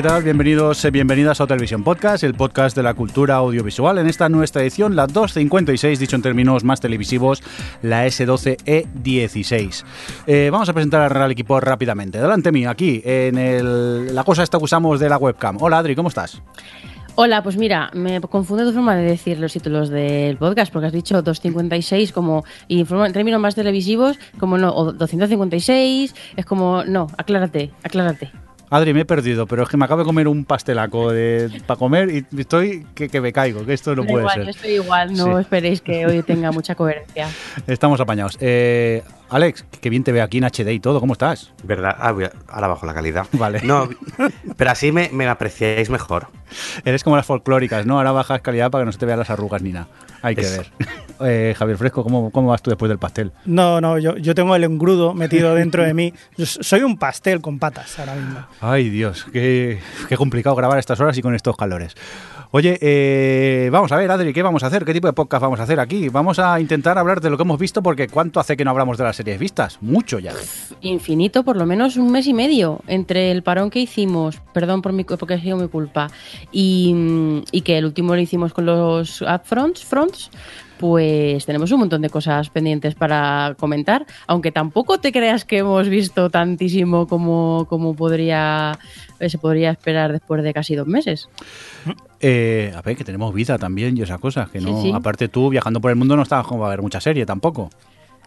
[0.00, 0.22] ¿Qué tal?
[0.22, 3.98] Bienvenidos, eh, bienvenidas a Televisión Podcast, el podcast de la cultura audiovisual.
[3.98, 7.42] En esta nuestra edición, la 256, dicho en términos más televisivos,
[7.82, 9.84] la S12E16.
[10.26, 12.18] Eh, vamos a presentar al equipo rápidamente.
[12.18, 15.58] Delante mío, aquí, en el- la cosa esta que usamos de la webcam.
[15.60, 16.40] Hola Adri, ¿cómo estás?
[17.16, 20.94] Hola, pues mira, me confunde tu forma de decir los títulos del podcast, porque has
[20.94, 27.08] dicho 256 como, y en términos más televisivos, como no, o 256, es como, no,
[27.18, 28.32] aclárate, aclárate.
[28.70, 31.10] Adri, me he perdido, pero es que me acabo de comer un pastelaco
[31.66, 34.44] para comer y estoy que, que me caigo, que esto no puede igual, ser.
[34.44, 35.40] yo estoy igual, no Sí.
[35.42, 37.26] esperéis que hoy tenga mucha coherencia.
[37.66, 38.38] Estamos apañados.
[38.40, 41.52] Eh, Alex, que bien te veo aquí en HD y todo, ¿cómo estás?
[41.62, 41.94] ¿Verdad?
[41.98, 43.26] Ah, voy a- ahora bajo la calidad.
[43.32, 43.60] Vale.
[43.62, 43.88] No,
[44.56, 46.26] pero así me, me apreciáis mejor.
[46.84, 47.98] Eres como las folclóricas, ¿no?
[47.98, 49.86] Ahora bajas calidad para que no se te vean las arrugas ni nada.
[50.22, 50.62] Hay que Eso.
[50.62, 50.70] ver.
[51.22, 53.30] Eh, Javier Fresco, ¿cómo, ¿cómo vas tú después del pastel?
[53.44, 56.14] No, no, yo, yo tengo el engrudo metido dentro de mí.
[56.38, 58.38] Yo soy un pastel con patas ahora mismo.
[58.62, 61.94] Ay, Dios, qué, qué complicado grabar a estas horas y con estos calores.
[62.52, 64.84] Oye, eh, vamos a ver, Adri, ¿qué vamos a hacer?
[64.84, 66.08] ¿Qué tipo de podcast vamos a hacer aquí?
[66.08, 68.98] Vamos a intentar hablar de lo que hemos visto porque ¿cuánto hace que no hablamos
[68.98, 69.78] de las series vistas?
[69.80, 70.32] Mucho ya.
[70.80, 74.92] Infinito, por lo menos un mes y medio, entre el parón que hicimos, perdón por
[74.92, 76.08] mi, porque ha mi culpa,
[76.50, 80.30] y, mm, y que el último lo hicimos con los upfronts, fronts,
[80.80, 85.88] pues tenemos un montón de cosas pendientes para comentar, aunque tampoco te creas que hemos
[85.88, 88.76] visto tantísimo como, como podría,
[89.20, 91.28] eh, se podría esperar después de casi dos meses.
[92.20, 94.50] Eh, a ver, que tenemos vida también y esas cosas.
[94.50, 94.92] Que no, Sí, sí.
[94.94, 97.70] aparte tú, viajando por el mundo, no estabas como a ver mucha serie tampoco.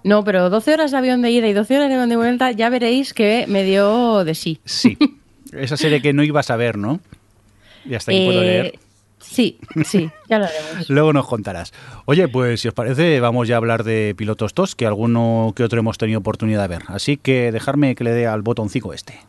[0.03, 2.51] No, pero 12 horas de avión de ida y 12 horas de avión de vuelta,
[2.51, 4.59] ya veréis que me dio de sí.
[4.65, 4.97] Sí.
[5.53, 6.99] Esa serie que no ibas a ver, ¿no?
[7.85, 8.79] Y hasta aquí puedo Eh, leer.
[9.19, 10.89] Sí, sí, ya lo haremos.
[10.89, 11.71] Luego nos contarás.
[12.05, 15.63] Oye, pues si os parece, vamos ya a hablar de pilotos TOS, que alguno que
[15.63, 16.81] otro hemos tenido oportunidad de ver.
[16.87, 19.19] Así que dejarme que le dé al botoncito este.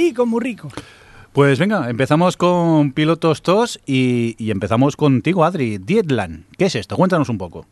[0.00, 0.68] Rico, muy rico.
[1.32, 5.78] Pues venga, empezamos con pilotos TOS y, y empezamos contigo, Adri.
[5.78, 6.96] Dietland, ¿qué es esto?
[6.96, 7.66] Cuéntanos un poco.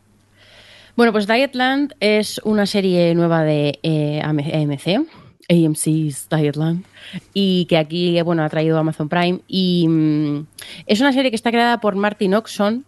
[0.95, 5.07] Bueno, pues Dietland es una serie nueva de eh, AM- AMC,
[5.49, 6.85] AMC's Dietland,
[7.33, 9.39] y que aquí bueno, ha traído Amazon Prime.
[9.47, 10.45] Y mm,
[10.87, 12.85] es una serie que está creada por Martin Oxon,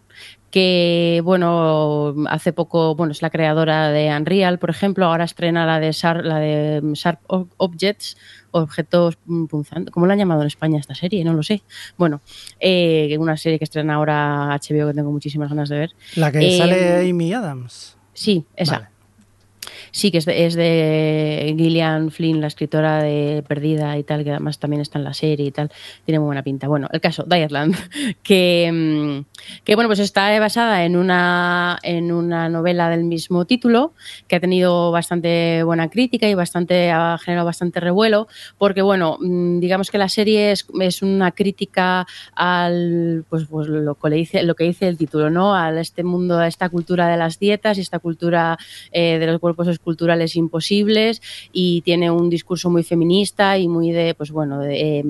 [0.50, 5.80] que bueno, hace poco, bueno, es la creadora de Unreal, por ejemplo, ahora estrena la
[5.80, 8.16] de, Sharp- la de mm, Sharp Ob- Objects,
[8.52, 9.92] objetos mm, punzantes.
[9.92, 11.24] ¿Cómo la han llamado en España esta serie?
[11.24, 11.62] No lo sé.
[11.98, 12.20] Bueno,
[12.60, 15.90] eh, una serie que estrena ahora HBO que tengo muchísimas ganas de ver.
[16.16, 17.96] La que Eh, sale Amy Adams.
[18.14, 18.74] Sí, esa.
[18.78, 18.88] Vale.
[19.92, 24.30] Sí, que es de, es de Gillian Flynn, la escritora de Perdida y tal, que
[24.30, 25.70] además también está en la serie y tal.
[26.06, 26.66] Tiene muy buena pinta.
[26.66, 27.76] Bueno, el caso, Dietland,
[28.22, 33.92] que, mm, que bueno, pues está basada en una, en una novela del mismo título,
[34.28, 39.60] que ha tenido bastante buena crítica y bastante, ha generado bastante revuelo, porque bueno, mm,
[39.60, 44.42] digamos que la serie es, es una crítica al, pues, pues lo, que le dice,
[44.42, 45.54] lo que dice el título, ¿no?
[45.54, 48.56] A este mundo, a esta cultura de las dietas y esta cultura
[48.90, 51.20] eh, de los cuerpos esculturales imposibles
[51.52, 55.00] y tiene un discurso muy feminista y muy de, pues bueno, de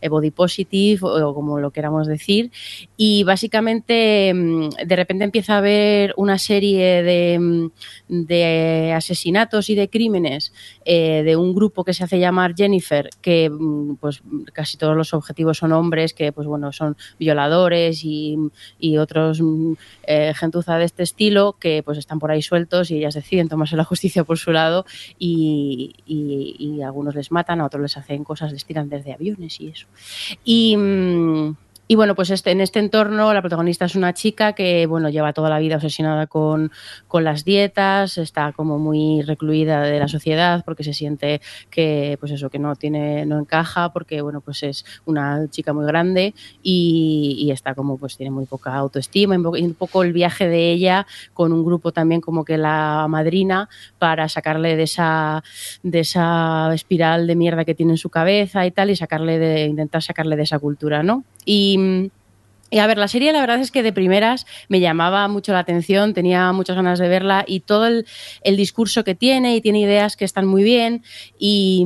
[0.00, 2.52] eh, body positive o, como lo queramos decir.
[2.96, 7.70] Y básicamente mm, de repente empieza a haber una serie de, mm,
[8.08, 10.52] de asesinatos y de crímenes
[10.84, 15.14] eh, de un grupo que se hace llamar Jennifer, que mm, pues casi todos los
[15.14, 18.36] objetivos son hombres, que pues bueno, son violadores y,
[18.78, 19.72] y otros mm,
[20.04, 23.76] eh, gentuza de este estilo que pues están por ahí sueltos y ellas deciden tomarse
[23.76, 24.84] la justicia por su lado
[25.18, 29.12] y, y- y a algunos les matan, a otros les hacen cosas, les tiran desde
[29.12, 29.86] aviones y eso.
[30.44, 31.56] Y, mm,
[31.92, 35.34] Y bueno, pues este, en este entorno la protagonista es una chica que, bueno, lleva
[35.34, 36.72] toda la vida obsesionada con,
[37.06, 42.32] con las dietas, está como muy recluida de la sociedad porque se siente que, pues
[42.32, 47.36] eso, que no tiene, no encaja porque, bueno, pues es una chica muy grande y,
[47.38, 51.06] y está como, pues tiene muy poca autoestima y un poco- el viaje de ella
[51.34, 53.68] con un grupo también como que la madrina
[53.98, 55.44] para sacarle de esa,
[55.82, 59.66] de esa espiral de mierda que tiene en su cabeza y tal y sacarle de,
[59.66, 61.24] intentar sacarle de esa cultura, ¿no?
[61.44, 62.10] Y,
[62.80, 66.14] a ver, la serie la verdad es que de primeras me llamaba mucho la atención,
[66.14, 68.06] tenía muchas ganas de verla y todo el,
[68.56, 71.02] discurso que tiene y tiene ideas que están muy bien
[71.38, 71.84] y,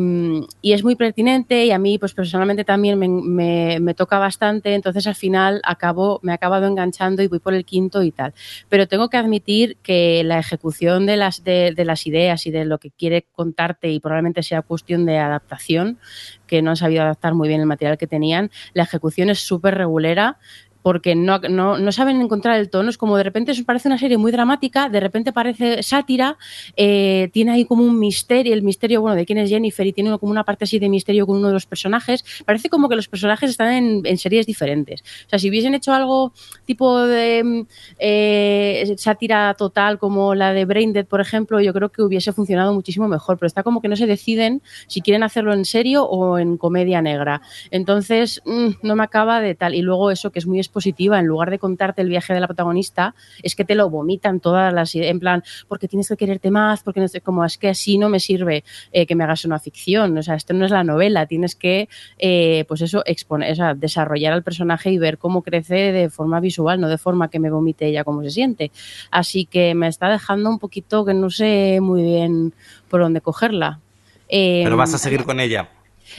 [0.62, 4.74] y es muy pertinente y a mí pues personalmente también me, me- me toca bastante,
[4.74, 8.32] entonces al final acabo, me he acabado enganchando y voy por el quinto y tal.
[8.68, 12.64] Pero tengo que admitir que la ejecución de las, de, de las ideas y de
[12.64, 15.98] lo que quiere contarte y probablemente sea cuestión de adaptación,
[16.46, 19.74] que no han sabido adaptar muy bien el material que tenían, la ejecución es súper
[19.74, 20.38] regulera
[20.86, 22.90] porque no, no, no saben encontrar el tono.
[22.90, 26.38] Es como de repente eso parece una serie muy dramática, de repente parece sátira,
[26.76, 30.16] eh, tiene ahí como un misterio, el misterio, bueno, de quién es Jennifer y tiene
[30.16, 32.24] como una parte así de misterio con uno de los personajes.
[32.44, 35.02] Parece como que los personajes están en, series diferentes.
[35.26, 36.32] O sea, si hubiesen hecho algo
[36.66, 37.66] tipo de mm,
[37.98, 43.08] eh, sátira total como la de Braindead, por ejemplo, yo creo que hubiese funcionado muchísimo
[43.08, 46.56] mejor, pero está como que no se deciden si quieren hacerlo en serio o en
[46.56, 47.42] comedia negra.
[47.72, 49.74] Entonces, mm, no me acaba de tal.
[49.74, 52.46] Y luego eso que es muy expositiva, en lugar de contarte el viaje de la
[52.46, 56.50] protagonista, es que te lo vomitan todas las ideas, en plan, porque tienes que quererte
[56.50, 58.62] más, porque no sé, como es que así no me sirve
[58.92, 61.88] eh, que me hagas una ficción, o sea, esto no es la novela, tienes que,
[62.18, 66.40] eh, pues eso, exponer, o sea, desarrollar al personaje y ver cómo crece de forma
[66.40, 68.70] visual, no de forma que me vomite ella cómo se siente.
[69.10, 72.52] Así que me está dejando un poquito que no sé muy bien
[72.90, 73.80] por dónde cogerla.
[74.28, 75.70] Eh, Pero vas a seguir con ella.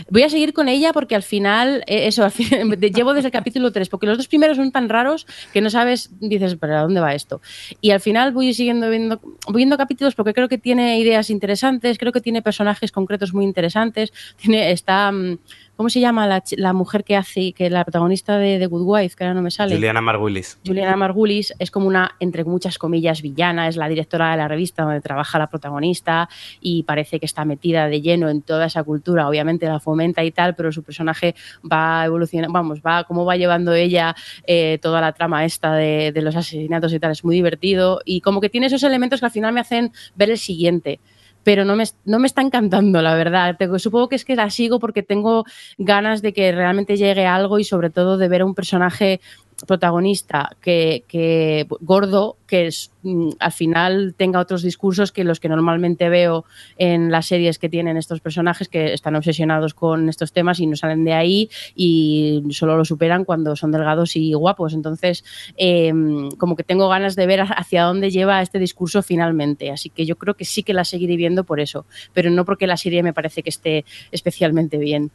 [0.10, 2.48] Voy a seguir con ella porque al final, eh, eso, al fin-
[2.80, 5.70] de- llevo desde el capítulo 3, porque los dos primeros son tan raros que no
[5.70, 7.42] sabes, dices, pero ¿a dónde va esto?
[7.82, 11.98] Y al final voy siguiendo viendo, voy viendo capítulos porque creo que tiene ideas interesantes,
[11.98, 15.38] creo que tiene personajes concretos muy interesantes, tiene, está, mm,
[15.78, 16.28] ¿cómo se llama
[16.58, 19.52] la, mujer que hace, que la protagonista de The Good Wife, que ahora no me
[19.52, 19.76] sale?
[19.76, 20.60] Juliana Margulis.
[20.66, 24.84] Juliana Margulis es como una, entre muchas comillas, villana, es la directora de la revista
[24.84, 26.28] donde trabaja la protagonista
[26.60, 30.32] y parece que está metida de lleno en toda esa cultura, obviamente la fomenta y
[30.32, 31.36] tal, pero su personaje
[31.72, 34.16] va evolucionando, vamos, va, cómo va llevando ella
[34.48, 38.22] eh, toda la trama esta de, de los asesinatos y tal, es muy divertido y
[38.22, 41.00] como que tiene esos elementos que al final me hacen ver el siguiente.
[41.48, 43.56] Pero no me, no me está encantando, la verdad.
[43.78, 45.46] Supongo que es que la sigo porque tengo
[45.78, 49.22] ganas de que realmente llegue algo y sobre todo de ver a un personaje
[49.66, 55.50] protagonista que, que gordo que es, mm, al final tenga otros discursos que los que
[55.50, 56.46] normalmente veo
[56.78, 60.76] en las series que tienen estos personajes que están obsesionados con estos temas y no
[60.76, 64.74] salen de ahí y solo lo superan cuando son delgados y guapos.
[64.74, 65.26] Entonces
[65.58, 65.92] eh,
[66.38, 69.72] como que tengo ganas de ver hacia dónde lleva este discurso finalmente.
[69.72, 72.68] Así que yo creo que sí que la seguiré viendo por eso pero no porque
[72.68, 75.12] la serie me parece que esté especialmente bien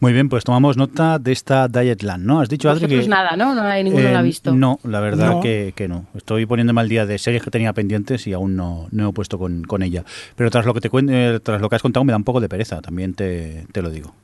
[0.00, 2.40] Muy bien, pues tomamos nota de esta Dietland, ¿no?
[2.40, 3.08] Has dicho, Adri, Vosotros que...
[3.10, 5.40] nada no no hay ninguno Eh, lo ha visto No, la verdad No.
[5.40, 6.04] Que, que no.
[6.14, 9.38] Estoy poniéndome al día de series que tenía pendientes y aún no, no he puesto
[9.38, 10.04] con, con ella.
[10.36, 12.24] Pero tras lo que te cuen- eh, tras lo que has contado me da un
[12.24, 14.14] poco de pereza, también te, te lo digo.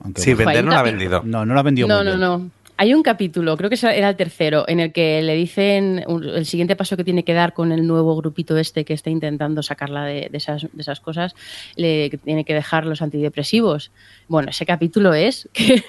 [0.00, 0.46] Aunque Sí, bueno.
[0.48, 1.22] vender no la ha vendido.
[1.24, 2.20] no, no la ha vendido No, muy no, bien.
[2.20, 2.50] no.
[2.80, 6.76] Hay un capítulo, creo que era el tercero, en el que le dicen el siguiente
[6.76, 10.28] paso que tiene que dar con el nuevo grupito este que está intentando sacarla de,
[10.30, 11.34] de esas, de esas cosas,
[11.74, 13.90] le que tiene que dejar los antidepresivos.
[14.28, 15.82] Bueno, ese capítulo es que,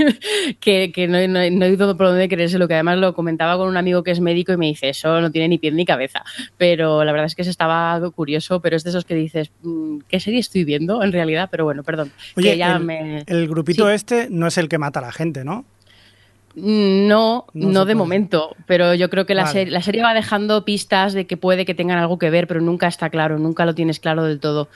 [0.59, 3.67] que, que no, no- no he ido por dónde creérselo, que además lo comentaba con
[3.67, 6.23] un amigo que es médico y me dice, eso no tiene ni pie ni cabeza.
[6.57, 9.99] Pero la verdad es que se estaba curioso, pero es de esos que dices, mm,
[10.07, 11.49] ¿qué serie estoy viendo en realidad?
[11.51, 12.11] Pero bueno, perdón.
[12.35, 13.23] Oye, que ya el, me...
[13.27, 13.93] el grupito Sí.
[13.93, 15.65] este no es el que mata a la gente, ¿no?
[16.55, 19.53] No, No de momento, pero yo creo que la, Vale.
[19.53, 22.61] serie, la serie va dejando pistas de que puede que tengan algo que ver, pero
[22.61, 24.67] nunca está claro, nunca lo tienes claro del todo,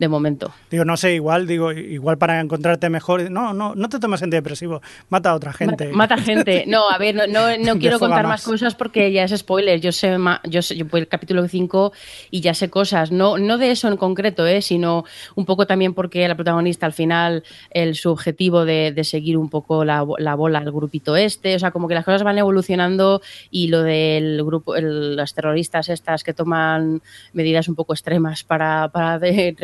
[0.00, 0.52] de momento.
[0.70, 3.30] Digo, no sé, igual, digo, igual para encontrarte mejor.
[3.30, 4.80] No, no, no te tomes antidepresivo,
[5.10, 5.92] mata a otra gente.
[5.92, 6.64] Mata, mata gente.
[6.70, 8.40] No, a ver, no, no, no quiero contar más.
[8.40, 9.78] más cosas porque ya es spoiler.
[9.80, 10.16] Yo sé,
[10.48, 11.92] yo sé, yo voy al capítulo 5
[12.30, 13.12] y ya sé cosas.
[13.12, 14.62] No, no de eso en concreto, ¿eh?
[14.62, 15.04] sino
[15.34, 19.50] un poco también porque la protagonista al final, el, su objetivo de, de seguir un
[19.50, 21.54] poco la, la bola al grupito este.
[21.56, 25.88] O sea, como que las cosas van evolucionando y lo del grupo, el- las terroristas
[25.90, 27.02] estas que toman
[27.34, 29.54] medidas un poco extremas para, para de-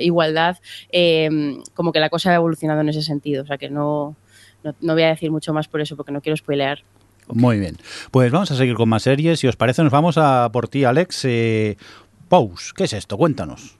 [0.00, 0.58] igualdad,
[0.90, 1.28] eh,
[1.74, 3.42] como que la cosa ha evolucionado en ese sentido.
[3.42, 4.16] O sea, que no,
[4.64, 6.82] no, no voy a decir mucho más por eso, porque no quiero spoilear.
[7.28, 7.76] Muy bien.
[8.10, 9.40] Pues vamos a seguir con más series.
[9.40, 11.24] Si os parece, nos vamos a por ti, Alex.
[11.24, 11.76] Eh,
[12.28, 13.16] Pose, ¿qué es esto?
[13.16, 13.76] Cuéntanos.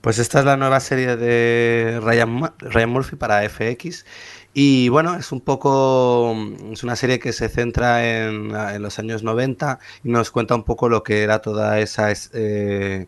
[0.00, 4.04] Pues esta es la nueva serie de Ryan, Ryan Murphy para FX
[4.52, 6.36] Y bueno, es un poco,
[6.70, 10.64] es una serie que se centra en, en los años 90 y nos cuenta un
[10.64, 13.06] poco lo que era toda esa eh,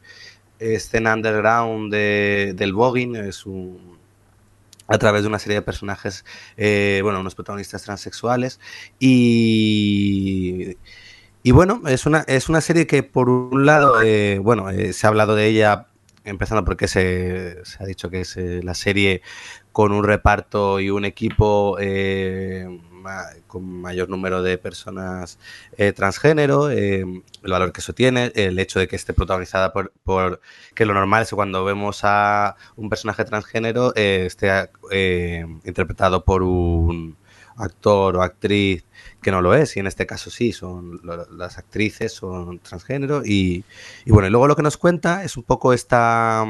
[0.59, 3.99] escena underground de, del voguing, es un,
[4.89, 6.25] a través de una serie de personajes,
[6.57, 8.61] eh, bueno, unos protagonistas transexuales.
[8.99, 10.77] Y...
[11.43, 15.07] Y bueno, es una, es una serie que por un lado, eh, bueno, eh, se
[15.07, 15.87] ha hablado de ella
[16.25, 19.23] empezando porque se, se ha dicho que es la serie
[19.71, 21.79] con un reparto y un equipo
[23.47, 25.39] con mayor número de personas
[25.77, 30.41] eh, transgénero, eh, el valor que eso tiene, el hecho de que esté protagonizada por,
[30.75, 34.71] que lo normal es que cuando vemos a un personaje transgénero eh, esté
[35.65, 37.17] interpretado por un
[37.57, 38.85] actor o actriz
[39.23, 43.65] que no lo es, y en este caso sí, son las actrices son transgénero, y,
[44.07, 46.45] bueno, y luego lo que nos cuenta es un poco esta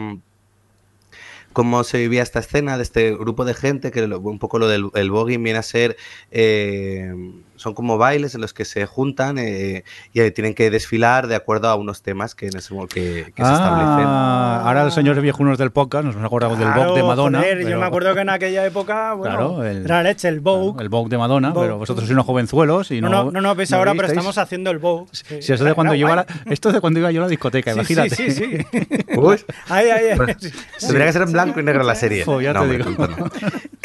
[1.56, 4.68] cómo se vivía esta escena de este grupo de gente, que lo- un poco lo
[4.68, 5.96] del el voguing viene a ser,
[6.30, 7.14] eh,
[7.56, 11.34] son como bailes en los que se juntan eh, y eh, tienen que desfilar de
[11.34, 14.06] acuerdo a unos temas que, en ese, que, que se establecen.
[14.06, 17.38] Ah, ahora los señores viejunos del podcast nos acordamos del Claro, Vogue de Madonna.
[17.38, 20.40] joder, yo pero- me acuerdo que en aquella época, bueno, Claro, el- era leche, el
[20.40, 20.82] Vogue.
[20.82, 21.66] El Vogue de Madonna, Vogue.
[21.66, 23.25] pero vosotros sois unos jovenzuelos y no, no.
[23.25, 25.06] no, no, no ves ahora, pero estamos haciendo el Vogue.
[25.12, 27.28] Sí, Si eso de cuando yo la- esto es de cuando iba yo a la
[27.30, 28.10] discoteca, Sí, imagínate.
[28.16, 28.66] Sí, sí, sí.
[29.16, 29.36] Uy.
[29.68, 30.16] Ahí, ahí, ahí.
[30.16, 30.36] Pues,
[30.80, 32.25] Tendría que ser en blanco y negro la serie.
[32.25, 32.90] Jo, ya no, te digo.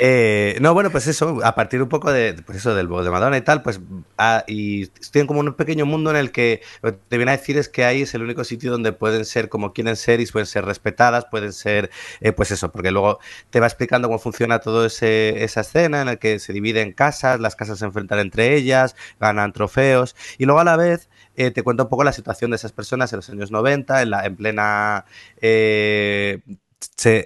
[0.04, 3.38] Eh, no, bueno, pues eso, a partir un poco de, pues eso, del de Madonna
[3.38, 3.80] y tal, pues,
[4.18, 6.64] ah, y estoy en como un pequeño mundo en el que
[7.08, 9.74] te viene a decir es que ahí es el único sitio donde pueden ser como
[9.74, 13.20] quieren ser y pueden ser respetadas, pueden ser, eh, pues eso, porque luego
[13.52, 17.40] te va explicando cómo funciona toda esa escena en la que se divide en casas,
[17.40, 21.62] las casas se enfrentan entre ellas, ganan trofeos, y luego a la vez eh, te
[21.62, 24.36] cuenta un poco la situación de esas personas en los años 90, en, la, en
[24.36, 25.06] plena...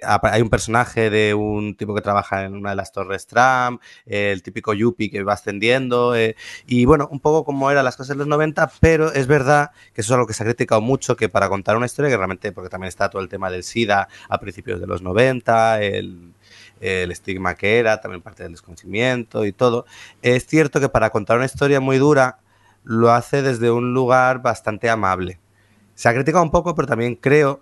[0.01, 4.31] hay un personaje de un tipo que trabaja en una de las torres tram, eh,
[4.31, 6.35] el típico yuppie que va ascendiendo, eh,
[6.65, 10.01] y bueno, un poco como eran las cosas en los 90, pero es verdad que
[10.01, 12.51] eso es algo que se ha criticado mucho, que para contar una historia, que realmente,
[12.51, 16.33] porque también está todo el tema del SIDA a principios de los 90, el,
[16.81, 19.85] el estigma que era, también parte del desconocimiento y todo,
[20.21, 22.39] es cierto que para contar una historia muy dura,
[22.83, 25.39] lo hace desde un lugar bastante amable.
[25.95, 27.61] Se ha criticado un poco, pero también creo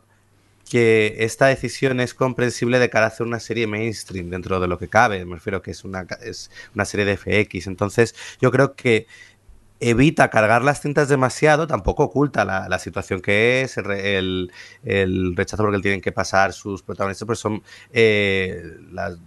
[0.70, 4.80] que esta decisión es comprensible de cara a hacer una serie mainstream dentro de lo
[4.80, 5.24] que cabe.
[5.26, 7.68] Me refiero que es una, es una serie de FX.
[7.68, 9.08] Entonces, yo creo que
[9.80, 14.52] evita cargar las cintas demasiado, tampoco oculta la, la situación que es, el,
[14.84, 19.18] el- rechazo porque tienen que pasar sus protagonistas, pues son eh, las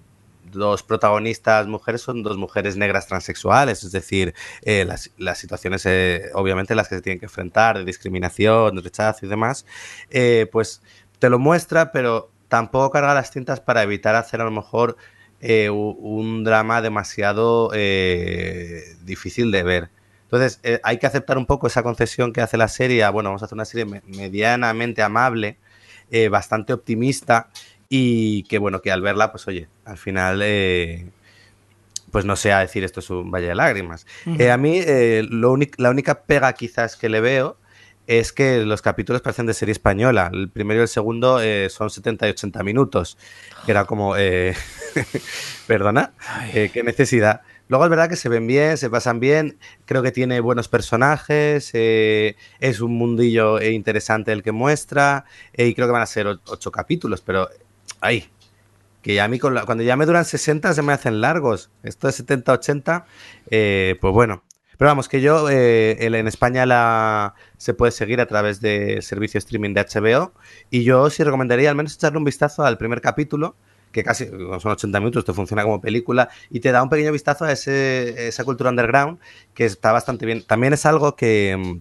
[0.52, 6.30] dos protagonistas mujeres son dos mujeres negras transexuales, es decir, eh, las, las situaciones, eh,
[6.34, 9.66] obviamente, las que se tienen que enfrentar, de discriminación, de rechazo y demás,
[10.10, 10.80] eh, pues
[11.18, 14.96] te lo muestra, pero tampoco carga las cintas para evitar hacer a lo mejor
[15.40, 19.90] eh, un drama demasiado eh, difícil de ver.
[20.24, 23.04] Entonces, eh, hay que aceptar un poco esa concesión que hace la serie.
[23.04, 25.58] a, Bueno, vamos a hacer una serie me- medianamente amable,
[26.10, 27.48] eh, bastante optimista
[27.88, 31.06] y que, bueno, que al verla, pues oye, al final, eh,
[32.10, 34.06] pues no sea decir esto es un valle de lágrimas.
[34.38, 37.56] Eh, a mí, eh, lo la única pega quizás que le veo
[38.06, 40.30] es que los capítulos parecen de serie española.
[40.32, 43.18] El primero y el segundo eh, son 70 y 80 minutos,
[43.64, 44.54] que era como, eh,
[45.66, 46.12] perdona,
[46.52, 47.42] eh, qué necesidad.
[47.68, 51.70] Luego es verdad que se ven bien, se pasan bien, creo que tiene buenos personajes,
[51.74, 56.06] eh, es un mundillo eh, interesante el que muestra, eh, y creo que van a
[56.06, 57.48] ser ocho capítulos, pero
[58.00, 58.28] ay,
[59.02, 61.70] que ya a mí con la- cuando ya me duran 60 se me hacen largos.
[61.82, 63.06] Esto de 70, 80,
[63.50, 64.42] eh, pues bueno.
[64.78, 69.72] Pero vamos, que yo eh, en España se puede seguir a través de servicio streaming
[69.74, 70.32] de HBO
[70.70, 73.56] y yo sí recomendaría al menos echarle un vistazo al primer capítulo,
[73.92, 77.46] que casi son 80 minutos, te funciona como película y te da un pequeño vistazo
[77.46, 79.18] a ese, esa cultura underground
[79.54, 80.42] que está bastante bien.
[80.46, 81.80] También es algo que...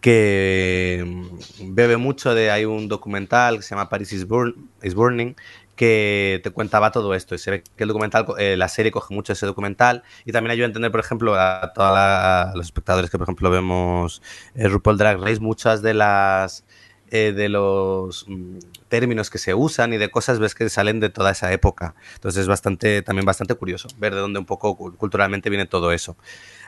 [0.00, 4.94] que mm, bebe mucho de hay un documental que se llama Paris is, Burn- is
[4.94, 5.34] Burning
[5.76, 7.34] que te contaba todo esto.
[7.34, 10.02] Y se ve que el documental eh, la serie coge mucho ese documental.
[10.24, 14.22] Y también ayuda a entender por ejemplo a todos los espectadores que por ejemplo vemos
[14.54, 16.64] eh, RuPaul Drag Race muchas de las
[17.10, 21.10] eh, de los mm, términos que se usan y de cosas ves que salen de
[21.10, 21.94] toda esa época.
[22.14, 25.92] Entonces es bastante también bastante curioso ver de dónde un poco cu- culturalmente viene todo
[25.92, 26.16] eso.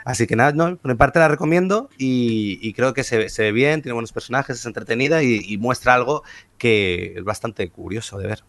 [0.05, 3.53] Así que nada, no, por parte la recomiendo y, creo que se, ve- se ve
[3.53, 6.23] bien, tiene buenos personajes, es entretenida y muestra algo
[6.59, 8.45] que es bastante curioso de ver.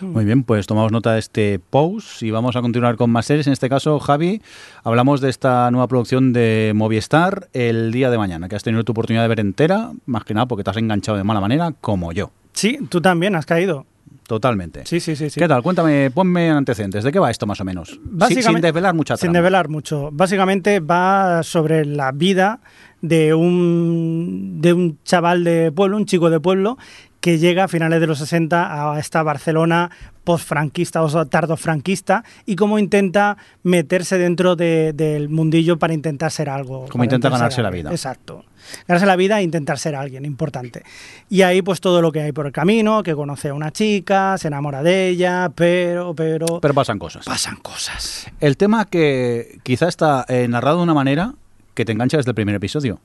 [0.00, 3.46] Muy bien, pues tomamos nota de este post y vamos a continuar con más series.
[3.46, 4.42] En este caso, Javi,
[4.84, 8.92] hablamos de esta nueva producción de Movistar el día de mañana, que has tenido tu
[8.92, 12.12] oportunidad de ver entera, más que nada porque te has enganchado de mala manera, como
[12.12, 12.30] yo.
[12.52, 13.86] Sí, tú también has caído.
[14.26, 14.84] Totalmente.
[14.86, 15.38] Sí, sí, sí, sí.
[15.38, 15.62] ¿Qué tal?
[15.62, 17.04] Cuéntame, ponme antecedentes.
[17.04, 17.90] ¿De qué va esto más o menos?
[17.90, 19.38] Sin- sin, Básicamente- desvelar mucha Sin trama.
[19.38, 20.08] develar mucho.
[20.12, 22.58] Básicamente va sobre la vida
[23.02, 26.76] de un, de un chaval de pueblo, un chico de pueblo,
[27.26, 29.90] que llega a finales de los 60 a esta Barcelona
[30.22, 36.86] post-franquista o tardo-franquista y cómo intenta meterse dentro de- del mundillo para intentar ser algo.
[36.86, 37.90] Para intenta ganarse la vida.
[37.90, 38.44] Exacto.
[38.86, 40.84] Ganarse la vida e intentar ser alguien importante.
[41.28, 44.38] Y ahí pues todo lo que hay por el camino, que conoce a una chica,
[44.38, 46.60] se enamora de ella, pero, pero...
[46.60, 47.24] Pero pasan cosas.
[47.26, 48.28] pasan cosas.
[48.38, 51.34] El tema que quizá está eh, narrado de una manera
[51.76, 52.98] que te engancha desde el primer episodio.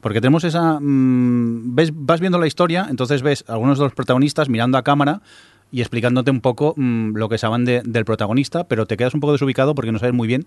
[0.00, 0.78] Porque tenemos esa...
[0.80, 4.82] mm, ves, vas viendo la historia, entonces ves a algunos de los protagonistas mirando a
[4.84, 5.20] cámara
[5.70, 9.20] y explicándote un poco mm, lo que saben de- del protagonista, pero te quedas un
[9.20, 10.44] poco desubicado porque no sabes muy bien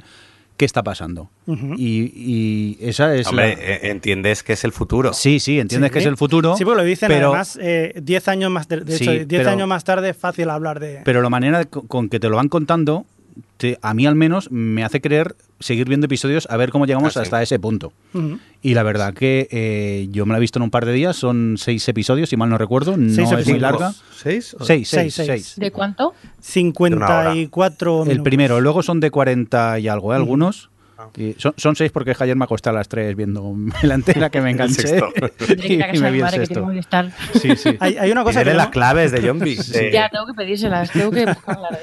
[0.55, 1.29] qué está pasando.
[1.45, 3.61] Y, y esa es Hombre, la...
[3.61, 5.13] eh, entiendes que es el futuro.
[5.13, 5.93] Sí, sí, entiendes Sí.
[5.93, 6.55] que es el futuro.
[6.57, 9.27] Sí, porque lo dicen pero, además eh, 10 años más, de, de Sí, hecho, 10
[9.27, 11.01] pero- años más tarde es fácil hablar de...
[11.05, 13.05] Pero la manera con que te lo van contando,
[13.57, 17.17] te- a mí al menos me hace creer seguir viendo episodios a ver cómo llegamos
[17.17, 17.23] Ah, sí.
[17.23, 17.91] hasta ese punto.
[18.61, 21.15] Y la verdad que eh, yo me la he visto en un par de días,
[21.15, 23.91] son seis episodios, si mal no recuerdo, no Seis es muy larga.
[24.15, 24.55] ¿Seis?
[24.61, 25.25] Seis, Seis, seis, seis.
[25.27, 25.53] seis.
[25.57, 26.13] ¿De cuánto?
[26.41, 28.23] 54 El minutos.
[28.23, 30.15] primero, luego son de 40 y algo, ¿eh?
[30.15, 30.69] algunos.
[31.15, 34.41] Y son, son seis porque ayer me acosté a las tres viendo la entera que
[34.41, 34.97] me enganché.
[35.63, 36.67] y casa me vi el sexto.
[37.41, 37.77] Sí, sí.
[37.79, 39.55] Hay, hay una cosa que las claves de Zombie.
[39.55, 41.79] de- Ya, tengo que pedírselas, tengo que buscarlas.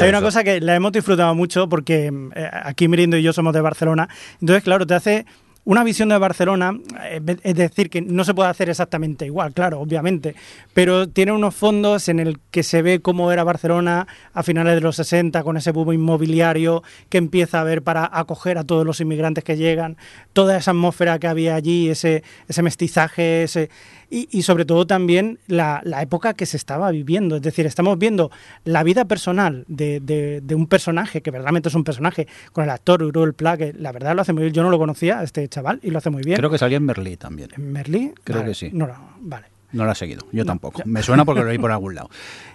[0.00, 3.52] hay una cosa que la hemos disfrutado mucho porque eh, aquí Mirindo y yo somos
[3.54, 4.08] de Barcelona.
[4.40, 5.26] Entonces, claro, te hace
[5.64, 9.80] una visión de Barcelona, eh, es decir, que no se puede hacer exactamente igual, claro,
[9.80, 10.34] obviamente,
[10.72, 14.80] pero tiene unos fondos en el que se ve cómo era Barcelona a finales de
[14.80, 19.00] los 60 con ese boom inmobiliario que empieza a haber para acoger a todos los
[19.00, 19.96] inmigrantes que llegan,
[20.32, 23.70] toda esa atmósfera que había allí, ese, ese mestizaje, ese,
[24.16, 27.36] y, y sobre todo también la, la época que se estaba viviendo.
[27.36, 28.30] Es decir, estamos viendo
[28.64, 32.70] la vida personal de, de- de un personaje, que verdaderamente es un personaje, con el
[32.70, 34.54] actor Uriel Pla, que la verdad lo hace muy bien.
[34.54, 36.36] Yo no lo conocía, este chaval, y lo hace muy bien.
[36.36, 37.50] Creo que salía en Merlí también.
[37.56, 38.12] ¿Merlí?
[38.24, 38.50] Creo Vale.
[38.50, 38.70] que sí.
[38.72, 39.46] No, no, vale.
[39.74, 40.80] No lo he seguido, yo tampoco.
[40.86, 42.08] Me suena porque lo leí por algún lado.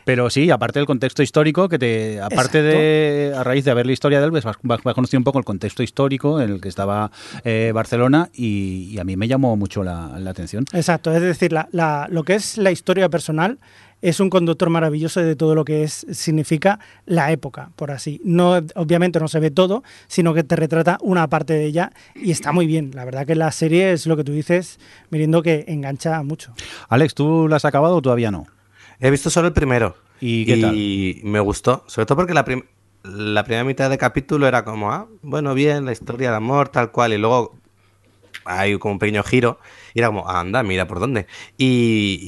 [0.06, 3.92] Pero sí, aparte del contexto histórico, que te, aparte de, a raíz de ver la
[3.92, 6.62] historia de él, pues vas, vas- vas conociendo un poco el contexto histórico en el
[6.62, 7.12] que estaba
[7.44, 10.66] eh, Barcelona y, y a mí me llamó mucho la, la atención.
[10.74, 13.60] Exacto, es decir, la, la- lo que es la historia personal
[14.02, 18.22] es un conductor maravilloso de todo lo que es significa la época, por así.
[18.24, 22.32] No, obviamente no se ve todo, sino que te retrata una parte de ella y
[22.32, 22.92] está muy bien.
[22.94, 26.54] La verdad que la serie es lo que tú dices, miriendo que engancha mucho.
[26.88, 28.46] Alex, ¿tú la has acabado o todavía no?
[29.00, 29.96] He visto solo el primero.
[30.22, 30.76] ¿Y qué tal?
[30.76, 31.84] Y me gustó.
[31.88, 32.64] Sobre todo porque la, prim-
[33.04, 36.92] la primera mitad de capítulo era como, ah, bueno, bien, la historia de amor, tal
[36.92, 37.14] cual.
[37.14, 37.56] Y luego
[38.50, 39.60] hay como un pequeño giro.
[39.94, 41.28] Y era como, anda, mira por dónde.
[41.58, 42.20] Y,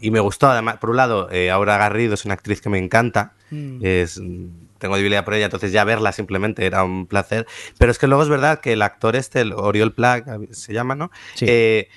[0.00, 0.48] y- y me gustó.
[0.48, 3.34] Además, por un lado, eh, Aura Garrido es una actriz que me encanta.
[3.50, 3.78] Mm.
[3.82, 4.20] Es,
[4.78, 7.46] tengo debilidad por ella, entonces ya verla simplemente era un placer.
[7.78, 10.94] Pero es que luego es verdad que el actor este, el Oriol Plac, se llama,
[10.94, 11.10] ¿no?
[11.34, 11.46] Sí.
[11.48, 11.88] Eh,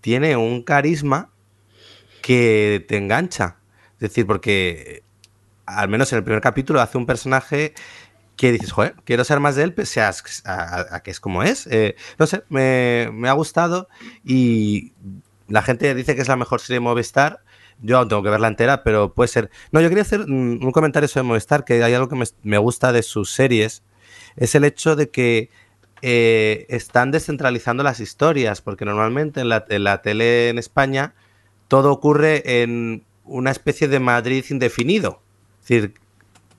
[0.00, 1.30] tiene un carisma
[2.22, 3.56] que te engancha.
[3.94, 5.02] Es decir, porque
[5.66, 7.74] al menos en el primer capítulo hace un personaje
[8.36, 10.12] que dices, joder, quiero saber más de él, pese a,
[10.44, 11.66] a- que es como es.
[11.68, 13.88] Eh, no sé, me, me ha gustado
[14.24, 14.92] y
[15.48, 17.40] la gente dice que es la mejor serie de Movistar.
[17.82, 19.50] Yo tengo que verla entera, pero puede ser.
[19.72, 22.92] No, yo quería hacer un comentario sobre Movistar, que hay algo que me, me gusta
[22.92, 23.82] de sus series,
[24.36, 25.50] es el hecho de que
[26.02, 31.14] eh, están descentralizando las historias, porque normalmente en la, en la tele en España
[31.68, 35.22] todo ocurre en una especie de Madrid indefinido.
[35.62, 35.94] Es decir,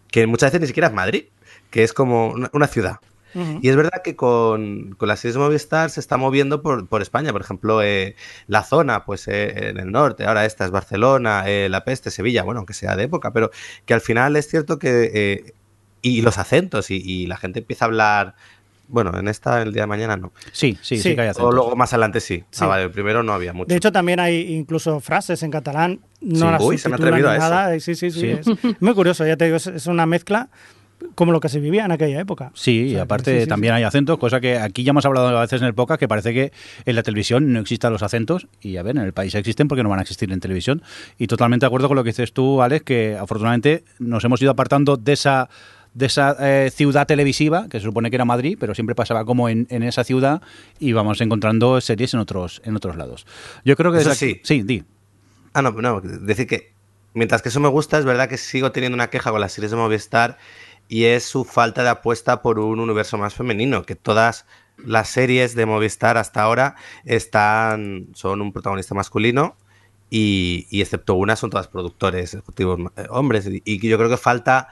[0.10, 1.26] que muchas veces ni siquiera es Madrid,
[1.70, 2.98] que es como una, una ciudad.
[3.34, 3.60] Ujú.
[3.62, 7.02] Y es verdad que con, con las series de Movistar se está moviendo por, por
[7.02, 7.34] España.
[7.34, 8.16] Por ejemplo, eh,
[8.48, 12.44] la zona, pues eh, en el norte, ahora esta es Barcelona, eh, La Peste, Sevilla,
[12.44, 13.52] bueno, aunque sea de época, pero
[13.86, 15.12] que al final es cierto que...
[15.14, 15.54] eh,
[16.02, 18.36] y los acentos, y, y la gente empieza a hablar...
[18.88, 20.32] Bueno, en esta, el día de mañana no.
[20.52, 21.16] Sí, sí, sí, Sí.
[21.16, 21.56] que hay O acentos.
[21.56, 22.44] luego más adelante sí.
[22.52, 22.60] Sí.
[22.64, 23.70] Ah, vale, primero no había mucho.
[23.70, 26.02] De hecho, también hay incluso frases en catalán.
[26.22, 26.52] No Sí.
[26.52, 27.50] las Uy, se me ha atrevido a eso.
[27.50, 27.80] nada.
[27.80, 28.20] Sí, sí, sí.
[28.22, 28.28] Sí.
[28.30, 28.46] Es
[28.82, 30.50] muy curioso, ya te digo, es una mezcla
[31.14, 32.52] como lo que se vivía en aquella época.
[32.56, 33.50] Sí, O y aparte sí, sí, sí.
[33.50, 36.08] también hay acentos, cosa que aquí ya hemos hablado a veces en el podcast, que
[36.08, 36.52] parece que
[36.86, 39.84] en la televisión no existan los acentos, y a ver, en el país existen porque
[39.84, 40.82] no van a existir en televisión.
[41.18, 44.52] Y totalmente de acuerdo con lo que dices tú, Alex, que afortunadamente nos hemos ido
[44.52, 45.50] apartando de esa
[45.94, 49.48] de esa eh, ciudad televisiva, que se supone que era Madrid, pero siempre pasaba como
[49.48, 50.42] en, en esa ciudad
[50.78, 53.26] y vamos encontrando series en otros en otros lados.
[53.64, 54.60] Yo creo que Eso desde aquí- sí.
[54.60, 54.84] sí, di.
[55.54, 56.74] Ah, no, no, decir que
[57.14, 59.72] mientras que eso me gusta, es verdad que sigo teniendo una queja con las series
[59.72, 60.38] de Movistar
[60.88, 64.46] y es su falta de apuesta por un universo más femenino, que todas
[64.78, 69.56] las series de Movistar hasta ahora están son un protagonista masculino
[70.10, 73.48] y, y excepto una son todas productores ejecutivos eh, hombres.
[73.48, 74.70] Y, y yo creo que falta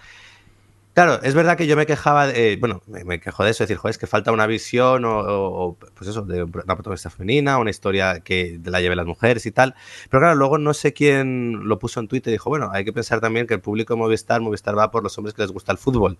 [0.93, 3.63] Claro, es verdad que yo me quejaba, de, eh, bueno, me, me, quejo de eso,
[3.63, 7.57] decir, joder, es que falta una visión o, o, pues eso, de una protagonista femenina,
[7.57, 9.73] una historia que la lleve las mujeres y tal.
[10.11, 12.93] Pero claro, luego no sé quién lo puso en Twitter y dijo, bueno, hay que
[12.93, 15.71] pensar también que el público de Movistar, Movistar va por los hombres que les gusta
[15.71, 16.19] el fútbol.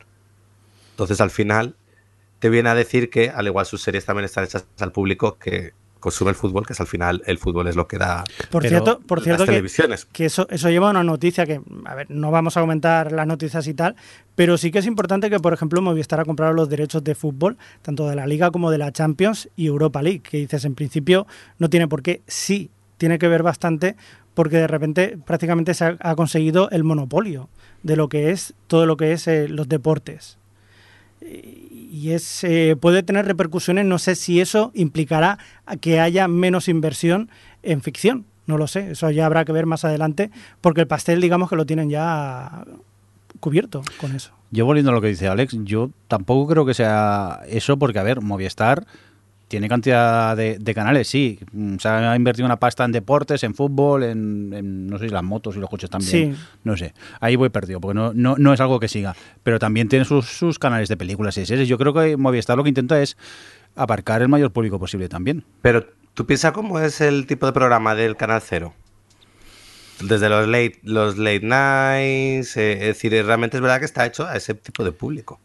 [0.92, 1.76] Entonces al final
[2.40, 5.74] te viene a decir que al igual sus series también están hechas al público que
[6.04, 9.00] consume el fútbol, que es al final el fútbol es lo que da por cierto,
[9.00, 9.66] por cierto que,
[10.12, 13.26] que, eso, eso lleva a una noticia que, a ver, no vamos a comentar las
[13.26, 13.96] noticias y tal,
[14.36, 17.58] pero sí que es importante que, por ejemplo, Movistar ha comprado los derechos de fútbol,
[17.82, 21.26] tanto de la Liga como de la Champions y Europa League, que dices, en principio
[21.58, 23.96] no tiene por qué, sí, tiene que ver bastante
[24.34, 27.48] porque de repente prácticamente se ha, ha conseguido el monopolio
[27.82, 30.38] de lo que es todo lo que es eh, los deportes
[31.94, 33.86] y es eh, puede tener repercusiones.
[33.86, 35.38] No sé si eso implicará
[35.80, 37.30] que haya menos inversión
[37.62, 38.26] en ficción.
[38.48, 38.92] No lo sé.
[38.92, 42.66] Eso ya habrá que ver más adelante, porque el pastel, digamos que lo tienen ya
[43.40, 44.32] cubierto con eso.
[44.50, 48.04] Yo volviendo a lo que dice Alex, yo tampoco creo que sea eso, porque a
[48.04, 48.88] ver, Movistar
[49.54, 51.38] tiene cantidad de, de, canales, sí.
[51.52, 55.14] Mm, se ha invertido una pasta en deportes, en fútbol, en, en no sé si
[55.14, 56.34] las motos y los coches también.
[56.34, 56.42] Sí.
[56.64, 56.96] No sé.
[57.20, 59.16] Ahí voy perdido, porque no, no, no es algo que siga.
[59.44, 61.68] Pero también tiene sus, sus canales de películas y series.
[61.68, 63.16] Yo creo que Movistar lo que intenta es
[63.76, 65.44] abarcar el mayor público posible también.
[65.62, 65.86] Pero
[66.16, 68.74] tú piensas cómo es el tipo de programa del Canal Cero.
[70.02, 74.26] Desde los late, los late nights, eh, es decir, realmente es verdad que está hecho
[74.26, 75.40] a ese tipo de público.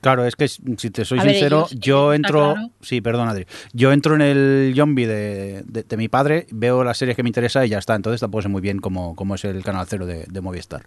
[0.00, 2.54] Claro, es que si te soy a sincero, ver, yo entro.
[2.54, 2.70] Claro.
[2.80, 3.46] Sí, perdón, Adri.
[3.72, 7.28] Yo entro en el zombie de, de, de, mi padre, veo las series que me
[7.28, 7.96] interesa y ya está.
[7.96, 10.82] Entonces tampoco sé muy bien cómo, cómo es el canal cero de, de, Movistar.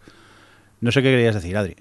[0.80, 1.76] No sé qué querías decir, Adri.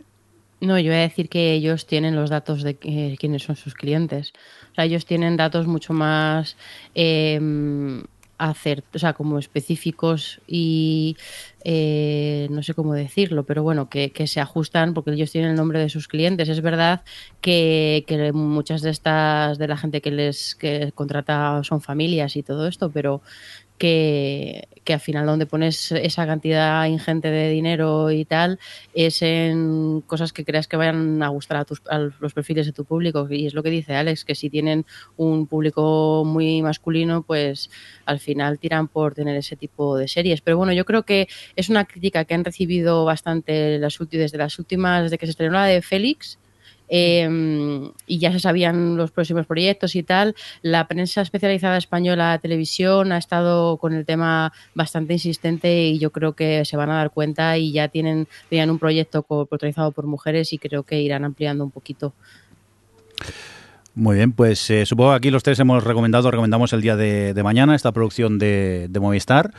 [0.60, 3.74] No, yo voy a decir que ellos tienen los datos de eh, quiénes son sus
[3.74, 4.32] clientes.
[4.72, 6.56] O sea, ellos tienen datos mucho más.
[6.96, 8.02] Eh,
[8.48, 11.16] hacer, o sea, como específicos y
[11.64, 15.56] eh, no sé cómo decirlo, pero bueno, que, que, se ajustan porque ellos tienen el
[15.56, 16.48] nombre de sus clientes.
[16.48, 17.02] Es verdad
[17.42, 22.42] que, que, muchas de estas, de la gente que les que contrata son familias y
[22.42, 23.20] todo esto, pero
[23.80, 28.58] que, que, al final donde pones esa cantidad ingente de dinero y tal
[28.92, 32.72] es en cosas que creas que vayan a gustar a, tus, a los perfiles de
[32.72, 33.26] tu público.
[33.30, 34.84] Y es lo que dice Alex, que si tienen
[35.16, 37.70] un público muy masculino, pues
[38.04, 40.42] al final tiran por tener ese tipo de series.
[40.42, 44.58] Pero bueno, yo creo que es una crítica que han recibido bastante las, desde las
[44.58, 46.38] últimas, desde que se estrenó la de Félix,
[46.90, 50.34] eh, y ya se sabían los próximos proyectos y tal.
[50.60, 56.34] La prensa especializada española, televisión, ha estado con el tema bastante insistente y yo creo
[56.34, 60.52] que se van a dar cuenta y ya tienen, tenían un proyecto protagonizado por mujeres
[60.52, 62.12] y creo que irán ampliando un poquito.
[63.94, 67.38] Muy bien, pues eh, supongo que aquí los tres hemos recomendado, recomendamos el día de,
[67.42, 69.52] mañana esta producción de, Movistar.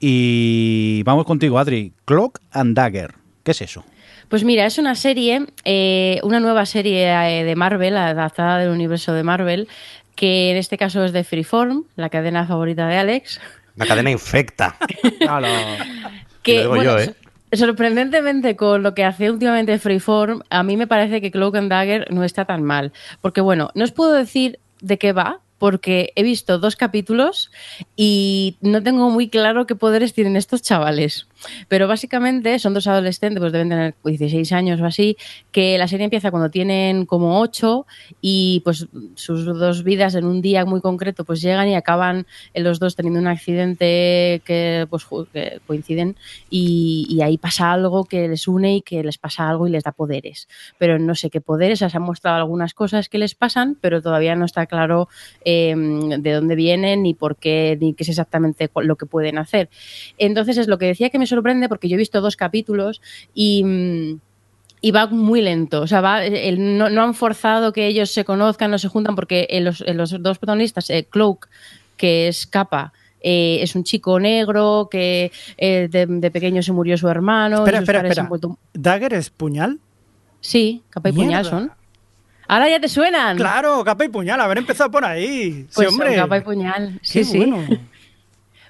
[0.00, 1.92] Y vamos contigo, Adri.
[2.04, 3.14] Clock and Dagger.
[3.42, 3.84] ¿Qué es eso?
[4.28, 9.12] Pues mira, es una serie, eh, una nueva serie eh, de Marvel, adaptada del universo
[9.12, 9.68] de Marvel,
[10.14, 13.40] que en este caso es de Freeform, la cadena favorita de Alex.
[13.76, 14.76] La cadena infecta.
[16.42, 17.14] que, bueno, yo, ¿eh?
[17.56, 22.06] sorprendentemente con lo que hace últimamente Freeform, a mí me parece que Cloak and Dagger
[22.12, 22.92] no está tan mal.
[23.20, 27.50] Porque bueno, no os puedo decir de qué va, porque he visto dos capítulos
[27.96, 31.26] y no tengo muy claro qué poderes tienen estos chavales.
[31.68, 35.16] Pero básicamente son dos adolescentes, pues deben tener 16 años o así,
[35.52, 37.86] que la serie empieza cuando tienen como 8
[38.20, 42.78] y pues sus dos vidas en un día muy concreto pues llegan y acaban los
[42.78, 46.16] dos teniendo un accidente que pues que coinciden
[46.50, 49.92] y, ahí pasa algo que les une y que les pasa algo y les da
[49.92, 50.48] poderes.
[50.78, 54.34] Pero no sé qué poderes, se han mostrado algunas cosas que les pasan, pero todavía
[54.34, 55.08] no está claro
[55.44, 59.70] eh, de dónde vienen ni por qué, ni qué es exactamente lo que pueden hacer.
[60.18, 63.00] Entonces es lo que decía que me sorprende porque yo he visto dos capítulos
[63.34, 64.18] y
[64.84, 65.80] y va muy lento.
[65.80, 69.14] O sea, va, el, no, no, han forzado que ellos se conozcan, no se juntan,
[69.14, 71.48] porque los, los dos protagonistas, eh, Cloak,
[71.96, 72.92] que es capa,
[73.22, 77.60] eh, es un chico negro que eh, de, de, pequeño se murió su hermano.
[77.60, 78.28] Espera, espera, espera.
[78.28, 78.58] Vuelto...
[78.74, 79.78] ¿Dagger es puñal?
[80.42, 81.28] Sí, capa y Mierda.
[81.28, 81.72] puñal son.
[82.46, 83.38] Ahora ya te suenan.
[83.38, 85.66] Claro, capa y puñal, haber empezado por ahí.
[85.74, 86.14] Pues sí, hombre.
[86.16, 87.00] Capa y puñal.
[87.00, 87.38] Sí, Qué sí.
[87.38, 87.66] Bueno.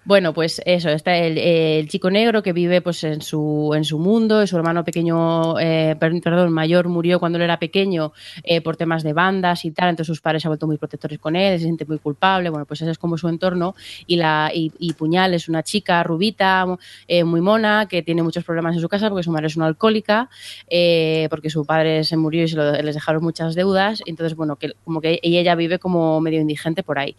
[0.07, 4.47] Bueno, pues eso, está el, chico negro que vive pues en su, en su mundo,
[4.47, 8.13] su hermano pequeño, eh, perdón, mayor murió cuando él era pequeño
[8.43, 11.19] eh, por temas de bandas y tal, entonces sus padres se han vuelto muy protectores
[11.19, 13.75] con él, se siente muy culpable, bueno, pues ese es como su entorno
[14.07, 16.67] y, la, y, y Puñal es una chica rubita,
[17.09, 19.67] eh, muy mona, que tiene muchos problemas en su casa porque su madre es una
[19.67, 20.29] alcohólica,
[20.69, 24.57] eh, porque su padre se murió y se lo, les dejaron muchas deudas, entonces bueno,
[24.57, 27.17] que como que ella vive como medio indigente por ahí.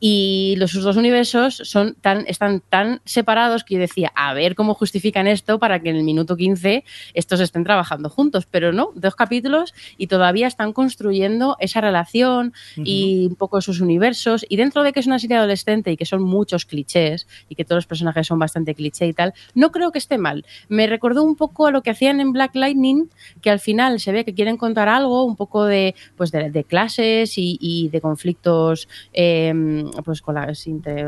[0.00, 4.34] Y los sus dos universos son tan están, están tan separados que yo decía, a
[4.34, 6.84] ver cómo justifican esto para que en el minuto 15
[7.14, 13.26] estos estén trabajando juntos, pero no, dos capítulos y todavía están construyendo esa relación y
[13.28, 14.44] un poco esos universos.
[14.48, 17.64] Y dentro de que es una serie adolescente y que son muchos clichés y que
[17.64, 20.44] todos los personajes son bastante cliché y tal, no creo que esté mal.
[20.68, 23.08] Me recordó un poco a lo que hacían en Black Lightning,
[23.40, 27.34] que al final se ve que quieren contar algo, un poco de, pues de, clases
[27.36, 31.04] y, de conflictos em, pues con las entre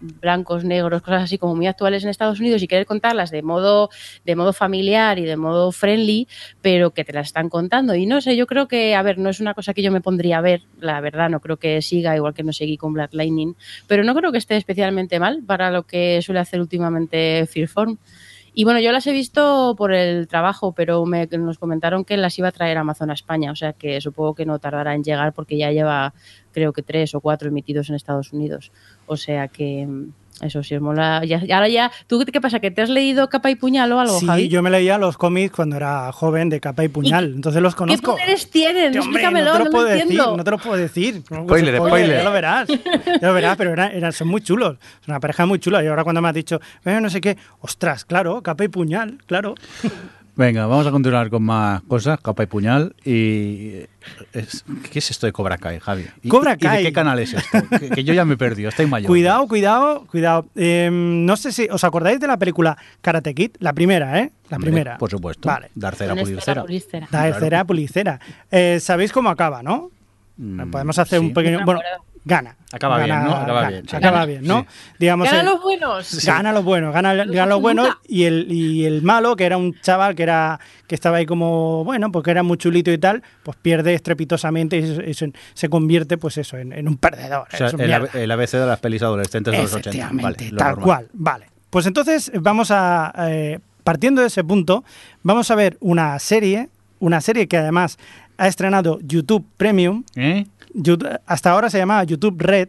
[0.00, 3.90] blancos, negros, cosas así como muy actuales en Estados Unidos y querer contarlas de modo,
[4.24, 6.28] de modo familiar y de modo friendly,
[6.60, 7.94] pero que te las están contando.
[7.94, 10.00] Y no sé, yo creo que, a ver, no es una cosa que yo me
[10.00, 13.14] pondría a ver, la verdad, no creo que siga, igual que no seguí con Black
[13.14, 13.54] Lightning,
[13.86, 17.98] pero no creo que esté especialmente mal para lo que suele hacer últimamente Fearform.
[18.54, 22.38] Y bueno, yo las he visto por el trabajo, pero me, nos comentaron que las
[22.38, 25.32] iba a traer Amazon a España, o sea que supongo que no tardará en llegar
[25.32, 26.12] porque ya lleva
[26.52, 28.70] creo que tres o cuatro emitidos en Estados Unidos.
[29.06, 29.88] O sea que,
[30.40, 31.24] eso sí, os mola.
[31.24, 32.60] Ya, ahora ya, ¿tú qué pasa?
[32.60, 35.54] ¿Que te has leído Capa y Puñal o algo, sí, yo me leía los cómics
[35.54, 38.16] cuando era joven de Capa y Puñal, entonces los conozco.
[38.16, 38.94] ¿Qué poderes tienen?
[38.94, 41.22] Explícamelo, no te, lo puedo decir, no te lo puedo decir.
[41.24, 42.18] Spoiler, spoiler.
[42.18, 44.76] Ya lo verás, ya lo verás, pero eran, son muy chulos.
[45.02, 45.82] Es una pareja muy chula.
[45.84, 49.18] Y ahora cuando me has dicho, bueno, no sé qué, ostras, claro, Capa y Puñal,
[49.26, 49.54] claro.
[50.34, 52.94] Venga, vamos a continuar con más cosas, capa y puñal.
[53.04, 53.82] Y
[54.90, 56.06] ¿Qué es esto de Cobra Kai, Javi?
[56.26, 56.80] Cobra Kai.
[56.80, 57.58] ¿Y de qué canal es esto?
[57.94, 59.08] que, yo ya me he perdido, estoy mayor.
[59.08, 60.46] Cuidado, cuidado, cuidado.
[60.54, 64.32] Em, no sé si os acordáis de la película Karate Kid, la primera, ¿eh?
[64.48, 64.96] La primera.
[64.96, 65.48] Por supuesto.
[65.48, 65.70] Vale.
[65.74, 66.64] Darcera Pulicera.
[67.10, 68.20] Darcera Pulicera.
[68.50, 69.90] Eh, Sabéis cómo acaba, ¿no?
[70.38, 71.60] Mm, Podemos hacer un pequeño.
[71.66, 71.80] Bueno,
[72.24, 72.56] gana.
[72.72, 73.36] Acaba bien, ¿no?
[73.36, 73.84] Acaba bien.
[73.92, 74.66] Acaba bien, ¿no?
[74.98, 76.24] Digamos, gana los buenos.
[76.24, 79.78] Gana los buenos, gana, gana los buenos y el, y el malo, que era un
[79.80, 83.56] chaval que era que estaba ahí como, bueno, porque era muy chulito y tal, pues
[83.60, 85.14] pierde estrepitosamente y,
[85.54, 87.46] se, convierte, pues eso, en, un perdedor.
[87.52, 90.10] O sea, el, ABC de las pelis adolescentes de los 80.
[90.12, 91.46] Vale, tal cual, vale.
[91.70, 94.84] Pues entonces vamos a, eh, partiendo de ese punto,
[95.22, 97.98] vamos a ver una serie, una serie que además
[98.36, 100.04] ha estrenado YouTube Premium.
[100.16, 100.46] ¿Eh?
[101.26, 102.68] Hasta ahora se llamaba YouTube Red,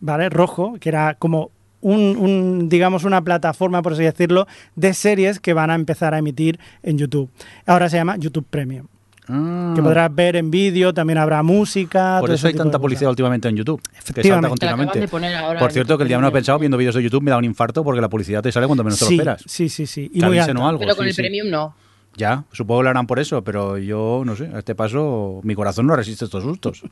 [0.00, 0.28] ¿vale?
[0.28, 5.70] Rojo, que era como un, digamos, una plataforma, por así decirlo, de series que van
[5.70, 7.30] a empezar a emitir en YouTube.
[7.66, 8.86] Ahora se llama YouTube Premium.
[9.26, 9.72] Ah.
[9.74, 12.18] Que podrás ver en vídeo, también habrá música.
[12.20, 13.80] Por eso hay tanta publicidad últimamente en YouTube.
[14.14, 15.08] Que salta continuamente.
[15.08, 17.44] Por cierto, que el día no he pensado viendo vídeos de YouTube me da un
[17.44, 19.42] infarto porque la publicidad te sale cuando menos te lo esperas.
[19.46, 20.10] Sí, sí, sí.
[20.12, 20.78] Y muy algo.
[20.78, 21.74] Pero con el Premium no.
[22.16, 25.54] Ya, supongo que lo harán por eso, pero yo no sé, a este paso mi
[25.54, 26.82] corazón no resiste estos sustos.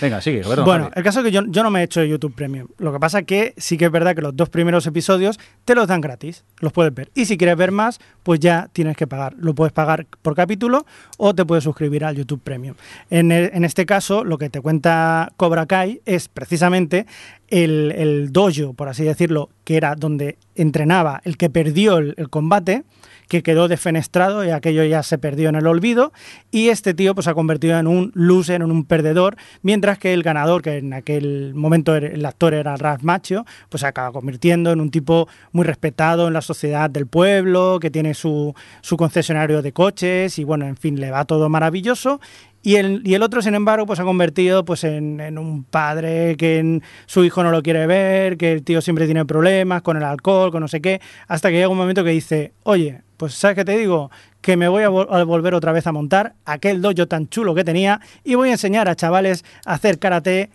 [0.00, 0.42] Venga, sigue.
[0.64, 2.68] bueno, el caso es que yo, yo, no me he hecho YouTube Premium.
[2.78, 5.74] Lo que pasa es que sí que es verdad que los dos primeros episodios te
[5.74, 7.10] los dan gratis, los puedes ver.
[7.14, 9.34] Y si quieres ver más, pues ya tienes que pagar.
[9.38, 10.86] Lo puedes pagar por capítulo
[11.18, 12.76] o te puedes suscribir al YouTube Premium.
[13.10, 17.06] En, en este caso, lo que te cuenta Cobra Kai es precisamente
[17.48, 22.84] el, el dojo, por así decirlo, que era donde entrenaba el que perdió el combate
[23.30, 26.12] que quedó defenestrado y aquello ya se perdió en el olvido
[26.50, 30.12] y este tío pues se ha convertido en un loser, en un perdedor, mientras que
[30.12, 34.72] el ganador, que en aquel momento el actor era Ralph Macho, pues se acaba convirtiendo
[34.72, 39.62] en un tipo muy respetado en la sociedad del pueblo, que tiene su, su concesionario
[39.62, 42.20] de coches y bueno, en fin, le va todo maravilloso.
[42.62, 46.36] Y el, y el otro, sin embargo, pues ha convertido pues en, en, un padre
[46.36, 50.02] que su hijo no lo quiere ver, que el tío siempre tiene problemas con el
[50.02, 53.54] alcohol, con no sé qué, hasta que llega un momento que dice, oye, pues ¿sabes
[53.54, 54.10] qué te digo?
[54.40, 58.00] Que me voy a, volver otra vez a montar aquel dojo tan chulo que tenía
[58.24, 60.48] y voy a enseñar a chavales a hacer karate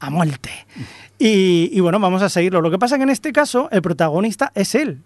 [0.00, 0.48] a muerte.
[1.18, 2.62] Y, y bueno, vamos a seguirlo.
[2.62, 5.02] Lo que pasa es que en este caso el protagonista es él.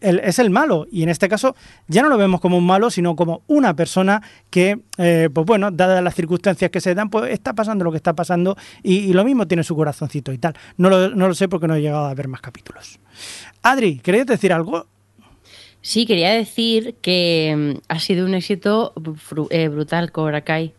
[0.00, 0.86] es el malo.
[0.90, 1.56] Y en este caso
[1.88, 4.20] ya no lo vemos como un malo, sino como una persona
[4.50, 7.96] que, eh, pues bueno, dadas las circunstancias que se dan, pues está pasando lo que
[7.96, 10.54] está pasando y, lo mismo tiene su corazoncito y tal.
[10.76, 13.00] No lo, no lo sé porque no he llegado a ver más capítulos.
[13.62, 14.91] Adri, ¿querías decir algo?
[15.82, 18.94] Sí, quería decir que mm, ha sido un éxito
[19.50, 20.74] eh, brutal Cobra Kai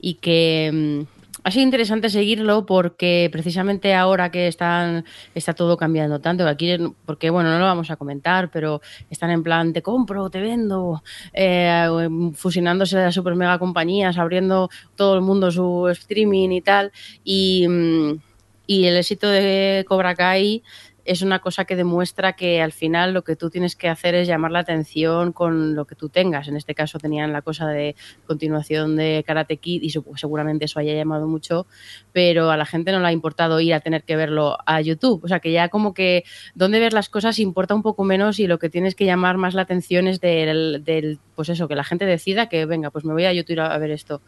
[0.00, 6.20] y que mm, ha sido interesante seguirlo porque precisamente ahora que están está todo cambiando
[6.20, 8.80] tanto aquí porque bueno no lo vamos a comentar pero
[9.10, 11.02] están en plan te compro te vendo
[11.34, 16.90] eh, fusionándose las super mega compañías abriendo todo el mundo su streaming y tal
[17.22, 18.18] y, mm,
[18.66, 20.62] y el éxito de Cobra Kai
[21.08, 24.28] es una cosa que demuestra que al final lo que tú tienes que hacer es
[24.28, 26.48] llamar la atención con lo que tú tengas.
[26.48, 30.92] En este caso tenían la cosa de continuación de Karate Kid y seguramente eso haya
[30.92, 31.66] llamado mucho,
[32.12, 35.24] pero a la gente no le ha importado ir a tener que verlo a YouTube.
[35.24, 38.46] O sea que ya como que donde ver las cosas importa un poco menos y
[38.46, 41.84] lo que tienes que llamar más la atención es del, del pues eso, que la
[41.84, 44.20] gente decida que venga, pues me voy a YouTube a ver esto.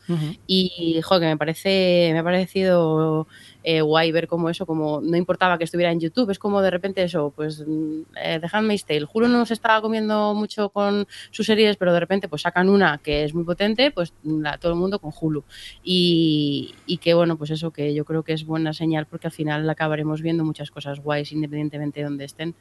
[0.47, 3.27] Y, joder, que me parece, me ha parecido
[3.65, 6.71] eh, guay ver cómo eso, como no importaba que estuviera en YouTube, es como de
[6.71, 9.07] repente eso, pues mm, eh, Handmaid's Tale.
[9.13, 12.99] Hulu no se estaba comiendo mucho con sus series, pero de repente pues sacan una
[12.99, 15.43] que es muy potente, pues la- todo el mundo con Hulu.
[15.83, 19.33] Y, y que bueno, pues eso que yo creo que es buena señal porque al
[19.33, 22.55] final acabaremos viendo muchas cosas guays independientemente de donde estén.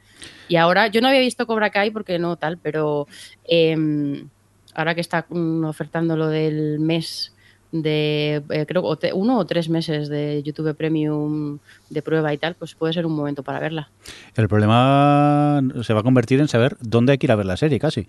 [0.48, 3.06] Y ahora, yo no había visto Cobra Kai porque no tal, pero
[3.44, 4.28] em,
[4.74, 7.32] ahora que está mm, ofertando lo del mes
[7.72, 8.82] de eh, creo
[9.14, 13.14] uno o tres meses de YouTube Premium de prueba y tal, pues puede ser un
[13.14, 13.88] momento para verla.
[14.34, 17.56] El problema se va a convertir en saber dónde hay que ir a ver la
[17.56, 18.08] serie, casi.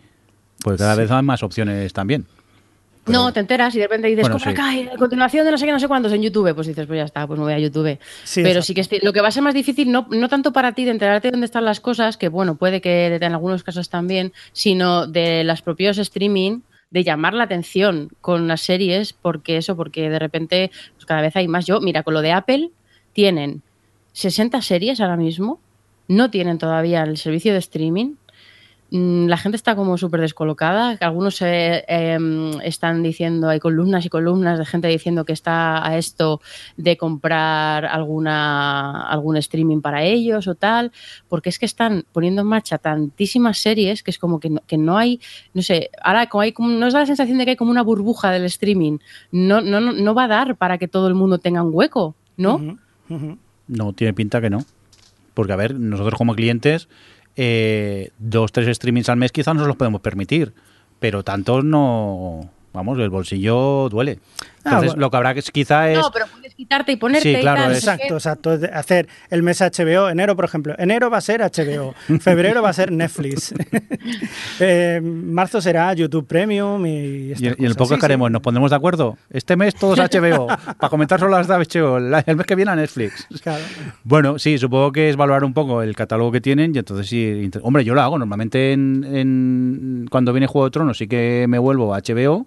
[0.64, 2.26] Porque cada vez hay más opciones también.
[3.04, 4.56] Pero- no, te enteras y de repente dices, Bueno, Cobra sí.
[4.58, 6.98] Kai, a continuación de no sé qué, no sé cuántos en YouTube, pues dices, pues
[6.98, 7.98] ya está, pues me voy a YouTube.
[8.24, 8.84] Sí, Pero exacto.
[8.84, 10.92] sí que lo que va a ser más difícil, no, no tanto para ti de
[10.92, 15.08] enterarte de dónde están las cosas, que bueno, puede que en algunos casos también, sino
[15.08, 16.60] de los propios streaming,
[16.92, 21.36] de llamar la atención con las series, porque eso, porque de repente pues cada vez
[21.36, 21.66] hay más.
[21.66, 22.70] Yo, mira, con lo de Apple,
[23.14, 23.62] tienen
[24.14, 25.60] 60 series ahora mismo,
[26.08, 28.16] no tienen todavía el servicio de streaming.
[28.92, 30.98] Mm, La gente está como súper descolocada.
[31.00, 31.84] Algunos eh,
[32.64, 36.42] están diciendo, hay columnas y columnas de gente diciendo que está a esto
[36.76, 40.92] de comprar alguna algún streaming para ellos o tal,
[41.30, 44.78] porque es que están poniendo en marcha tantísimas series que es como que no, que
[44.78, 45.22] no hay,
[45.54, 47.84] no sé, ahora como hay como, nos da la sensación de que hay como una
[47.84, 48.98] burbuja del streaming.
[49.32, 52.78] No, no, no, va a dar para que todo el mundo tenga un hueco, ¿no?
[53.68, 54.66] No, tiene pinta que no.
[55.34, 56.90] Porque, a ver, nosotros como clientes,
[57.44, 60.54] eh, dos, tres streamings al mes quizás nos los podemos permitir.
[61.00, 62.52] Pero tantos no.
[62.72, 64.20] Vamos, el bolsillo duele.
[64.40, 65.02] Ah, Entonces, bueno.
[65.02, 65.98] lo que habrá que es, quizá es.
[65.98, 66.28] No, pero
[66.62, 67.74] quitarte y ponerte Sí, y claro, tal.
[67.74, 68.60] Exacto, exacto.
[68.72, 70.76] Hacer el mes HBO, enero, por ejemplo.
[70.78, 73.54] Enero va a ser HBO, febrero va a ser Netflix,
[74.60, 78.42] Eh, marzo será YouTube Premium y, Y, y en el podcast Sí, que haremos, ¿nos
[78.42, 79.18] pondremos de acuerdo?
[79.32, 82.76] Este mes todos HBO, para comentar solo las de HBO, el mes que viene a
[82.76, 83.26] Netflix.
[83.42, 83.64] claro.
[84.04, 87.42] Bueno, sí, supongo que es valorar un poco el catálogo que tienen y entonces sí,
[87.44, 91.46] inter- hombre, yo lo hago normalmente en, en- cuando viene Juego de Tronos sí que
[91.50, 92.46] me vuelvo a HBO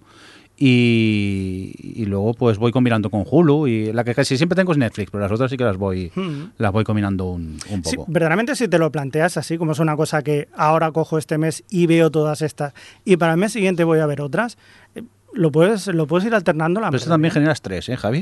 [0.57, 4.77] y, y luego pues voy combinando con Hulu y la que casi siempre tengo es
[4.77, 6.51] Netflix, pero las otras sí que las voy Hmm.
[6.57, 8.11] las voy combinando un, un Sí, poco.
[8.11, 11.63] verdaderamente si te lo planteas así, como es una cosa que ahora cojo este mes
[11.69, 14.57] y veo todas estas y para el mes siguiente voy a ver otras,
[14.95, 17.13] eh, lo puedes, lo puedes ir alternando la Pero mayoría.
[17.13, 18.19] también genera estrés, ¿eh, Javi?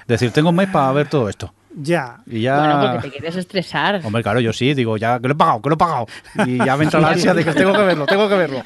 [0.00, 1.52] Es decir, tengo un mes para ver todo esto.
[1.78, 2.20] Ya.
[2.26, 2.58] Y ya...
[2.58, 4.00] Bueno, porque te quieres estresar.
[4.02, 6.06] Hombre, claro, yo sí, digo, ya que lo he pagado, que lo he pagado.
[6.46, 8.62] Y ya me entra la ansia de que tengo que verlo, tengo que verlo.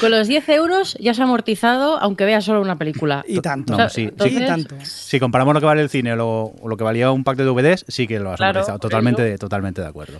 [0.00, 3.24] Con los 10 euros ya has amortizado, aunque veas solo una película.
[3.28, 3.72] Y tanto.
[3.72, 4.08] No, O sea, sí, sí.
[4.08, 4.74] entonces- Y tanto.
[4.84, 7.44] Si comparamos lo que vale el cine o lo, lo que valía un pack de
[7.44, 8.78] DVDs, sí que lo has Claro, amortizado.
[8.78, 9.38] Totalmente, eso.
[9.38, 10.18] totalmente de acuerdo.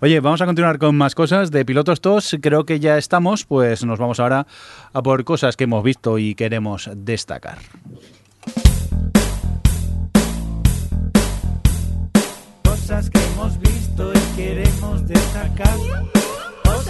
[0.00, 2.36] Oye, vamos a continuar con más cosas de Pilotos 2.
[2.40, 4.46] Creo que ya estamos, pues nos vamos ahora
[4.92, 7.58] a por cosas que hemos visto y queremos destacar.
[12.64, 15.76] Cosas que hemos visto y queremos destacar.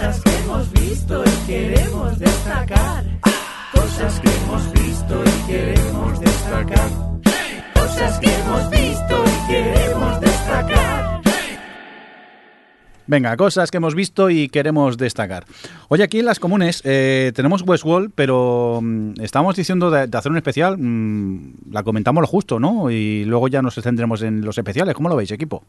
[0.03, 3.05] Cosas que hemos visto y queremos destacar.
[3.71, 6.89] Cosas que hemos visto y queremos destacar.
[7.73, 11.02] Cosas que hemos visto y queremos destacar.
[13.05, 15.45] Venga, cosas que hemos visto y queremos destacar.
[15.89, 20.31] Oye, aquí en las comunes eh, tenemos Westworld, pero mm, estábamos diciendo de, de hacer
[20.31, 22.89] un especial, mm, la comentamos lo justo, ¿no?
[22.89, 24.95] Y luego ya nos centremos en los especiales.
[24.95, 25.63] ¿Cómo lo veis, equipo?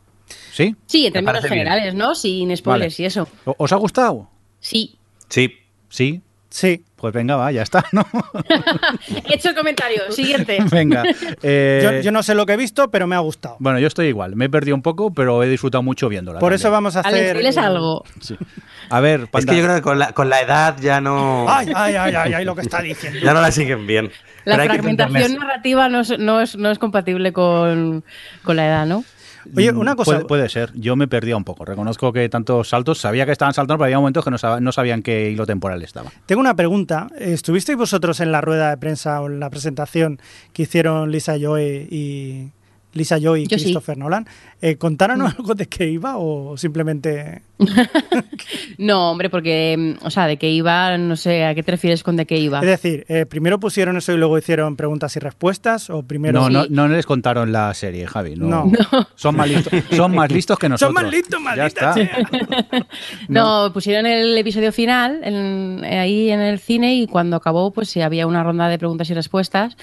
[0.53, 0.77] ¿Sí?
[0.87, 1.49] Sí, en términos bien.
[1.49, 2.15] generales, ¿no?
[2.15, 3.03] Sin spoilers Vale.
[3.03, 3.29] y eso.
[3.45, 4.29] ¿O- ¿Os ha gustado?
[4.61, 4.97] Sí.
[5.29, 5.53] Sí.
[5.89, 6.21] Sí.
[6.55, 6.85] Sí.
[6.95, 8.07] Pues venga, va, ya está, ¿no?
[9.29, 10.11] He hecho el comentario.
[10.13, 10.59] Siguiente.
[10.71, 11.03] venga.
[11.43, 13.57] eh, Yo, yo no sé lo que he visto, pero me ha gustado.
[13.59, 14.37] Bueno, yo estoy igual.
[14.37, 16.39] Me he perdido un poco, pero he disfrutado mucho viéndola.
[16.39, 17.37] Por eso vamos a Alex, hacer.
[17.39, 18.05] diles algo.
[18.21, 18.37] Sí.
[18.89, 21.47] A ver, Es Panda, que yo creo que con la, con la edad ya no,
[21.49, 23.19] Ay, ay, ay, ay, ay, lo que está diciendo.
[23.21, 24.13] ya no la siguen bien.
[24.45, 28.05] La Pero fragmentación narrativa no es, no, es, no es compatible con,
[28.45, 29.03] con la edad, ¿no?
[29.57, 30.13] Oye, una cosa.
[30.13, 30.73] Puede, puede ser.
[30.75, 31.65] Yo me perdía un poco.
[31.65, 34.73] Reconozco que tantos saltos, sabía que estaban saltando, pero había momentos que no, sab- no
[34.73, 36.11] sabían qué hilo temporal estaba.
[36.27, 37.09] Tengo una pregunta.
[37.19, 40.19] ¿Estuvisteis vosotros en la rueda de prensa o en la presentación
[40.53, 42.51] que hicieron Lisa Joy y
[42.95, 43.65] Lisa Joy y Yo sí.
[43.65, 44.27] Christopher Nolan?
[44.63, 47.43] Eh, ¿Contaron algo de qué iba o simplemente
[48.79, 52.03] No, hombre, porque, mm, o sea, de qué iba, no sé, ¿a qué te refieres
[52.03, 52.61] con de qué iba?
[52.61, 56.47] Es decir, eh, primero pusieron eso y luego hicieron preguntas y respuestas o primero No,
[56.65, 56.69] Sí.
[56.71, 58.37] no, no les contaron la serie, Javi.
[58.37, 58.47] No.
[58.67, 58.71] No.
[59.15, 60.95] Son, más listos, son más listos que nosotros.
[60.95, 61.93] son más listos, Ya maldita está.
[61.95, 62.19] sea.
[63.29, 68.01] No, pusieron el episodio final en- ahí en el cine y cuando acabó, pues sí,
[68.01, 69.77] había una ronda de preguntas y respuestas.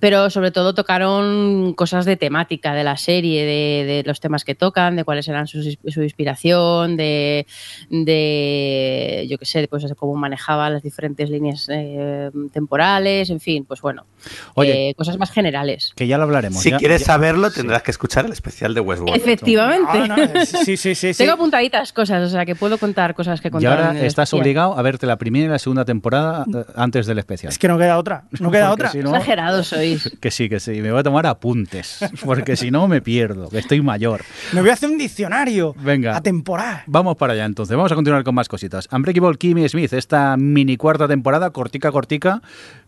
[0.00, 4.54] Pero sobre todo tocaron cosas de temática de la serie, de, de los temas que
[4.54, 7.46] tocan, de cuáles eran su, su inspiración, de,
[7.90, 13.80] de, yo qué sé, pues cómo manejaba las diferentes líneas eh, temporales, en fin, pues
[13.80, 14.06] bueno,
[14.54, 14.90] Oye.
[14.90, 15.92] eh, cosas más generales.
[15.96, 16.62] Que ya lo hablaremos.
[16.62, 19.16] Si ya- quieres ya- saberlo, tendrás que escuchar el especial de Westworld.
[19.16, 19.88] Efectivamente.
[19.92, 21.12] Ah, no, sí, sí, sí.
[21.14, 21.18] sí.
[21.18, 23.78] Tengo apuntaditas cosas, o sea que puedo contar cosas que Y contar.
[23.80, 27.50] ahora estás obligado a verte la primera y la segunda temporada eh, antes del especial.
[27.52, 28.24] Es que no queda otra.
[28.38, 28.92] No queda Porque otra.
[28.92, 29.72] si no- Exagerados
[30.20, 30.82] Que sí, que sí.
[30.82, 32.00] Me voy a tomar apuntes.
[32.24, 34.22] Porque si no me pierdo, que estoy mayor.
[34.52, 35.74] Me voy a hacer un diccionario.
[35.78, 36.16] Venga.
[36.16, 36.84] A temporada.
[36.86, 37.76] Vamos para allá entonces.
[37.76, 38.88] Vamos a continuar con más cositas.
[38.90, 42.42] Unbreakable Kimmy Smith, esta mini cuarta temporada, cortica, cortica,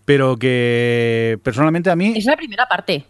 [0.04, 2.14] pero que personalmente a mí.
[2.16, 3.06] Es la primera parte.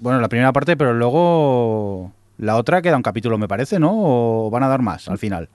[0.00, 2.12] Bueno, la primera parte, pero luego.
[2.38, 3.92] La otra queda un capítulo, me parece, ¿no?
[3.94, 5.48] ¿O van a dar más al final?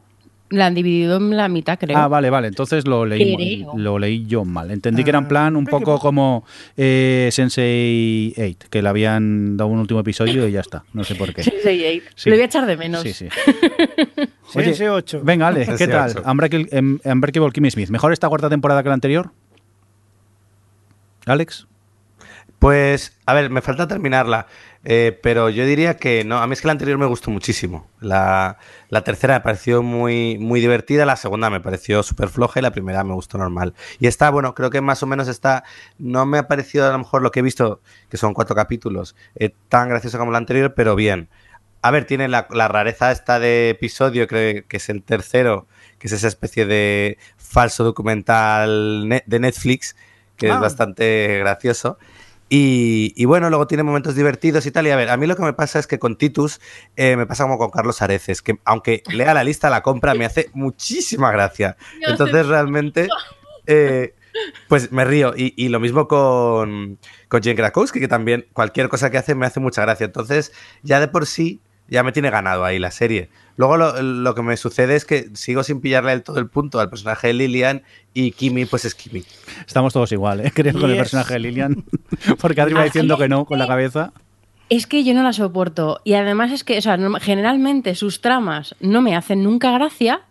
[0.51, 1.97] La han dividido en la mitad, creo.
[1.97, 2.47] Ah, vale, vale.
[2.49, 4.69] Entonces lo leí, lo leí yo mal.
[4.69, 6.43] Entendí que era en Ah, plan un poco como
[6.77, 10.83] eh, Sensei 8, que le habían dado un último episodio y ya está.
[10.93, 11.43] No sé por qué.
[11.43, 12.01] Sí, sí, sí.
[12.15, 12.29] Sí.
[12.29, 13.01] Lo voy a echar de menos.
[13.01, 13.27] Sí, sí.
[14.73, 15.21] Sí, ocho.
[15.23, 16.13] Venga, Ale, ¿qué tal?
[16.29, 17.89] Unbreakable, em- Unbreakable Kimmy Smith.
[17.89, 19.31] ¿Mejor esta cuarta temporada que la anterior?
[21.25, 21.67] ¿Alex?
[22.61, 24.45] Pues, a ver, me falta terminarla,
[24.83, 26.37] eh, pero yo diría que no.
[26.37, 27.89] A mí es que la anterior me gustó muchísimo.
[27.99, 28.59] La,
[28.89, 32.69] la tercera me pareció muy, muy divertida, la segunda me pareció súper floja y la
[32.69, 33.73] primera me gustó normal.
[33.99, 35.63] Y esta, bueno, creo que más o menos está.
[35.97, 39.15] No me ha parecido a lo mejor lo que he visto, que son cuatro capítulos,
[39.33, 41.29] eh, tan gracioso como la anterior, pero bien.
[41.81, 45.65] A ver, tiene la, la rareza esta de episodio, creo que es el tercero,
[45.97, 49.95] que es esa especie de falso documental de Netflix,
[50.37, 50.55] que Ah.
[50.55, 51.97] es bastante gracioso.
[52.53, 54.85] Y, y bueno, luego tiene momentos divertidos y tal.
[54.85, 56.59] Y a ver, a mí lo que me pasa es que con Titus
[56.97, 60.25] eh, me pasa como con Carlos Areces, que aunque lea la lista, la compra me
[60.25, 61.77] hace muchísima gracia.
[62.05, 63.07] Entonces realmente,
[63.67, 64.15] eh,
[64.67, 65.33] pues me río.
[65.33, 66.99] Y, y lo mismo con,
[67.29, 70.03] con Jane Krakowski, que también cualquier cosa que hace me hace mucha gracia.
[70.03, 70.51] Entonces
[70.83, 73.29] ya de por sí ya me tiene ganado ahí la serie.
[73.57, 76.79] Luego lo, lo que me sucede es que sigo sin pillarle del todo el punto
[76.79, 77.83] al personaje de Lilian
[78.13, 79.23] y Kimi pues es Kimi.
[79.65, 80.51] Estamos todos igual, ¿eh?
[80.55, 81.85] Creo con el personaje de Lilian.
[82.41, 84.13] Porque Adri va diciendo que no con la cabeza.
[84.69, 85.99] Es que yo no la soporto.
[86.05, 90.21] Y además es que, o sea, generalmente sus tramas no me hacen nunca gracia.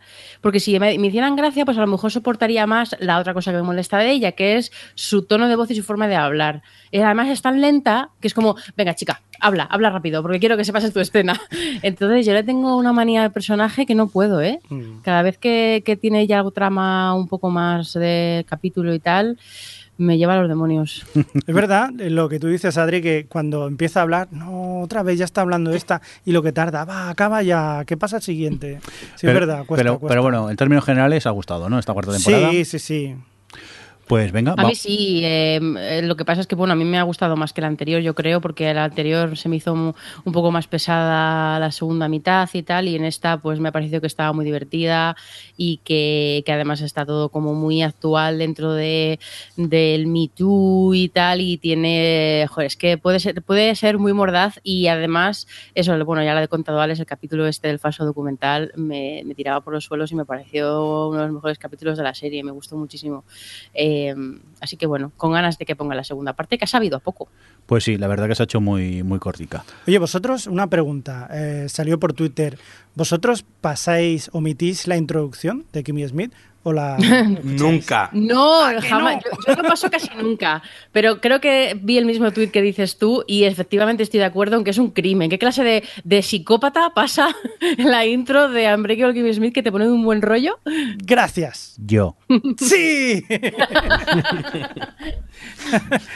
[0.40, 3.50] Porque si me, me hicieran gracia, pues a lo mejor soportaría más la otra cosa
[3.50, 6.16] que me molesta de ella, que es su tono de voz y su forma de
[6.16, 6.62] hablar.
[6.90, 10.56] Y además es tan lenta que es como, venga chica, habla, habla rápido, porque quiero
[10.56, 11.40] que se pase tu escena.
[11.82, 14.60] Entonces yo le tengo una manía al personaje que no puedo, ¿eh?
[14.68, 15.00] Mm.
[15.02, 19.38] Cada vez que, que tiene ya trama un poco más de capítulo y tal,
[20.00, 21.06] me lleva a los demonios.
[21.46, 25.02] Es verdad eh, lo que tú dices, Adri, que cuando empieza a hablar, no, otra
[25.02, 28.22] vez ya está hablando esta, y lo que tarda, va, acaba ya, ¿qué pasa al
[28.22, 28.80] siguiente?
[29.16, 30.08] Sí, pero, es verdad, cuesta, pero, cuesta.
[30.08, 31.78] pero bueno, en términos generales ha gustado, ¿no?
[31.78, 32.50] Esta cuarta temporada.
[32.50, 33.14] Sí, sí, sí.
[34.10, 36.84] Pues venga, A mí sí, eh, eh, lo que pasa es que bueno, a mí
[36.84, 39.72] me ha gustado más que la anterior, yo creo, porque la anterior se me hizo
[39.72, 43.72] un poco más pesada la segunda mitad y tal, y en esta pues me ha
[43.72, 45.14] parecido que estaba muy divertida
[45.56, 49.20] y que, que además está todo como muy actual dentro de
[49.56, 54.12] del Me Too y tal, y tiene, joder, es que puede ser, puede ser muy
[54.12, 55.46] mordaz y además,
[55.76, 59.36] eso, bueno, ya lo he contado Alex, el capítulo este del falso documental me, me
[59.36, 62.42] tiraba por los suelos y me pareció uno de los mejores capítulos de la serie,
[62.42, 63.22] me gustó muchísimo.
[63.72, 63.99] Eh,
[64.60, 67.00] así que bueno, con ganas de que ponga la segunda parte, que ha sabido a
[67.00, 67.28] poco.
[67.66, 69.64] Pues sí, la verdad que se ha hecho muy, muy cortica.
[69.86, 72.58] Oye, vosotros, una pregunta, eh, salió por Twitter,
[72.94, 76.32] ¿vosotros pasáis, omitís la introducción de Kimmy Smith
[76.62, 76.96] o la...
[77.42, 78.10] Nunca.
[78.12, 79.16] No, que jamás.
[79.16, 79.20] no?
[79.46, 80.62] Yo, yo no paso casi nunca.
[80.92, 84.56] Pero creo que vi el mismo tuit que dices tú y efectivamente estoy de acuerdo
[84.56, 85.30] en que es un crimen.
[85.30, 87.28] ¿Qué clase de, de psicópata pasa
[87.78, 90.58] la intro de Unbreakable Kimmy Smith que te pone un buen rollo?
[90.98, 91.76] Gracias.
[91.78, 92.16] Yo.
[92.58, 93.24] ¡Sí!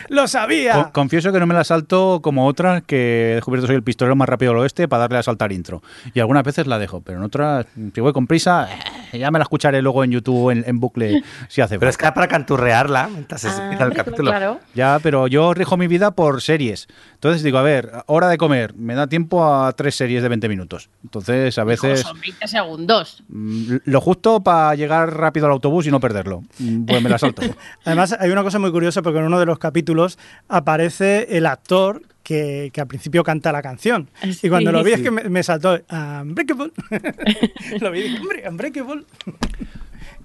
[0.09, 0.75] ¡Lo sabía!
[0.85, 4.17] Co- confieso que no me la salto como otras que he descubierto soy el pistolero
[4.17, 5.83] más rápido del oeste para darle a saltar intro.
[6.13, 8.79] Y algunas veces la dejo, pero en otras, si voy con prisa, eh,
[9.19, 12.11] ya me la escucharé luego en YouTube en, en bucle si hace Pero es que
[12.13, 14.31] para canturrearla mientras se Ah, empieza el capítulo.
[14.31, 14.61] Claro.
[14.75, 16.87] Ya, pero yo rijo mi vida por series.
[17.15, 20.49] Entonces digo, a ver, hora de comer, me da tiempo a tres series de 20
[20.49, 20.91] minutos.
[21.03, 23.23] Entonces, a veces Son 20 segundos.
[23.29, 26.43] mm, lo justo para llegar rápido al autobús y no perderlo.
[26.59, 27.43] Mm, Pues me la salto.
[27.85, 32.03] Además, hay una cosa muy curiosa porque en uno de los capítulos aparece el actor
[32.25, 34.09] que, que al principio canta la canción.
[34.23, 34.49] Sí.
[34.49, 36.73] Y cuando lo vi es que me, me saltó Unbreakable.
[37.81, 39.05] lo vi y dije, hombre, Unbreakable.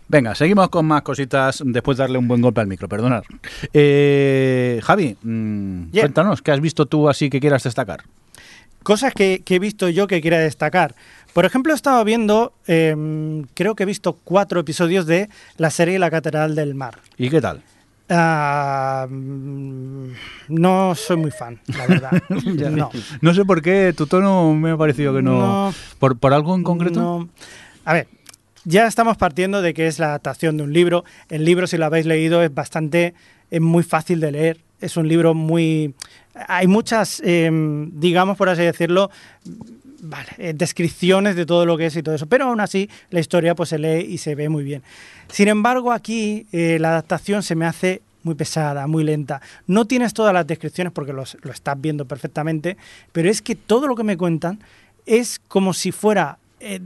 [0.08, 3.24] Venga, seguimos con más cositas después de darle un buen golpe al micro, perdonad.
[3.74, 6.04] Eh, Javi, mm, Yeah.
[6.04, 8.02] cuéntanos, ¿qué has visto tú así que quieras destacar?
[8.82, 10.96] Cosas que, que he visto yo que quiera destacar.
[11.34, 16.00] Por ejemplo, he estado viendo, em, creo que he visto cuatro episodios de la serie
[16.00, 16.98] La Catedral del Mar.
[17.18, 17.62] ¿Y qué tal?
[18.10, 20.08] Ah, mm,
[20.50, 22.12] no soy muy fan, la verdad.
[22.72, 22.90] no.
[23.22, 25.40] No sé por qué tu tono me ha parecido que no.
[25.40, 25.74] No.
[26.00, 27.00] ¿Por, por algo en concreto?
[27.00, 27.30] No.
[27.86, 28.08] A ver,
[28.66, 31.06] ya estamos partiendo de que es la adaptación de un libro.
[31.30, 33.14] El libro, si lo habéis leído, es bastante,
[33.52, 34.60] es muy fácil de leer.
[34.82, 35.94] Es un libro muy...
[36.48, 37.50] Hay muchas, eh,
[37.94, 39.12] digamos por así decirlo,
[40.02, 43.20] vale, eh, descripciones de todo lo que es y todo eso, pero aún así la
[43.20, 44.84] historia pues se lee y se ve muy bien.
[45.32, 49.42] Sin embargo, aquí eh, la adaptación se me hace muy pesada, muy lenta.
[49.68, 52.76] No tienes todas las descripciones porque los- lo estás viendo perfectamente,
[53.12, 54.60] pero es que todo lo que me cuentan
[55.06, 56.82] es como si fuera eh,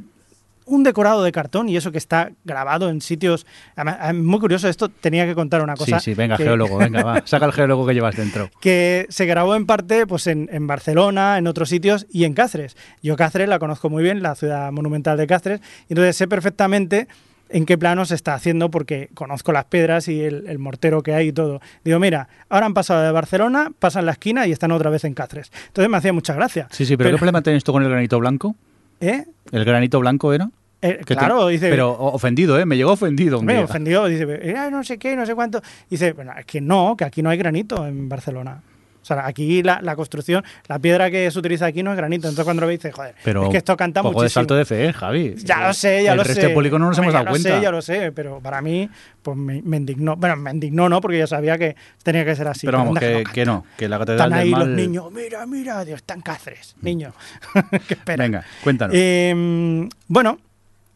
[0.66, 3.46] un decorado de cartón y eso que está grabado en sitios...
[3.76, 6.00] además, muy curioso esto, tenía que contar una Sí, cosa.
[6.00, 7.22] sí, venga, que- geólogo, venga, va.
[7.26, 8.50] Saca el geólogo que llevas dentro.
[8.62, 12.76] que se grabó en parte pues en, en Barcelona, en otros sitios y en Cáceres.
[13.02, 17.08] Yo Cáceres la conozco muy bien, la ciudad monumental de Cáceres, y entonces sé perfectamente
[17.50, 21.14] en qué plano se está haciendo porque conozco las piedras y el, el mortero que
[21.14, 21.62] hay y todo.
[21.84, 25.14] Digo, mira, ahora han pasado de Barcelona, pasan la esquina y están otra vez en
[25.14, 25.52] Cáceres.
[25.68, 26.68] Entonces me hacía mucha gracia.
[26.72, 28.56] Sí, sí, pero, ¿qué problema tienes tú con el granito blanco?
[29.04, 29.26] ¿Eh?
[29.52, 30.50] ¿El granito blanco era?
[30.82, 31.70] Eh, Que te- claro, dice...
[31.70, 32.66] Pero ofendido, ¿eh?
[32.66, 33.64] Me llegó ofendido un me día.
[33.64, 35.62] ofendió, dice, "Eh, no sé qué, no sé cuánto.
[35.90, 38.62] Dice, bueno, es que no, que aquí no hay granito en Barcelona.
[39.04, 42.28] O sea, aquí la, la construcción, la piedra que se utiliza aquí no es granito.
[42.28, 44.24] Entonces cuando lo veis, dice, joder, Pero es que esto canta poco muchísimo.
[44.24, 45.36] de salto de fe, ¿eh, Javi.
[45.44, 46.48] Ya lo sé, ya el lo resto sé.
[46.48, 47.56] de público no nos Hombre, hemos ya dado lo cuenta.
[47.58, 48.90] Sé, ya lo sé, pero para mí,
[49.22, 50.16] pues me, me indignó.
[50.16, 52.66] Bueno, me indignó no, porque yo sabía que tenía que ser así.
[52.66, 55.84] pero vamos, que, que no, que la catedral Están ahí del los niños, mira, mira,
[55.86, 57.14] Dios, están Cáceres, niño.
[57.88, 58.24] que espera.
[58.24, 58.96] Venga, cuéntanos.
[58.98, 60.40] Eh, bueno,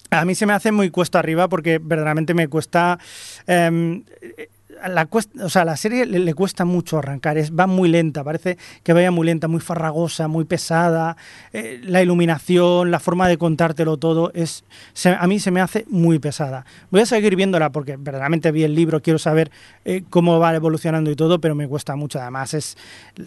[0.09, 2.97] a mí se me hace muy cuesta arriba porque verdaderamente me cuesta.
[3.45, 4.03] em,
[4.87, 8.23] la, cuest- o sea, la serie le, le cuesta mucho arrancar, es, va muy lenta,
[8.23, 11.17] parece que vaya muy lenta, muy farragosa, muy pesada.
[11.53, 14.63] eh, la iluminación, la forma de contártelo todo, es
[14.93, 16.65] se- a mí se me hace muy pesada.
[16.91, 19.51] Voy a seguir viéndola porque verdaderamente vi el libro, quiero saber
[19.85, 22.19] eh, cómo va evolucionando y todo, pero me cuesta mucho.
[22.19, 22.77] Además, es,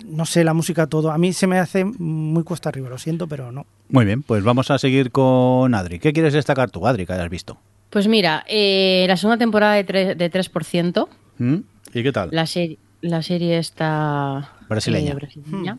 [0.06, 1.10] no sé, la música, todo.
[1.10, 3.66] A mí se me hace muy cuesta arriba, lo siento, pero no.
[3.88, 5.98] Muy bien, pues vamos a seguir con Adri.
[5.98, 7.58] ¿Qué quieres destacar tú, Adri, que hayas visto?
[7.90, 11.08] Pues mira, eh, la segunda temporada de, de 3%,
[11.40, 11.56] ¿Mm?
[11.94, 12.28] ¿Y qué tal?
[12.30, 14.52] la, serie la serie está...
[14.68, 15.12] Brasileña.
[15.12, 15.78] eh, brasileña.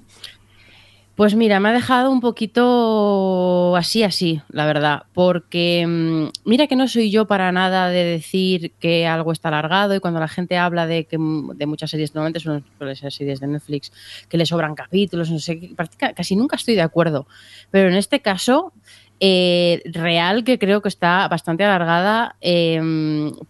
[1.15, 6.75] Pues mira, me ha dejado un poquito así, así, la verdad, porque mm, mira que
[6.75, 10.57] no soy yo para nada de decir que algo está alargado y cuando la gente
[10.57, 12.63] habla de que mm, de muchas series, normalmente son
[13.11, 13.91] series de Netflix,
[14.29, 15.75] que le sobran capítulos, no sé,
[16.15, 17.27] casi nunca estoy de acuerdo,
[17.69, 18.73] pero en este caso
[19.23, 22.81] eh, real que creo que está bastante alargada eh,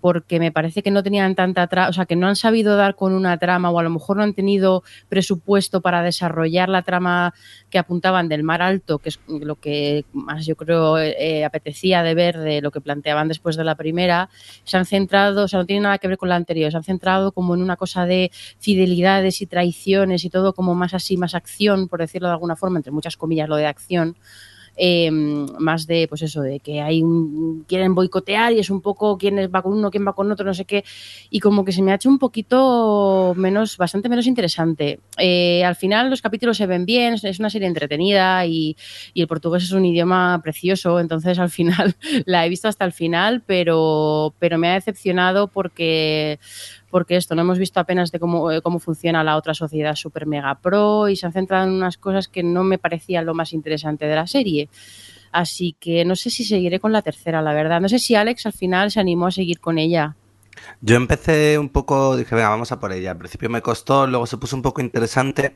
[0.02, 2.98] porque me parece que no tenían tanta trama, o sea, que no han sabido dar
[2.98, 7.34] con una trama o a lo mejor no han tenido presupuesto para desarrollar la trama
[7.70, 12.16] que apuntaban del mar alto, que es lo que más yo creo eh, apetecía de
[12.16, 14.30] ver de lo que planteaban después de la primera.
[14.66, 16.84] Se han centrado, o sea, no tiene nada que ver con la anterior, se han
[16.84, 21.34] centrado como en una cosa de fidelidades y traiciones y todo como más así, más
[21.34, 24.18] acción, por decirlo de alguna forma, entre muchas comillas lo de acción
[24.78, 29.18] eh, más de pues eso de que hay un quieren boicotear y es un poco
[29.18, 30.84] quién va con uno quién va con otro no sé qué.
[31.30, 35.00] Y como que se me ha hecho un poquito menos bastante menos interesante.
[35.18, 38.76] Eh, al final los capítulos se ven bien es una serie entretenida y,
[39.14, 41.96] y el portugués es un idioma precioso entonces al final
[42.26, 46.40] la he visto hasta el final pero pero me ha decepcionado porque
[46.92, 50.28] porque esto no hemos visto apenas de cómo, eh, cómo funciona la otra sociedad super
[50.28, 53.54] mega pro y se han centrado en unas cosas que no me parecían lo más
[53.54, 54.70] interesante de la serie.
[55.32, 57.80] Así que no sé si seguiré con la tercera, la verdad.
[57.82, 60.16] No sé si Alex al final se animó a seguir con ella.
[60.82, 63.12] Yo empecé un poco, dije, venga, vamos a por ella.
[63.12, 65.56] Al principio me costó, luego se puso un poco interesante,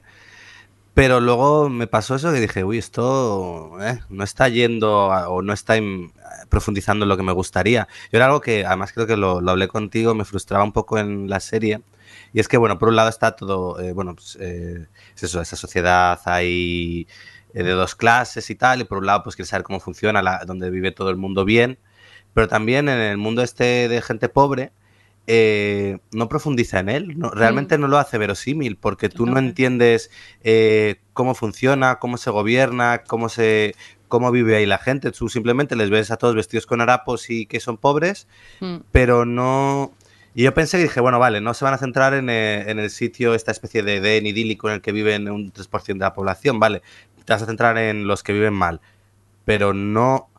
[0.95, 5.41] pero luego me pasó eso que dije, uy, esto eh, no está yendo a- o
[5.43, 6.13] no está in-
[6.49, 7.87] profundizando en lo que me gustaría.
[8.11, 10.97] Yo era algo que, además creo que lo, lo hablé contigo, me frustraba un poco
[10.99, 11.81] en la serie.
[12.33, 15.41] Y es que, bueno, por un lado está todo, eh, bueno, pues, eh, es eso,
[15.41, 17.07] esa sociedad hay
[17.53, 20.21] eh, de dos clases y tal, y por un lado, pues quieres saber cómo funciona,
[20.21, 21.77] la, donde vive todo el mundo bien,
[22.33, 24.71] pero también en el mundo este de gente pobre,
[25.27, 30.11] eh, no profundiza en él, no- realmente no lo hace verosímil, porque tú no entiendes
[30.43, 33.75] eh, cómo funciona, cómo se gobierna, cómo se
[34.07, 35.11] cómo vive ahí la gente.
[35.11, 38.27] Tú simplemente les ves a todos vestidos con harapos y que son pobres,
[38.61, 38.75] Mm.
[38.91, 39.91] pero no...
[40.35, 42.77] Y yo pensé que dije, bueno, vale, no se van a centrar en, eh, en
[42.77, 46.13] el sitio, esta especie de Edén idílico en el que viven un 3% de la
[46.13, 46.81] población, vale,
[47.25, 48.79] te vas a centrar en los que viven mal,
[49.43, 50.29] pero no...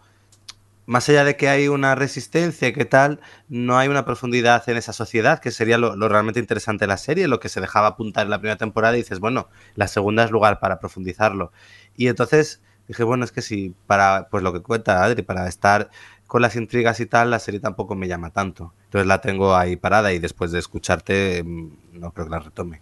[0.87, 3.21] Más allá de que hay una resistencia, ¿qué tal?
[3.49, 7.27] No hay una profundidad en esa sociedad, que sería lo, realmente interesante de la serie,
[7.27, 10.31] lo que se dejaba apuntar en la primera temporada y dices, bueno, la segunda es
[10.31, 11.51] lugar para profundizarlo.
[11.97, 15.91] Y entonces dije, bueno, es que si para, pues lo que cuenta Adri, para estar
[16.29, 18.73] con las intrigas y tal, la serie tampoco me llama tanto.
[18.85, 22.81] Entonces la tengo ahí parada y después de escucharte mm, no creo que la retome.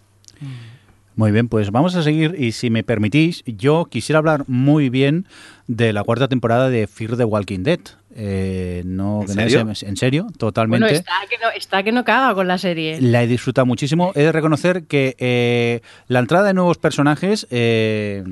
[1.15, 5.25] Muy bien, pues vamos a seguir y si me permitís, yo quisiera hablar muy bien
[5.67, 7.79] de la cuarta temporada de Fear the Walking Dead.
[8.17, 9.75] Eh, no, ¿En serio?
[9.75, 10.85] se- en serio, totalmente.
[10.85, 12.99] Bueno, está que, no, está que no caga con la serie.
[13.01, 14.11] La he disfrutado muchísimo.
[14.15, 18.23] He de reconocer que eh, la entrada de nuevos personajes eh,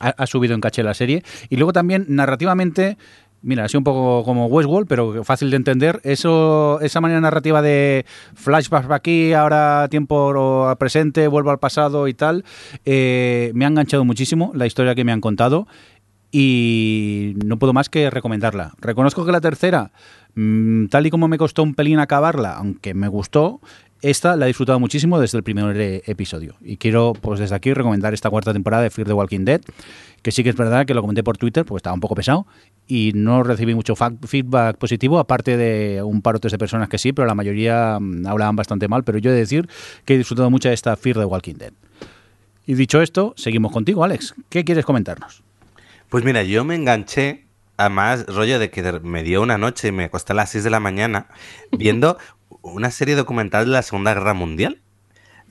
[0.00, 1.22] ha, ha subido en caché la serie.
[1.48, 2.96] Y luego también, narrativamente,
[3.42, 6.00] mira, sido un poco como Westworld, pero fácil de entender.
[6.04, 12.14] Eso, esa manera narrativa de flashbacks aquí, ahora tiempo al presente, vuelvo al pasado y
[12.14, 12.44] tal,
[12.84, 15.66] eh, me ha enganchado muchísimo la historia que me han contado
[16.30, 18.74] y no puedo más que recomendarla.
[18.80, 19.92] Reconozco que la tercera,
[20.34, 23.60] mm, tal y como me costó un pelín acabarla, aunque me gustó,
[24.00, 26.54] esta la he disfrutado muchísimo desde el primer episodio.
[26.60, 29.60] Y quiero, pues desde aquí, recomendar esta cuarta temporada de Fear the Walking Dead,
[30.22, 32.46] que sí que es verdad que lo comenté por Twitter, porque estaba un poco pesado,
[32.86, 36.98] y no recibí mucho feedback positivo, aparte de un par o tres de personas que
[36.98, 39.68] sí, pero la mayoría mm, hablaban bastante mal, pero yo he de decir
[40.04, 41.72] que he disfrutado mucho de esta Fear the Walking Dead.
[42.66, 44.34] Y dicho esto, seguimos contigo, Alex.
[44.48, 45.42] ¿Qué quieres comentarnos?
[46.08, 47.46] Pues mira, yo me enganché,
[47.76, 50.70] además, rollo de que me dio una noche y me acosté a las 6 de
[50.70, 51.26] la mañana
[51.72, 52.18] viendo
[52.62, 54.80] una serie documental de la Segunda Guerra Mundial.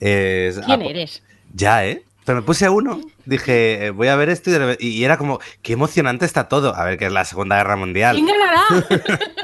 [0.00, 1.22] Es- ¿Quién eres?
[1.52, 2.02] Ya, ¿eh?
[2.24, 5.38] Pero me puse a uno, dije, eh, voy a ver esto y, y era como,
[5.62, 6.74] qué emocionante está todo.
[6.76, 8.16] A ver, que es la Segunda Guerra Mundial.
[8.16, 8.62] ¿Quién ganará?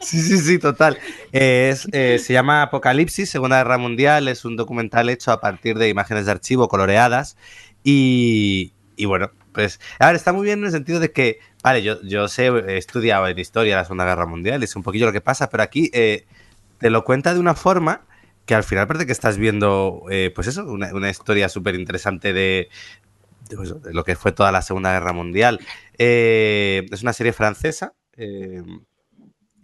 [0.00, 0.96] Sí, sí, sí, total.
[1.32, 4.28] Es, eh, se llama Apocalipsis, Segunda Guerra Mundial.
[4.28, 7.36] Es un documental hecho a partir de imágenes de archivo coloreadas.
[7.84, 11.82] Y, y bueno, pues, a ver, está muy bien en el sentido de que, vale,
[11.82, 15.12] yo, yo sé, he estudiado en historia la Segunda Guerra Mundial, es un poquillo lo
[15.12, 16.24] que pasa, pero aquí eh,
[16.78, 18.06] te lo cuenta de una forma
[18.46, 22.68] que al final parece que estás viendo, eh, pues eso, una, una historia súper interesante
[23.54, 25.60] pues, de lo que fue toda la Segunda Guerra Mundial.
[25.98, 27.94] Eh, es una serie francesa.
[28.16, 28.62] eh,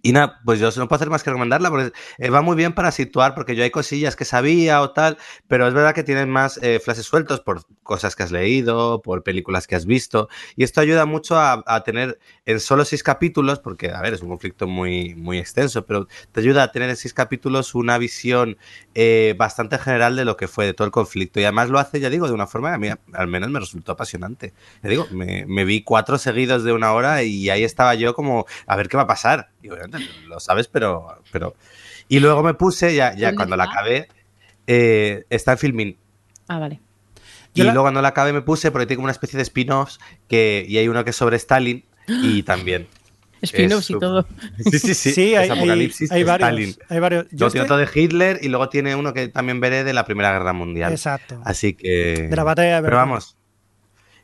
[0.06, 1.90] y nada, pues yo no puedo hacer más que recomendarla porque
[2.28, 5.16] va muy bien para situar, porque yo hay cosillas que sabía o tal,
[5.48, 9.22] pero es verdad que tienes más eh, flashes sueltos por cosas que has leído, por
[9.22, 13.90] películas que has visto, y esto ayuda mucho a tener en solo seis capítulos, porque
[13.90, 17.14] a ver, es un conflicto muy, muy extenso, pero te ayuda a tener en seis
[17.14, 18.59] capítulos una visión
[18.95, 22.01] eh, bastante general de lo que fue de todo el conflicto, y además lo hace,
[22.01, 24.53] ya digo, de una forma que a mí al menos me resultó apasionante.
[24.82, 28.45] Ya digo, me, me vi cuatro seguidos de una hora y ahí estaba yo como,
[28.66, 29.49] a ver qué va a pasar.
[29.62, 31.18] Y obviamente lo sabes, pero...
[31.32, 31.55] pero...
[32.09, 34.09] Y luego me puse, ya, ya ¿Dónde cuando la acabé,
[34.66, 35.97] eh, está en Filmin.
[36.49, 36.80] Ah, vale.
[37.55, 39.99] Y la- luego cuando la acabé me puse, porque tiene como una especie de spin-offs,
[40.28, 42.86] que, y hay uno que es sobre Stalin, y también...
[43.42, 44.26] Spin-offs y todo.
[44.70, 45.12] Sí, sí, sí.
[45.12, 46.48] Sí, hay, Apocalipsis hay de varios.
[46.48, 46.76] Stalin.
[46.88, 47.26] Hay varios.
[47.30, 50.55] Yo estoy- de Hitler y luego tiene uno que también veré de la Primera Guerra
[50.55, 50.92] Mundial.
[50.92, 51.38] Exacto.
[51.44, 52.28] Así que...
[52.30, 53.36] De la batalla de Pero vamos,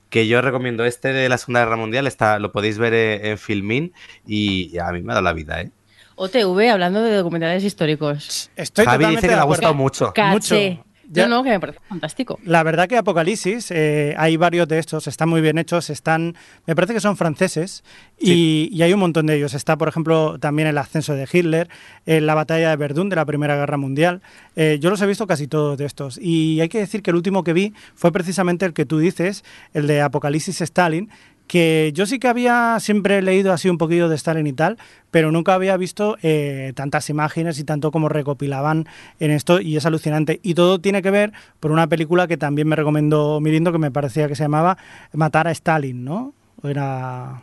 [0.09, 3.93] que yo recomiendo este de la Segunda Guerra Mundial, está, lo podéis ver en Filmin
[4.27, 5.71] y a mí me ha dado la vida, ¿eh?
[6.17, 8.51] OTV, hablando de documentales históricos.
[8.55, 10.13] Estoy Javi totalmente dice que le ha gustado mucho.
[10.13, 10.71] Caché.
[10.71, 10.90] Mucho.
[11.13, 12.39] Ya- No, no, que me parece fantástico.
[12.45, 16.37] La verdad que Apocalipsis, eh, hay varios de estos, están muy bien hechos, están,
[16.67, 17.83] me parece que son franceses
[18.19, 19.55] y, y hay un montón de ellos.
[19.55, 21.69] Está, por ejemplo, también el ascenso de Hitler,
[22.07, 24.23] eh, la batalla de Verdún de la Primera Guerra Mundial.
[24.55, 27.17] Eh, yo los he visto casi todos de estos y hay que decir que el
[27.17, 29.45] último que vi fue precisamente el que tú dices,
[29.75, 31.11] el de Apocalipsis Stalin,
[31.51, 34.79] que yo sí que había siempre leído así un poquillo de Stalin y tal,
[35.11, 38.87] pero nunca había visto eh, tantas imágenes y tanto como recopilaban
[39.19, 40.39] en esto y es alucinante.
[40.45, 43.91] Y todo tiene que ver por una película que también me recomendó Mirindo que me
[43.91, 44.79] parecía que se llamaba
[45.13, 46.35] Matar a Stalin, ¿no?
[46.63, 47.43] Era...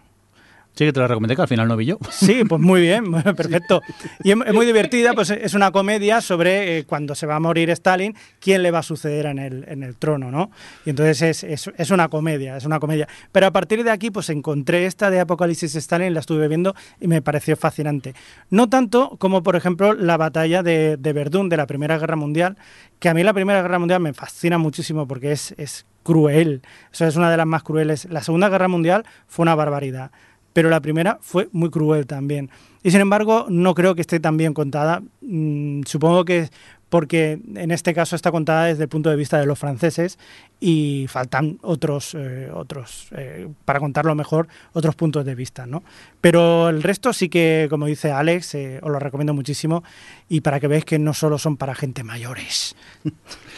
[0.78, 1.98] Sí, que te la recomendé, que al final no vi yo.
[2.12, 3.82] Sí, pues muy bien, perfecto.
[4.24, 7.40] Y es, es muy divertida, pues es una comedia sobre eh, cuando se va a
[7.40, 10.52] morir Stalin, quién le va a suceder en el, en el trono, ¿no?
[10.86, 13.08] Y entonces es, es, es una comedia, es una comedia.
[13.32, 17.08] Pero a partir de aquí, pues encontré esta de Apocalipsis Stalin, la estuve viendo y
[17.08, 18.14] me pareció fascinante.
[18.52, 22.56] No tanto como, por ejemplo, la batalla de, de Verdún de la Primera Guerra Mundial,
[23.00, 26.62] que a mí la Primera Guerra Mundial me fascina muchísimo porque es, es cruel,
[26.94, 28.06] eso es una de las más crueles.
[28.12, 30.12] La Segunda Guerra Mundial fue una barbaridad
[30.58, 32.50] pero la primera fue muy cruel también.
[32.82, 35.04] Y sin embargo, no creo que esté tan bien contada.
[35.22, 36.50] Mm, supongo que
[36.90, 40.18] porque en este caso está contada desde el punto de vista de los franceses
[40.60, 45.68] y faltan otros, eh, otros eh, para contarlo mejor, otros puntos de vista.
[45.68, 45.84] ¿no?
[46.22, 49.84] Pero el resto sí que, como dice Alex, eh, os lo recomiendo muchísimo
[50.28, 52.76] y para que veáis que no solo son para gente mayores.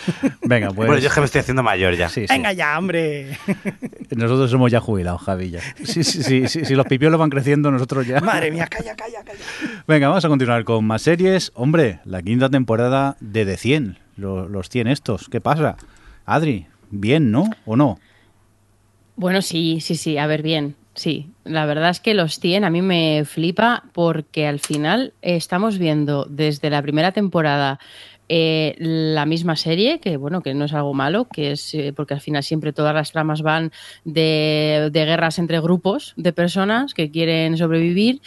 [0.44, 0.88] Venga, pues.
[0.88, 2.10] Bueno, yo es que me estoy haciendo mayor ya.
[2.10, 2.34] Sí, sí.
[2.34, 3.38] Venga ya, hombre.
[4.16, 5.52] Nosotros somos ya jubilados, Javi.
[5.52, 5.60] ya.
[5.84, 8.20] Sí, sí, sí, sí, si los pipiolos van creciendo, nosotros ya.
[8.22, 9.40] Madre mía, calla, calla, calla.
[9.88, 11.52] Venga, vamos a continuar con más series.
[11.56, 13.98] Hombre, la quinta temporada de The 100.
[14.18, 15.30] Lo- Los 100 estos.
[15.30, 15.78] ¿Qué pasa?
[16.26, 17.50] Adri, bien, ¿no?
[17.66, 18.00] ¿O no?
[19.16, 20.76] Bueno, sí, sí, sí, a ver, bien.
[20.96, 25.78] Sí, la verdad es que los 100 a mí me flipa porque al final estamos
[25.78, 27.80] viendo desde la primera temporada
[28.30, 32.14] eh, la misma serie, que bueno, que no es algo malo, que es eh, porque
[32.14, 33.72] al final siempre todas las tramas van
[34.06, 38.22] de, de guerras entre grupos de personas que quieren sobrevivir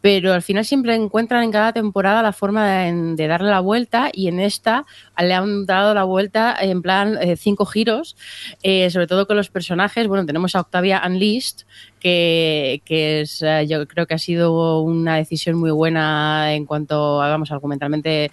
[0.00, 4.28] pero al final siempre encuentran en cada temporada la forma de, darle la vuelta y
[4.28, 4.86] en esta
[5.18, 8.16] le han dado la vuelta en plan eh, cinco giros,
[8.62, 10.06] eh, sobre todo con los personajes.
[10.06, 11.66] Bueno, tenemos a Octavia Unleashed,
[11.98, 17.20] que, que es, eh, yo creo que ha sido una decisión muy buena en cuanto,
[17.20, 18.30] hagamos argumentalmente,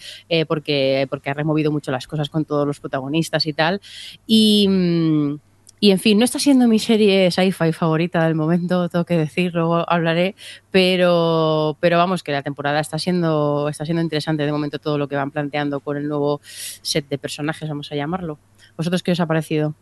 [0.48, 3.82] porque, porque ha removido mucho las cosas con todos los protagonistas y tal.
[4.28, 4.68] Y...
[4.70, 5.40] mm,
[5.86, 9.54] y en fin, no está siendo mi serie sci-fi favorita del momento, tengo que decir,
[9.54, 10.34] luego hablaré,
[10.72, 15.08] pero, pero vamos, que la temporada está siendo, está siendo interesante de momento todo lo
[15.08, 18.40] que van planteando con el nuevo set de personajes, vamos a llamarlo.
[18.76, 19.76] ¿Vosotros qué os ha parecido?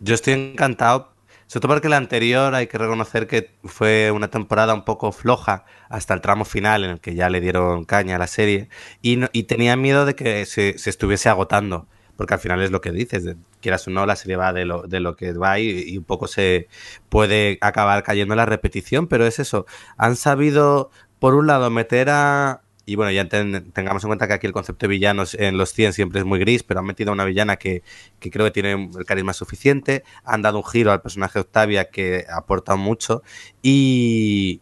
[0.00, 1.12] Yo estoy encantado,
[1.46, 5.66] sobre todo porque la anterior hay que reconocer que fue una temporada un poco floja
[5.90, 8.68] hasta el tramo final en el que ya le dieron caña a la serie
[9.02, 11.88] y, no- y tenía miedo de que se, se estuviese agotando.
[12.16, 14.82] Porque al final es lo que dices, quieras o no, la serie va de lo,
[14.82, 16.68] de lo que va y, un poco se
[17.08, 19.66] puede acabar cayendo en la repetición, pero es eso.
[19.96, 24.34] Han sabido, por un lado, meter a, y bueno, ya ten- tengamos en cuenta que
[24.34, 27.10] aquí el concepto de villanos en los 100 siempre es muy gris, pero han metido
[27.10, 27.82] a una villana que,
[28.20, 32.24] que creo que tiene el carisma suficiente, han dado un giro al personaje Octavia que
[32.32, 33.22] aporta mucho
[33.62, 34.60] y,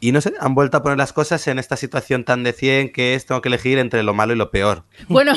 [0.00, 2.92] y no sé, han vuelto a poner las cosas en esta situación tan de 100
[2.92, 4.84] que es tengo que elegir entre lo malo y lo peor.
[5.08, 5.32] Bueno,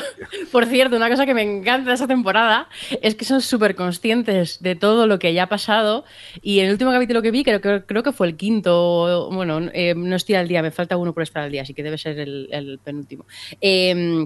[0.52, 2.68] por cierto, una cosa que me encanta de esta temporada
[3.02, 6.04] es que son súper conscientes de todo lo que ya ha pasado.
[6.42, 9.70] Y en el último capítulo que vi, creo, que creo que fue el quinto, bueno,
[9.74, 11.98] eh, no estoy al día, me falta uno por estar al día, así que debe
[11.98, 13.26] ser el, el penúltimo.
[13.60, 14.26] Eh,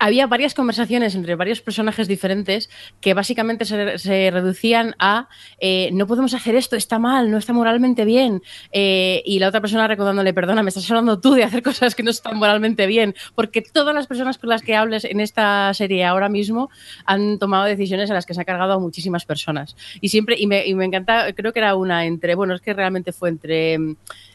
[0.00, 2.70] había varias conversaciones entre varios personajes diferentes
[3.00, 5.28] que básicamente se, reducían a
[5.60, 8.42] eh, no podemos hacer esto, está mal, no está moralmente bien.
[8.72, 12.02] Eh, y la otra persona recordándole, perdona, me estás hablando tú de hacer cosas que
[12.02, 16.04] no están moralmente bien, porque todas las personas con las que hables en esta serie
[16.06, 16.70] ahora mismo
[17.04, 19.76] han tomado decisiones en las que se ha cargado a muchísimas personas.
[20.00, 22.72] Y siempre, y me, y me encanta, creo que era una entre, bueno, es que
[22.72, 23.78] realmente fue entre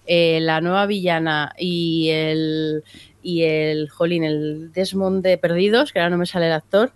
[0.05, 2.83] eh, la nueva villana y el
[3.25, 6.91] y el Jolín, el Desmond de Perdidos, que ahora no me sale el actor,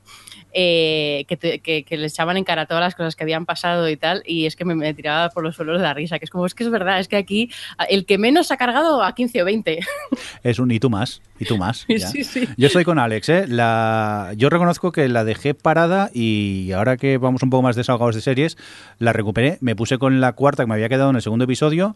[0.52, 3.88] eh, que, te- que, que le echaban en cara todas las cosas que habían pasado
[3.90, 6.26] y tal, y es que me, me tiraba por los suelos de la risa, que
[6.26, 7.52] es como, es que es verdad, es que aquí
[7.90, 9.80] el que menos ha cargado a 15 o 20.
[10.44, 11.86] Es un y tú más, y tú más.
[11.90, 12.08] ya.
[12.08, 12.48] Sí, sí.
[12.58, 13.46] Yo estoy con Alex, ¿eh?
[13.48, 14.34] La...
[14.38, 18.22] Yo reconozco que la dejé parada y ahora que vamos un poco más desahogados de
[18.22, 18.58] series,
[19.00, 21.96] la recuperé, me puse con la cuarta que me había quedado en el segundo episodio.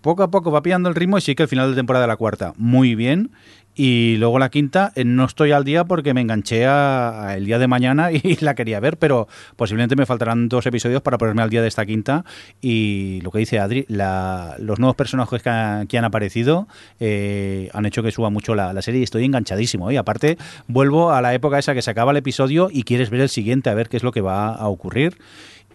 [0.00, 2.08] Poco a poco va pillando el ritmo y sí que el final de temporada de
[2.08, 3.32] la cuarta, muy bien.
[3.74, 7.58] Y luego la quinta, eh, no estoy al día porque me enganché a, el día
[7.58, 11.50] de mañana y la quería ver, pero posiblemente me faltarán dos episodios para ponerme al
[11.50, 12.24] día de esta quinta.
[12.60, 16.68] Y lo que dice Adri, la- los nuevos personajes que, han- que han aparecido
[16.98, 19.90] eh, han hecho que suba mucho la, serie y estoy enganchadísimo.
[19.90, 19.94] ¿eh?
[19.94, 23.20] Y aparte, vuelvo a la época esa que se acaba el episodio y quieres ver
[23.20, 25.16] el siguiente a ver qué es lo que va a ocurrir.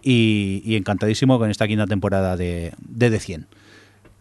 [0.02, 3.46] Y, y encantadísimo con esta quinta temporada de, de The 100.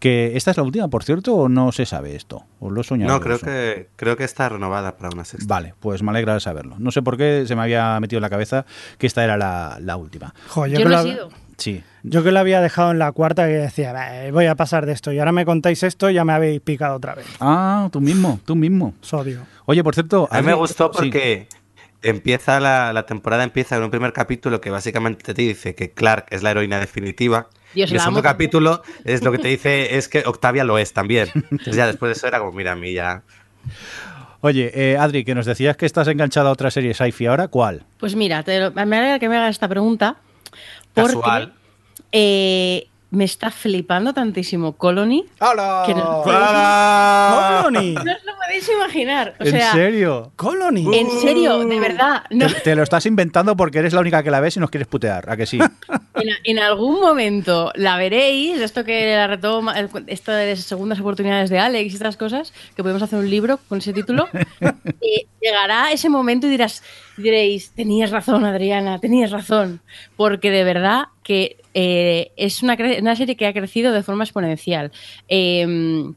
[0.05, 2.43] Que esta es la última, por cierto, o no se sabe esto.
[2.59, 3.11] ¿O lo he soñado?
[3.11, 3.45] No, yo creo eso?
[3.47, 5.51] que, creo que está renovada para una sexta.
[5.51, 6.75] Vale, pues me alegra de saberlo.
[6.77, 8.67] No sé por qué se me había metido en la cabeza
[8.99, 10.35] que esta era la, la última.
[10.49, 11.29] Jo, Yo, que no la- he sido.
[11.57, 11.83] Sí.
[12.03, 14.91] yo que lo había dejado en la cuarta que decía, "Bah, voy a pasar de
[14.91, 17.25] esto y ahora me contáis esto ya me habéis picado otra vez.
[17.39, 18.93] Ah, tú mismo, tú mismo.
[19.01, 19.41] Sodio.
[19.65, 20.27] Oye, por cierto...
[20.29, 20.99] A mí me gustó sí.
[20.99, 21.47] porque
[22.03, 26.27] empieza la, la temporada empieza con un primer capítulo que básicamente te dice que Clark
[26.29, 27.47] es la heroína definitiva.
[27.75, 30.77] Dios, y el segundo amo capítulo es lo que te dice es que Octavia lo
[30.79, 31.29] es también.
[31.35, 33.21] Entonces ya después de eso era como, mira, a mí ya...
[34.41, 37.83] Oye, eh, Adri, que nos decías que estás enganchada a otra serie sci-fi ahora, ¿cuál?
[37.99, 40.17] Pues mira, te lo- me alegra que me hagas esta pregunta.
[40.93, 41.53] Porque Casual.
[42.11, 45.25] eh, me está flipando tantísimo Colony.
[45.41, 47.93] No- ¡Colony!
[47.93, 49.35] No os lo podéis imaginar.
[49.39, 50.31] O ¿En sea, serio?
[50.35, 50.87] ¡Colony!
[50.95, 52.23] en serio, de verdad.
[52.29, 54.69] no- Te, te lo estás inventando porque eres la única que la ves y nos
[54.69, 55.59] quieres putear, ¿a que sí?
[56.15, 61.93] en, en algún momento la veréis, esto que la retoma, de segundas oportunidades de Alex
[61.93, 64.27] y estas cosas, que podemos hacer un libro con ese título.
[64.61, 66.83] eh, llegará ese momento y dirás,
[67.17, 69.81] diréis, tenías razón, Adriana, tenías razón.
[70.15, 72.75] Porque de verdad que eh, es una,
[73.15, 74.91] serie que ha crecido de forma exponencial.
[75.27, 76.13] Eh,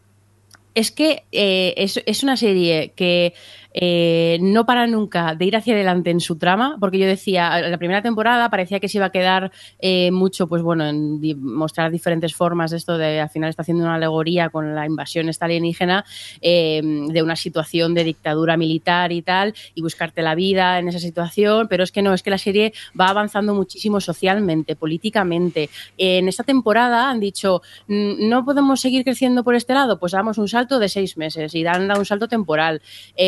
[0.75, 3.35] es que eh, es, es una serie que
[3.81, 7.79] eh, no para nunca de ir hacia adelante en su trama, porque yo decía, la
[7.79, 12.35] primera temporada parecía que se iba a quedar eh, mucho, pues bueno, en mostrar diferentes
[12.35, 16.05] formas de esto de al final está haciendo una alegoría con la invasión esta alienígena
[16.41, 20.99] eh, de una situación de dictadura militar y tal, y buscarte la vida en esa
[20.99, 25.71] situación, pero es que no, es que la serie va avanzando muchísimo socialmente, políticamente.
[25.97, 30.37] En esta temporada han dicho, "Mm, no podemos seguir creciendo por este lado, pues damos
[30.37, 32.83] un salto de seis meses y dan da un salto temporal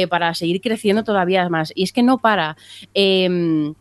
[0.08, 1.72] para seguir creciendo todavía más.
[1.74, 2.56] Y es que no para.
[2.94, 3.74] Em,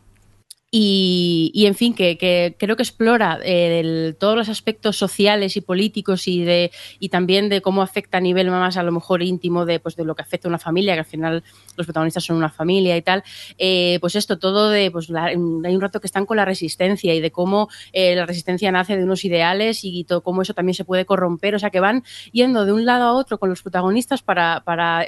[0.72, 5.60] y, en fin, que, que creo que explora eh, el- todos los aspectos sociales y
[5.60, 9.66] políticos y, de, y también de cómo afecta a nivel más a lo mejor íntimo
[9.66, 11.42] de, pues, de lo que afecta a una familia, que al final
[11.76, 13.24] los protagonistas son una familia y tal.
[13.58, 17.14] Eh, pues esto, todo de, pues la- hay un rato que están con la resistencia
[17.14, 20.74] y de cómo eh, la resistencia nace de unos ideales y todo, cómo eso también
[20.74, 21.56] se puede corromper.
[21.56, 24.62] O sea, que van yendo de un lado a otro con los protagonistas para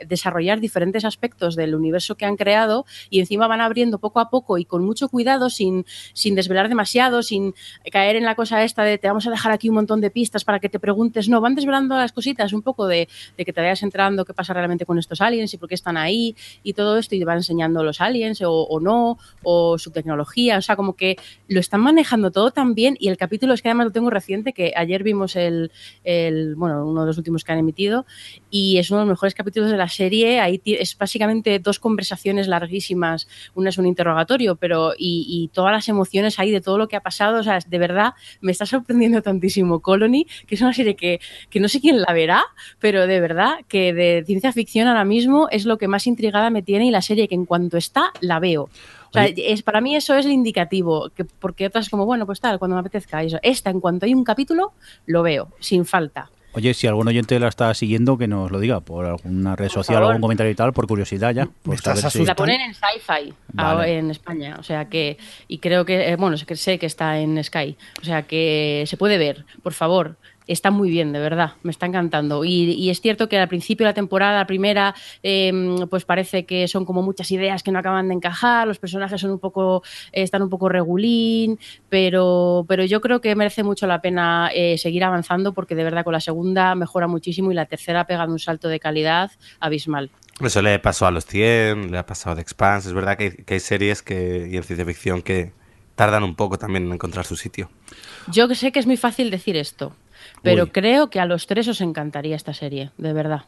[0.08, 4.58] desarrollar diferentes aspectos del universo que han creado y encima van abriendo poco a poco
[4.58, 7.54] y con mucho cuidado, sin, sin desvelar demasiado, sin
[7.90, 10.44] caer en la cosa esta de te vamos a dejar aquí un montón de pistas
[10.44, 11.28] para que te preguntes.
[11.28, 14.52] No, van desvelando las cositas un poco de, de que te vayas enterando qué pasa
[14.52, 17.82] realmente con estos aliens y por qué están ahí y todo esto y van enseñando
[17.84, 20.58] los aliens o, o no, o su tecnología.
[20.58, 21.16] O sea, como que
[21.48, 24.52] lo están manejando todo tan bien y el capítulo es que además lo tengo reciente,
[24.52, 25.70] que ayer vimos el,
[26.04, 28.06] el bueno, uno de los últimos que han emitido
[28.50, 30.40] y es uno de los mejores capítulos de la serie.
[30.40, 33.28] Ahí es básicamente dos conversaciones larguísimas.
[33.54, 37.00] Una es un interrogatorio, pero y todas las emociones ahí de todo lo que ha
[37.00, 37.40] pasado.
[37.40, 41.20] O sea, de verdad me está sorprendiendo tantísimo Colony, que es una serie que,
[41.50, 42.44] que no sé quién la verá,
[42.78, 46.62] pero de verdad que de ciencia ficción ahora mismo es lo que más intrigada me
[46.62, 48.70] tiene y la serie que en cuanto está la veo.
[49.08, 52.40] O sea, es, para mí eso es el indicativo, que, porque otras como, bueno, pues
[52.40, 53.22] tal, cuando me apetezca.
[53.22, 53.38] Eso.
[53.42, 54.72] Esta, en cuanto hay un capítulo,
[55.04, 56.30] lo veo, sin falta.
[56.54, 59.74] Oye, si algún oyente la está siguiendo, que nos lo diga por alguna red Por
[59.74, 60.08] social, favor.
[60.10, 61.48] algún comentario y tal, por curiosidad ya.
[61.62, 62.24] Pues estás si-.
[62.26, 63.68] La ponen en Sci-Fi Vale.
[63.68, 65.16] ahora en España, o sea que,
[65.48, 68.84] y creo que, eh, bueno, sé que, sé que está en Sky, o sea que
[68.86, 70.16] se puede ver, por favor.
[70.46, 72.44] Está muy bien, de verdad, me está encantando.
[72.44, 75.52] Y, y es cierto que al principio de la temporada, la primera, eh,
[75.88, 79.30] pues parece que son como muchas ideas que no acaban de encajar, los personajes son
[79.30, 79.82] un poco,
[80.12, 84.78] eh, están un poco regulín, pero, pero yo creo que merece mucho la pena eh,
[84.78, 88.32] seguir avanzando porque de verdad con la segunda mejora muchísimo y la tercera ha pegado
[88.32, 89.30] un salto de calidad
[89.60, 90.10] abismal.
[90.40, 92.88] Eso le pasó a los 100, le ha pasado a The Expanse.
[92.88, 95.52] Es verdad que hay, que hay series que, y en ciencia ficción que
[95.94, 97.70] tardan un poco también en encontrar su sitio.
[98.28, 99.94] Yo sé que es muy fácil decir esto,
[100.42, 100.70] pero Uy.
[100.70, 103.42] creo que a los tres os encantaría esta serie, de verdad.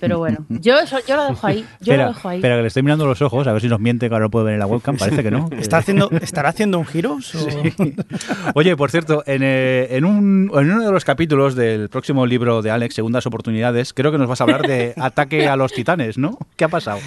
[0.00, 1.60] Pero bueno, yo, eso, yo lo dejo ahí.
[1.80, 2.36] Yo espera, lo dejo ahí.
[2.38, 4.30] espera, que le estoy mirando los ojos, a ver si nos miente, que ahora no
[4.30, 5.48] puede ver en la webcam, parece que no.
[5.58, 7.34] ¿Está haciendo, ¿Estará haciendo un Heroes?
[7.34, 7.48] o-
[8.54, 12.62] Oye, por cierto, en, eh, en, un, en uno de los capítulos del próximo libro
[12.62, 16.18] de Alex, Segundas Oportunidades, creo que nos vas a hablar de Ataque a los Titanes,
[16.18, 16.38] ¿no?
[16.56, 16.98] ¿Qué ha pasado?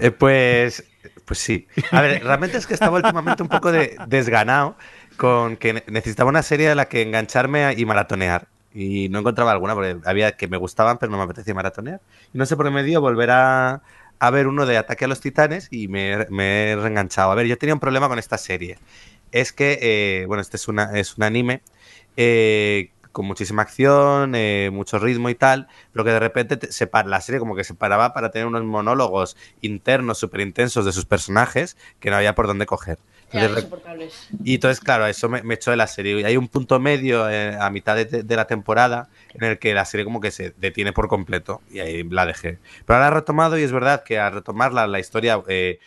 [0.00, 0.84] Eh, pues,
[1.24, 1.66] pues sí.
[1.92, 4.76] A ver, realmente es que estaba últimamente un poco de, desganado
[5.18, 8.48] con que ne- necesitaba una serie a la que engancharme y maratonear.
[8.72, 12.00] Y no encontraba alguna porque había que me gustaban, pero no me apetecía maratonear.
[12.32, 13.82] Y no sé por qué me dio volver a,
[14.32, 17.30] ver uno de Ataque a los Titanes y me, me he reenganchado.
[17.32, 18.78] A ver, yo tenía un problema con esta serie.
[19.32, 21.62] Es que, eh, bueno, este es, una, es un anime
[22.16, 26.86] eh, con muchísima acción, eh, mucho ritmo y tal, pero que de repente te- se
[26.86, 30.92] para, la serie como que se paraba para tener unos monólogos internos súper intensos de
[30.92, 32.98] sus personajes que no había por dónde coger.
[33.32, 33.64] Entonces,
[34.42, 36.18] y entonces, claro, eso me, me echó de la serie.
[36.20, 39.74] Y hay un punto medio eh, a mitad de, de la temporada en el que
[39.74, 42.58] la serie como que se detiene por completo y ahí la dejé.
[42.86, 45.78] Pero ahora ha retomado y es verdad que al retomarla la historia eh,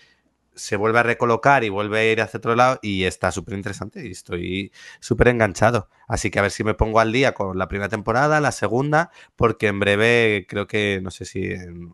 [0.55, 4.05] se vuelve a recolocar y vuelve a ir hacia otro lado y está súper interesante
[4.05, 5.87] y estoy súper enganchado.
[6.07, 9.11] Así que a ver si me pongo al día con la primera temporada, la segunda,
[9.35, 11.93] porque en breve, creo que, no sé si en-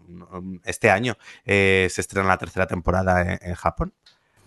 [0.65, 3.93] este año eh, se estrena la tercera temporada en, en Japón.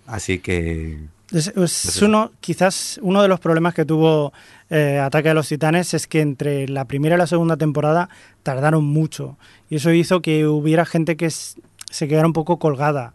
[0.06, 0.98] Así que...
[1.30, 2.06] Es, es eso.
[2.06, 4.32] uno, quizás uno de los problemas que tuvo
[4.68, 8.08] eh, Ataque a los Titanes es que entre la primera y la segunda temporada
[8.42, 9.38] tardaron mucho.
[9.68, 13.12] Y eso hizo que hubiera gente que se quedara un poco colgada.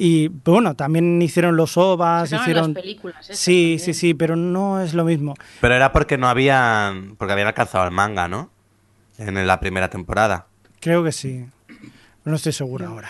[0.00, 2.72] Y pues, bueno, también hicieron los OVAs, hicieron.
[2.74, 3.78] las películas esas Sí, también.
[3.80, 5.34] sí, sí, pero no es lo mismo.
[5.60, 7.16] Pero era porque no habían.
[7.16, 8.50] Porque habían alcanzado el manga, ¿no?
[9.18, 10.46] En la primera temporada.
[10.80, 11.44] Creo que sí.
[12.24, 13.08] No estoy seguro ahora.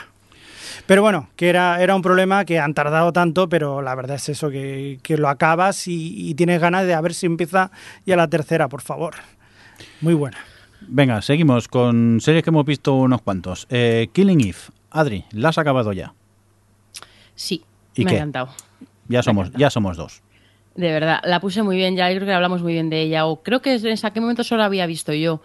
[0.87, 4.31] Pero bueno, que era, era un problema que han tardado tanto, pero la verdad es
[4.31, 7.71] eso, que, que lo acabas y, y tienes ganas de a ver si empieza
[8.07, 9.15] ya la tercera, por favor.
[10.01, 10.39] Muy buena.
[10.81, 13.67] Venga, seguimos con series que hemos visto unos cuantos.
[13.69, 14.57] Eh, Killing Eve.
[14.91, 16.15] Adri, ¿la has acabado ya?
[17.39, 17.63] Sí,
[17.95, 18.17] ¿Y me qué?
[18.17, 18.49] ha encantado.
[19.09, 20.23] Ya somos, ya somos dos.
[20.75, 23.27] De verdad, la puse muy bien, ya yo creo que hablamos muy bien de ella,
[23.27, 25.41] o creo que en aquel momento solo la había visto yo.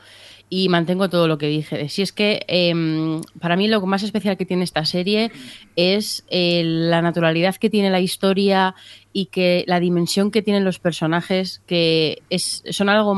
[0.50, 1.89] y mantengo todo lo que dije.
[1.89, 5.32] Si es que em, para mí lo más especial que tiene esta serie
[5.76, 8.76] es eh, la naturalidad que tiene la historia
[9.14, 13.16] y que la dimensión que tienen los personajes, que es, son algo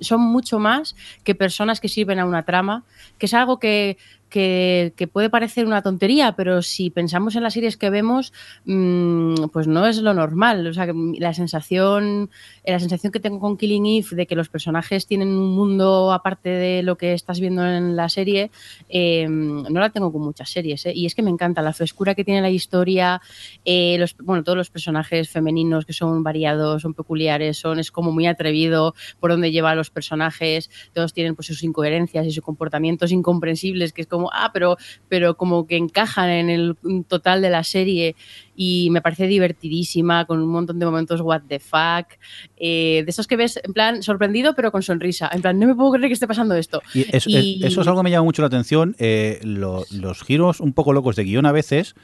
[0.00, 2.84] son mucho más que personas que sirven a una trama,
[3.18, 3.98] que es algo que
[4.28, 8.32] que, puede parecer una tontería, pero si pensamos en las series que vemos,
[8.64, 10.66] mm, pues no es lo normal.
[10.66, 10.86] O sea,
[11.18, 12.30] la sensación,
[12.64, 16.50] la sensación que tengo con Killing Eve de que los personajes tienen un mundo aparte
[16.50, 18.50] de lo que estás viendo en la serie,
[18.88, 20.86] em, no la tengo con muchas series.
[20.86, 20.92] ¿eh?
[20.94, 23.20] Y es que me encanta la frescura que tiene la historia,
[23.64, 28.12] eh, los, bueno, todos los personajes femeninos que son variados, son peculiares, son, es como
[28.12, 32.44] muy atrevido por donde lleva a los personajes, todos tienen pues sus incoherencias y sus
[32.44, 34.76] comportamientos incomprensibles, que es como como, ah, pero,
[35.08, 38.16] pero como que encajan en el total de la serie
[38.56, 42.18] y me parece divertidísima, con un montón de momentos what the fuck,
[42.56, 45.74] eh, de esos que ves en plan sorprendido pero con sonrisa, en plan no me
[45.74, 46.82] puedo creer que esté pasando esto.
[46.92, 50.92] Y eso, es algo que me llama mucho la atención, eh, los giros un poco
[50.92, 51.94] locos de guion a veces,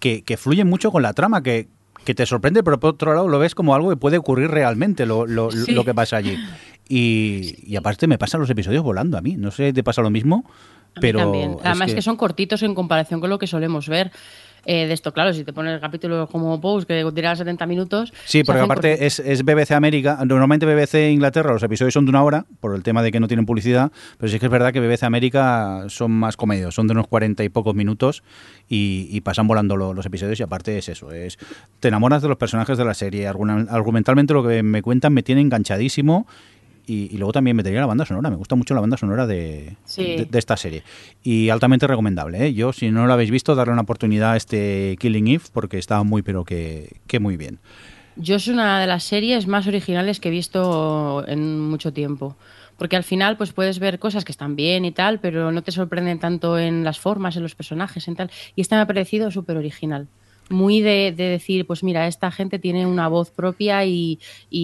[0.00, 1.68] que, que fluyen mucho con la trama, que,
[2.04, 5.06] que te sorprende, pero por otro lado lo ves como algo que puede ocurrir realmente,
[5.06, 6.36] lo, lo, lo que pasa allí.
[6.88, 9.36] Y, y, aparte me pasan los episodios volando a mí.
[9.36, 10.44] No sé, ¿te pasa lo mismo?
[11.00, 11.56] Pero también.
[11.62, 12.02] Además que...
[12.02, 14.10] son cortitos en comparación con lo que solemos ver.
[14.66, 18.12] Eh, de esto, claro, si te pones el capítulo como Pose, que dirá 70 minutos.
[18.24, 20.18] Sí, porque aparte es, es, BBC América.
[20.24, 23.28] Normalmente BBC Inglaterra, los episodios son de una hora, por el tema de que no
[23.28, 26.92] tienen publicidad, pero sí que es verdad que BBC América son más comedios, son de
[26.92, 28.22] unos 40 y pocos minutos
[28.68, 31.38] y, pasan volando los episodios y aparte es eso, es
[31.80, 33.26] te enamoras de los personajes de la serie.
[33.26, 36.26] Argumentalmente lo que me cuentan me tiene enganchadísimo
[36.86, 38.30] y, luego también metería la banda sonora.
[38.30, 40.82] Me gusta mucho la banda sonora de, de, esta serie.
[41.22, 42.46] Y altamente recomendable.
[42.46, 42.54] ¿eh?
[42.54, 46.02] Yo, si no lo habéis visto, darle una oportunidad a este Killing Eve porque está
[46.02, 47.58] muy, pero que, que muy bien.
[48.16, 52.36] Yo es una de las series más originales que he visto en mucho tiempo
[52.76, 55.70] porque al final pues puedes ver cosas que están bien y tal, pero no te
[55.70, 58.30] sorprenden tanto en las formas, en los personajes, en tal.
[58.56, 60.08] Y esta me ha parecido súper original
[60.50, 64.18] muy de, decir, pues mira, esta gente tiene una voz propia y,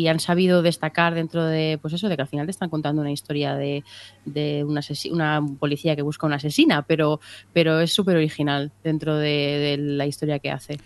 [0.08, 3.12] han sabido destacar dentro de, pues eso, de que al final te están contando una
[3.12, 3.84] historia de,
[4.24, 7.20] de una, una, policía que busca una asesina, pero,
[7.52, 10.78] pero es súper original dentro de, la historia que hace.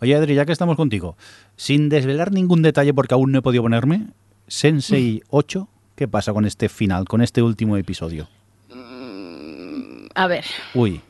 [0.00, 1.16] Oye, Adri, ya que estamos contigo,
[1.56, 4.08] sin desvelar ningún detalle porque aún no he podido ponerme,
[4.48, 8.28] Sensei 8, ¿qué pasa con este final, con este último episodio?
[8.74, 10.44] Mm, a ver.
[10.74, 11.00] Uy.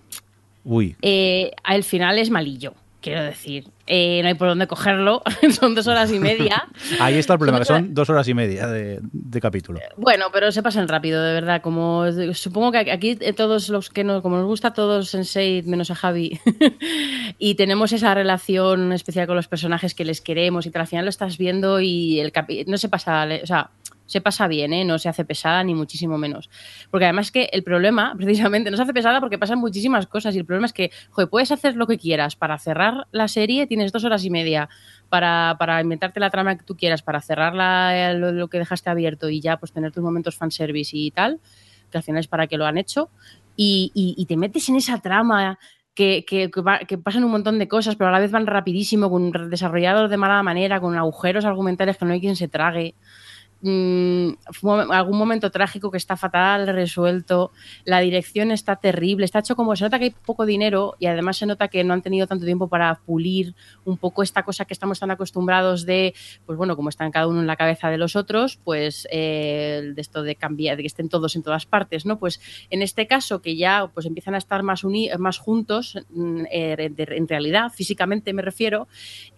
[0.64, 0.94] Uy.
[1.02, 5.22] Eh, al final es malillo quiero decir, eh, no hay por dónde cogerlo,
[5.60, 6.68] son dos horas y media.
[7.00, 9.00] Ahí está el problema, que son dos horas y media de,
[9.40, 9.80] capítulo.
[9.96, 11.60] Bueno, pero se pasan rápido, de verdad.
[11.60, 15.62] Como supongo que aquí eh, todos los que nos, como nos gusta a todos Sensei,
[15.64, 16.40] menos a Javi,
[17.38, 21.04] y tenemos esa relación especial con los personajes que les queremos y que al final
[21.04, 22.32] lo estás viendo y el
[22.66, 23.70] no se pasa, o sea,
[24.06, 24.84] se pasa bien, ¿eh?
[24.84, 26.50] no se hace pesada ni muchísimo menos.
[26.90, 30.38] Porque además que el problema, precisamente, no se hace pesada porque pasan muchísimas cosas y
[30.38, 30.90] el problema es que,
[31.30, 34.68] puedes hacer lo que quieras para cerrar la serie, tienes dos horas y media
[35.08, 39.28] para, para inventarte la trama que tú quieras, para cerrar la, lo, que dejaste abierto
[39.28, 41.40] y ya pues tener tus momentos fanservice y tal,
[41.90, 43.10] que al final es para que lo han hecho,
[43.54, 45.58] y, y, te metes en esa trama
[45.94, 46.50] que, que,
[46.88, 50.16] que, pasan un montón de cosas, pero a la vez van rapidísimo, con desarrollados de
[50.16, 52.94] mala manera, con agujeros argumentales que no hay quien se trague.
[53.62, 54.32] Mm,
[54.90, 57.52] algún momento trágico que está fatal resuelto,
[57.84, 61.36] la dirección está terrible, está hecho como se nota que hay poco dinero y además
[61.36, 63.54] se nota que no han tenido tanto tiempo para pulir
[63.84, 66.12] un poco esta cosa que estamos tan acostumbrados de,
[66.44, 70.00] pues bueno, como están cada uno en la cabeza de los otros, pues eh, de
[70.00, 72.18] esto de cambiar, de que estén todos en todas partes, ¿no?
[72.18, 74.82] Pues en este caso que ya pues empiezan a estar más,
[75.18, 78.88] más juntos, mm, eh, en realidad, físicamente me refiero,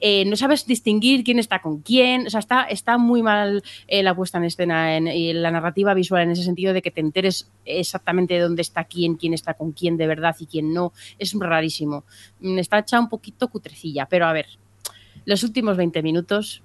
[0.00, 4.13] eh, no sabes distinguir quién está con quién, o sea, está, está muy mal la
[4.14, 8.38] puesta en escena en, la narrativa visual en ese sentido de que te enteres exactamente
[8.38, 10.92] dónde está quién, quién está con quién de verdad y quién no.
[11.18, 12.04] Es rarísimo.
[12.40, 14.46] Mm, está hecha un poquito cutrecilla, pero a ver,
[15.24, 16.63] los últimos 20 minutos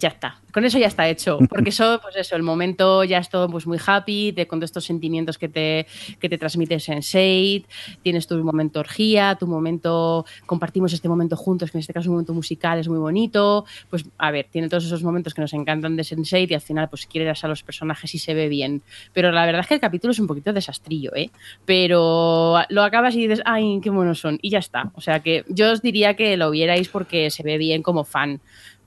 [0.00, 0.40] ya está.
[0.52, 1.38] Con eso ya está hecho.
[1.48, 4.84] Porque eso, pues eso, el momento ya es todo pues muy happy, de, con estos
[4.84, 5.86] sentimientos que te,
[6.18, 7.64] que te transmite Sense8,
[8.02, 12.08] tienes tu momento orgía, tu momento, compartimos este momento juntos, que en este caso es
[12.08, 13.64] un momento musical, es muy bonito.
[13.90, 16.88] Pues a ver, tiene todos esos momentos que nos encantan de Sense8 y al final
[16.88, 18.82] pues quieres a los personajes y se ve bien.
[19.12, 21.30] Pero la verdad es que el capítulo es un poquito desastrillo, ¿eh?
[21.64, 24.38] Pero lo acabas y dices, ay, qué buenos son.
[24.42, 24.90] Y ya está.
[24.94, 28.40] O sea que yo os diría que lo vierais porque se ve bien como fan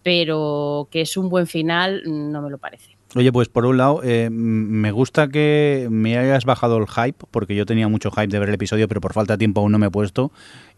[0.04, 2.98] pero que es un buen final, no me lo parece.
[3.16, 7.56] Oye, pues por un lado, eh, me gusta que me hayas bajado el hype, porque
[7.56, 9.78] yo tenía mucho hype de ver el episodio, pero por falta de tiempo aún no
[9.78, 10.32] me he puesto.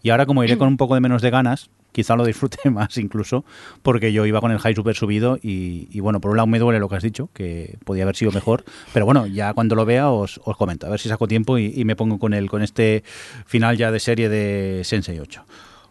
[0.03, 2.97] Y ahora, como iré con un poco de menos de ganas, quizá lo disfrute más
[2.97, 3.45] incluso,
[3.81, 6.59] porque yo iba con el high super subido y, y, bueno, por un lado me
[6.59, 9.85] duele lo que has dicho, que podía haber sido mejor, pero bueno, ya cuando lo
[9.85, 12.49] vea os, os comento, a ver si saco tiempo y, y me pongo con el
[12.49, 13.05] con este
[13.45, 15.45] final ya de serie de Sensei 8.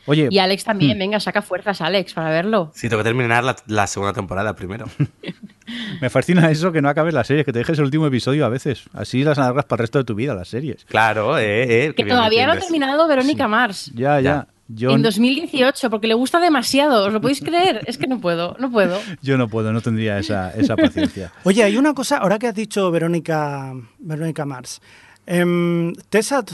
[0.06, 1.00] Oye, Y Alex también, mm.
[1.00, 2.70] venga, saca fuerzas, Alex, para verlo.
[2.74, 4.86] Sí, tengo que terminar la, la segunda temporada primero.
[6.00, 8.48] me fascina eso que no acabes las series, que te dejes el último episodio a
[8.48, 8.84] veces.
[8.92, 10.84] Así las alargas para el resto de tu vida, las series.
[10.84, 11.94] Claro, eh, eh.
[11.94, 13.90] Que todavía no ha terminado Verónica Mars.
[13.94, 14.22] Ya, ya.
[14.22, 14.48] Ya.
[14.66, 17.82] Yo, En 2018, porque le gusta demasiado, ¿os lo podéis creer?
[17.86, 18.98] Es que no puedo, no puedo.
[19.22, 21.32] yo no puedo, no tendría esa, esa paciencia.
[21.44, 24.80] Oye, hay una cosa, ahora que has dicho Verónica, Verónica Mars.
[25.26, 26.44] Em, Tessa,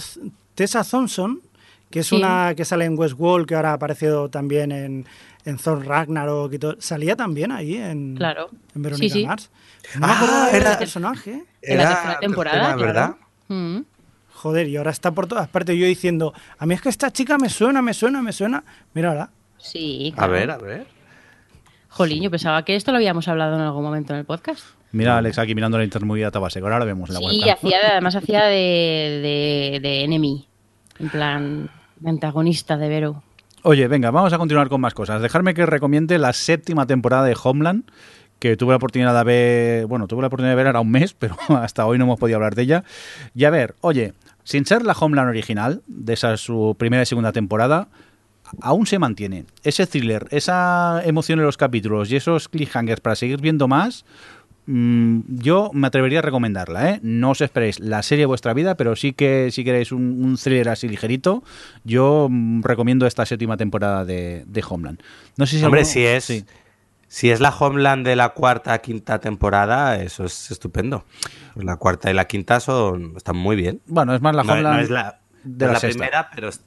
[0.54, 1.40] Tessa Thompson,
[1.90, 2.16] que es Sí.
[2.16, 5.06] una que sale en Westworld, que ahora ha aparecido también en,
[5.44, 8.50] en Thor Ragnarok y todo, salía también ahí en, Claro.
[8.74, 9.26] en Verónica Sí, sí.
[9.26, 9.50] Mars.
[9.94, 11.44] No me Ah, acuerdo del era- personaje.
[11.62, 13.14] En la Era tercera temporada, tercera, ¿verdad?
[13.48, 13.60] claro.
[13.62, 13.84] Mm.
[14.34, 15.76] Joder, y ahora está por todas partes.
[15.76, 18.64] Yo diciendo, a mí es que esta chica me suena, me suena, me suena.
[18.94, 19.30] Mírala.
[19.58, 20.86] Sí, A ver, a ver.
[21.88, 24.64] Jolín, yo pensaba que esto lo habíamos hablado en algún momento en el podcast.
[24.92, 26.60] Mira, Alex, aquí mirando la intermovida Tabasco.
[26.60, 27.54] Ahora lo vemos en la Sí, webcam.
[27.56, 29.20] hacía, de- además hacía de,
[29.72, 30.48] de, de enemy,
[30.98, 31.70] en plan,
[32.04, 33.22] antagonista de Vero.
[33.62, 35.20] Oye, venga, vamos a continuar con más cosas.
[35.20, 37.84] Dejarme que recomiende la séptima temporada de Homeland,
[38.38, 41.14] que tuve la oportunidad de ver, bueno, tuve la oportunidad de ver ahora un mes,
[41.18, 42.84] pero hasta hoy no hemos podido hablar de ella.
[43.34, 47.32] Y a ver, oye, sin ser la Homeland original, de esa su primera y segunda
[47.32, 47.88] temporada,
[48.60, 49.44] aún se mantiene.
[49.62, 54.04] Ese thriller, esa emoción en los capítulos y esos cliffhangers para seguir viendo más,
[54.70, 57.00] mm, yo me atrevería a recomendarla, ¿eh?
[57.02, 60.36] No os esperéis la serie de vuestra vida, pero sí que si queréis un, un
[60.36, 61.42] thriller así ligerito,
[61.84, 65.00] yo mm, recomiendo esta séptima temporada de, de Homeland.
[65.36, 66.44] No sé si Hombre, alguno- si es, sí.
[67.08, 71.04] si es la Homeland de la cuarta quinta temporada, eso es estupendo.
[71.56, 73.80] La cuarta y la quinta son están muy bien.
[73.86, 76.60] Bueno, es más la No- Homeland no es la, de primera, pero es-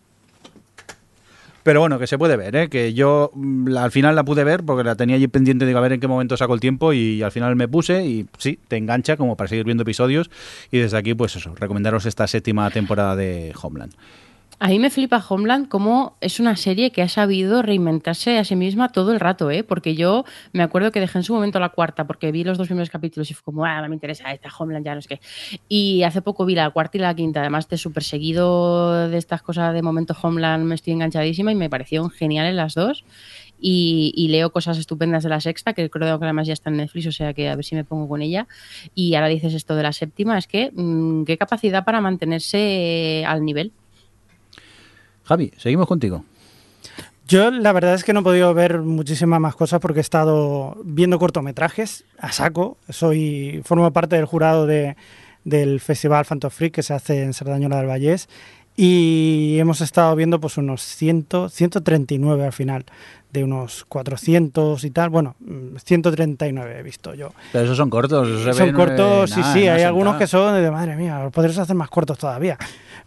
[1.63, 2.69] Pero bueno, que se puede ver, ¿eh?
[2.69, 5.75] que yo mm, la- al final la pude ver porque la tenía allí pendiente de
[5.75, 8.59] a ver en qué momento saco el tiempo y al final me puse y sí,
[8.67, 10.29] te engancha como para seguir viendo episodios
[10.71, 13.93] y desde aquí pues eso, recomendaros esta séptima temporada de Homeland.
[14.59, 18.55] A mí me flipa Homeland como es una serie que ha sabido reinventarse a sí
[18.55, 19.63] misma todo el rato, ¿eh?
[19.63, 22.67] Porque yo me acuerdo que dejé en su momento la cuarta porque vi los dos
[22.67, 25.21] primeros capítulos y fue como, ah, no me interesa esta Homeland, ya no sé qué.
[25.67, 29.41] Y hace poco vi la cuarta y la quinta, además de súper seguido de estas
[29.41, 33.03] cosas de momento Homeland, me estoy enganchadísima y me parecieron geniales las dos.
[33.65, 36.77] Y, y leo cosas estupendas de la sexta, que creo que además ya está en
[36.77, 38.47] Netflix, o sea que a ver si me pongo con ella.
[38.93, 43.45] Y ahora dices esto de la séptima, es que mm, qué capacidad para mantenerse al
[43.45, 43.71] nivel.
[45.23, 46.23] Javi, seguimos contigo.
[47.27, 50.77] Yo la verdad es que no he podido ver muchísimas más cosas porque he estado
[50.83, 52.77] viendo cortometrajes a saco.
[52.89, 54.97] Soy formo parte del jurado de,
[55.45, 58.27] del Festival Phantom Freak que se hace en Cerdañola del Vallés
[58.75, 62.85] y hemos estado viendo pues unos 100, 139 al final,
[63.33, 65.09] de unos 400 y tal.
[65.09, 67.31] Bueno, mm, 139 he visto yo.
[67.51, 68.29] Pero esos son cortos.
[68.29, 71.57] esos Son cortos, eh, sí, nada, sí, hay algunos que son de madre mía, podrías
[71.57, 72.57] hacer más cortos todavía.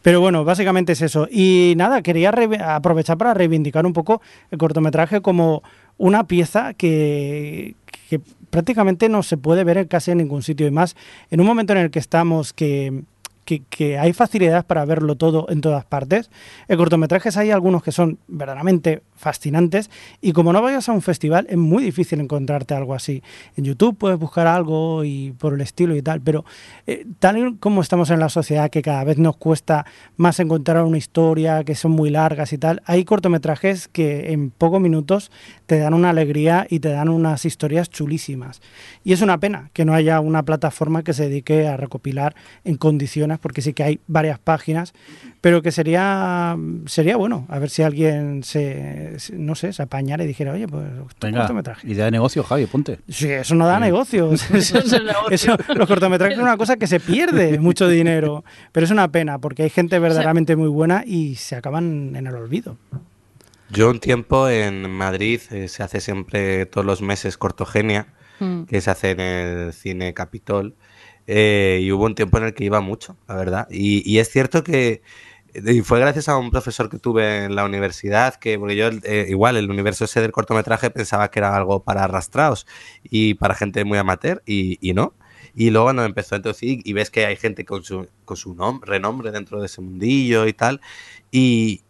[0.02, 1.28] Pero bueno, básicamente es eso.
[1.30, 2.34] Y nada, quería
[2.74, 4.20] aprovechar para reivindicar un poco
[4.50, 5.62] el cortometraje como
[5.96, 7.76] una pieza que,
[8.10, 8.20] que
[8.50, 10.66] prácticamente no se puede ver en casi en ningún sitio.
[10.66, 10.96] Y más
[11.30, 13.02] en un momento en el que estamos que,
[13.46, 16.30] que, que hay facilidad para verlo todo en todas partes.
[16.68, 19.90] En cortometrajes hay algunos que son verdaderamente fascinantes
[20.20, 23.22] y como no vayas a un festival es muy difícil encontrarte algo así.
[23.56, 26.44] En YouTube puedes buscar algo y por el estilo y tal, pero
[26.86, 29.86] eh, tal como estamos en la sociedad que cada vez nos cuesta
[30.16, 34.80] más encontrar una historia, que son muy largas y tal, hay cortometrajes que en pocos
[34.80, 35.30] minutos
[35.66, 38.60] te dan una alegría y te dan unas historias chulísimas.
[39.04, 42.34] Y es una pena que no haya una plataforma que se dedique a recopilar
[42.64, 44.94] en condiciones, porque sí que hay varias páginas,
[45.40, 46.56] pero que sería
[46.86, 50.66] sería bueno, a ver si alguien se, se- no sé, se apañara y dijera, oye,
[50.68, 50.84] pues
[51.20, 51.88] Venga, cortometraje.
[51.90, 52.98] idea de negocio, Javi, ponte.
[53.08, 54.50] Sí, eso no da negocios.
[54.54, 55.30] Eso- es el negocio.
[55.30, 59.38] eso- los cortometrajes son una cosa que se pierde mucho dinero, pero es una pena
[59.38, 62.76] porque hay gente verdaderamente muy buena y se acaban en el olvido.
[63.70, 68.06] Yo un tiempo en Madrid eh, se hace siempre todos los meses Cortogenia,
[68.38, 68.64] Mm.
[68.64, 70.74] que se hace en el cine Capitol.
[71.26, 73.68] Eh, y hubo un tiempo en el que iba mucho, la verdad.
[73.70, 75.02] Y, y es cierto que
[75.54, 79.26] y fue gracias a un profesor que tuve en la universidad, que porque yo eh,
[79.30, 82.66] igual el universo ese del cortometraje pensaba que era algo para arrastrados
[83.02, 85.14] y para gente muy amateur, y, y no.
[85.54, 88.54] Y luego cuando empezó entonces, y, y ves que hay gente con su, con su
[88.54, 90.82] nom- renombre dentro de ese mundillo y tal.
[91.30, 91.80] Y,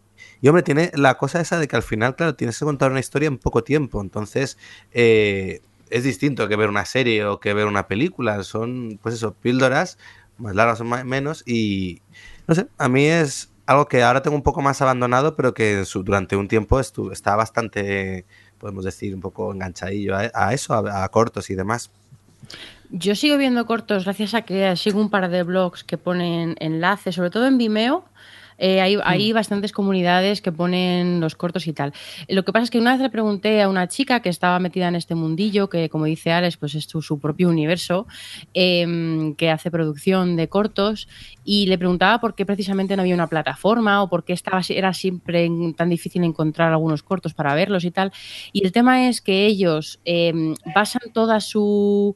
[0.41, 3.01] y hombre, tiene la cosa esa de que al final, claro, tienes que contar una
[3.01, 4.01] historia en poco tiempo.
[4.01, 4.57] Entonces,
[4.91, 5.59] eh,
[5.89, 8.43] es distinto que ver una serie o que ver una película.
[8.43, 9.97] Son, pues eso, píldoras,
[10.37, 11.43] más largas o más- menos.
[11.45, 12.01] Y
[12.47, 15.83] no sé, a mí es algo que ahora tengo un poco más abandonado, pero que
[15.85, 18.25] su- durante un tiempo estu- estaba bastante,
[18.59, 21.91] podemos decir, un poco enganchadillo a, a eso, a cortos y demás.
[22.89, 27.15] Yo sigo viendo cortos gracias a que sigo un par de blogs que ponen enlaces,
[27.15, 28.05] sobre todo en Vimeo.
[28.57, 31.93] Eh, hay, hay bastantes comunidades que ponen los cortos y tal.
[32.27, 34.87] Lo que pasa es que una vez le pregunté a una chica que estaba metida
[34.87, 38.07] en este mundillo, que como dice Alex, pues es su, su propio universo,
[38.53, 41.07] em, que hace producción de cortos,
[41.43, 44.93] y le preguntaba por qué precisamente no había una plataforma o por qué estaba, era
[44.93, 48.11] siempre tan difícil encontrar algunos cortos para verlos y tal.
[48.51, 52.15] Y el tema es que ellos em, basan toda su-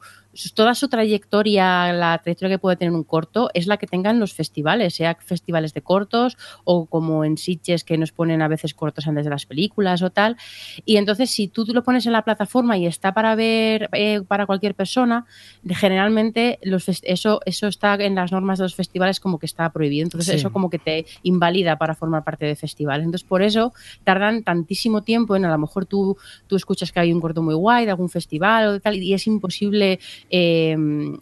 [0.53, 4.33] toda su trayectoria, la trayectoria que puede tener un corto, es la que tengan los
[4.33, 9.07] festivales, sea festivales de cortos o como en Sitges que nos ponen a veces cortos
[9.07, 10.37] antes de las películas o tal.
[10.85, 14.45] Y entonces, si tú lo pones en la plataforma y está para ver eh, para
[14.45, 15.25] cualquier persona,
[15.67, 20.03] generalmente los eso, eso está en las normas de los festivales como que está prohibido.
[20.03, 20.35] Entonces, Sí.
[20.35, 23.05] eso como que te invalida para formar parte de festivales.
[23.05, 26.17] Entonces, por eso tardan tantísimo tiempo en a lo mejor tú,
[26.47, 29.13] tú escuchas que hay un corto muy guay de algún festival o de tal, y
[29.13, 29.99] es imposible
[30.29, 30.75] eh,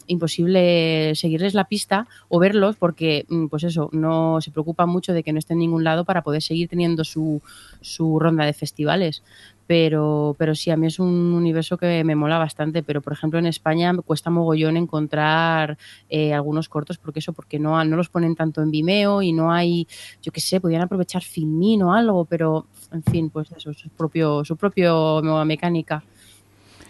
[0.06, 5.22] imposible seguirles la pista o verlos porque, mm, pues eso, no se preocupan mucho de
[5.22, 7.42] que no esté en ningún lado para poder seguir teniendo su,
[7.80, 9.22] su ronda de festivales.
[9.66, 12.82] Pero, pero sí, a mí es un universo que me mola bastante.
[12.82, 15.78] Pero, por ejemplo, en España me cuesta mogollón encontrar
[16.08, 19.52] eh, algunos cortos porque eso, porque no, no los ponen tanto en Vimeo y no
[19.52, 19.86] hay,
[20.22, 24.44] yo qué sé, podrían aprovechar Filmin o algo, pero en fin, pues eso, su propio,
[24.44, 26.02] su propio mecánica.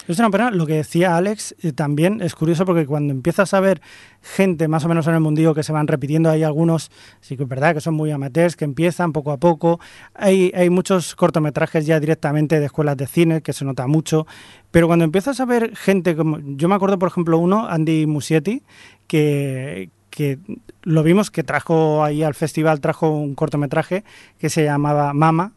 [0.08, 3.60] Es una pena, lo que decía Alex eh, también es curioso porque cuando empiezas a
[3.60, 3.80] ver
[4.22, 6.90] gente más o menos en el mundillo que se van repitiendo, hay algunos,
[7.20, 9.78] sí que es verdad, que son muy amateurs, que empiezan poco a poco,
[10.14, 14.26] hay, hay muchos cortometrajes ya directamente de escuelas de cine, que se nota mucho,
[14.70, 18.62] pero cuando empiezas a ver gente como, yo me acuerdo por ejemplo uno, Andy Muschietti,
[19.06, 20.38] que, que
[20.82, 24.04] lo vimos que trajo ahí al festival, trajo un cortometraje
[24.38, 25.52] que se llamaba Mama,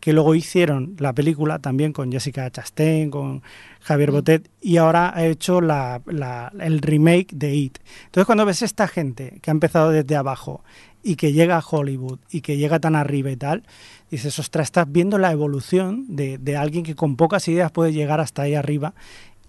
[0.00, 3.42] que luego hicieron la película también con Jessica Chastain, con
[3.80, 7.78] Javier Botet, y ahora ha hecho la, la- el remake de It.
[8.06, 10.64] Entonces cuando ves esta gente que ha empezado desde abajo
[11.02, 13.62] y que llega a Hollywood y que llega tan arriba y tal,
[14.10, 18.20] dices, ostras, estás viendo la evolución de, de alguien que con pocas ideas puede llegar
[18.20, 18.94] hasta ahí arriba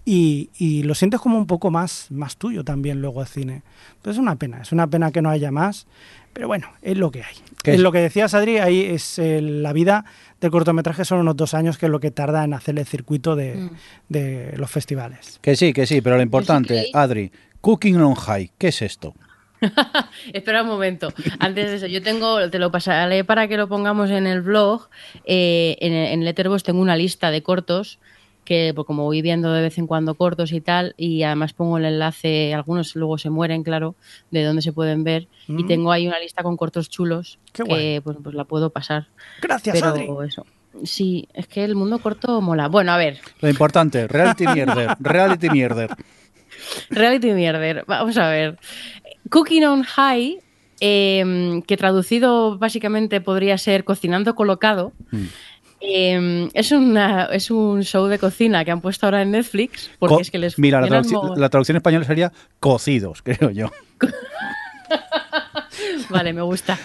[0.04, 3.62] y, y lo sientes como un poco más, más tuyo también luego el cine.
[3.96, 5.86] Entonces es una pena, es una pena que no haya más,
[6.32, 7.34] pero bueno, es lo que hay.
[7.62, 7.82] ¿Qué Es es?
[7.82, 10.04] lo que decías, Adri, ahí es eh, la vida
[10.40, 13.36] del cortometraje son unos dos años que es lo que tarda en hacer el circuito
[13.36, 13.70] de, Mm.
[14.08, 15.38] de los festivales.
[15.42, 17.30] Que sí, que sí, pero lo importante, Adri,
[17.60, 19.14] Cooking on High, ¿qué es esto?
[20.32, 21.12] Espera un momento.
[21.38, 24.88] Antes de eso, yo tengo, te lo pasaré para que lo pongamos en el blog.
[25.24, 28.00] Eh, en, en Letterboxd tengo una lista de cortos
[28.44, 31.78] que pues, como voy viendo de vez en cuando cortos y tal, y además pongo
[31.78, 33.94] el enlace, algunos luego se mueren, claro,
[34.30, 35.66] de dónde se pueden ver, y Mm.
[35.66, 39.06] tengo ahí una lista con cortos chulos Qué que pues, pues la puedo pasar.
[39.40, 40.08] Gracias, Pero Adri.
[40.26, 40.46] eso.
[40.84, 42.66] Sí, es que el mundo corto mola.
[42.68, 45.90] Bueno, a ver, Lo importante, reality mierder, reality mierder.
[46.90, 47.84] Reality Mierder.
[47.86, 48.58] Vamos a ver.
[49.30, 50.38] Cooking on High,
[50.80, 55.26] eh, que traducido básicamente podría ser Cocinando Colocado, Mm.
[55.82, 59.90] Eh, es, una, es un show de cocina que han puesto ahora en Netflix.
[59.98, 61.40] Porque Co- es que les Mira, la, mogollón.
[61.40, 63.70] la traducción española sería cocidos, creo yo.
[66.10, 66.78] Vale, me gusta.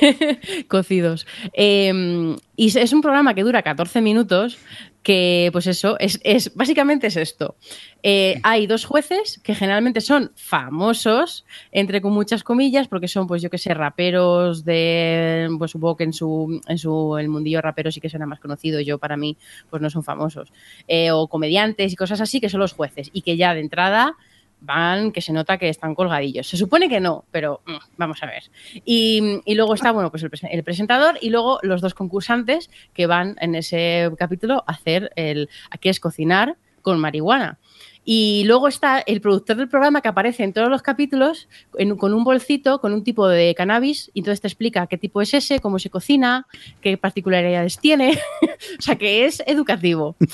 [0.68, 1.26] Cocidos.
[1.54, 4.58] Eh, y es un programa que dura 14 minutos,
[5.04, 7.56] que pues eso, es, es básicamente es esto.
[8.02, 13.42] Eh, hay dos jueces que generalmente son famosos, entre con muchas comillas, porque son, pues
[13.42, 17.92] yo que sé, raperos de, pues supongo que en su, en su, el mundillo rapero
[17.92, 19.36] sí que suena más conocido, yo para mí,
[19.68, 20.52] pues no son famosos.
[20.88, 24.16] Eh, o comediantes y cosas así, que son los jueces, y que ya de entrada
[24.60, 26.46] van que se nota que están colgadillos.
[26.46, 28.44] Se supone que no, pero mm, vamos a ver.
[28.84, 33.36] Y, luego está, bueno, pues el, el presentador y luego los dos concursantes que van
[33.40, 37.58] en ese capítulo a hacer el a qué es cocinar con marihuana.
[38.04, 41.48] Y luego está el productor del programa que aparece en todos los capítulos
[41.78, 45.22] en- con un bolsito, con un tipo de cannabis, y entonces te explica qué tipo
[45.22, 46.46] es ese, cómo se cocina,
[46.80, 48.18] qué particularidades tiene.
[48.78, 50.16] o sea, que es educativo.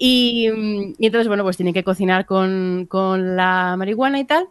[0.00, 0.46] Y,
[0.98, 4.46] y entonces, bueno, pues tienen que cocinar con, con la marihuana y tal.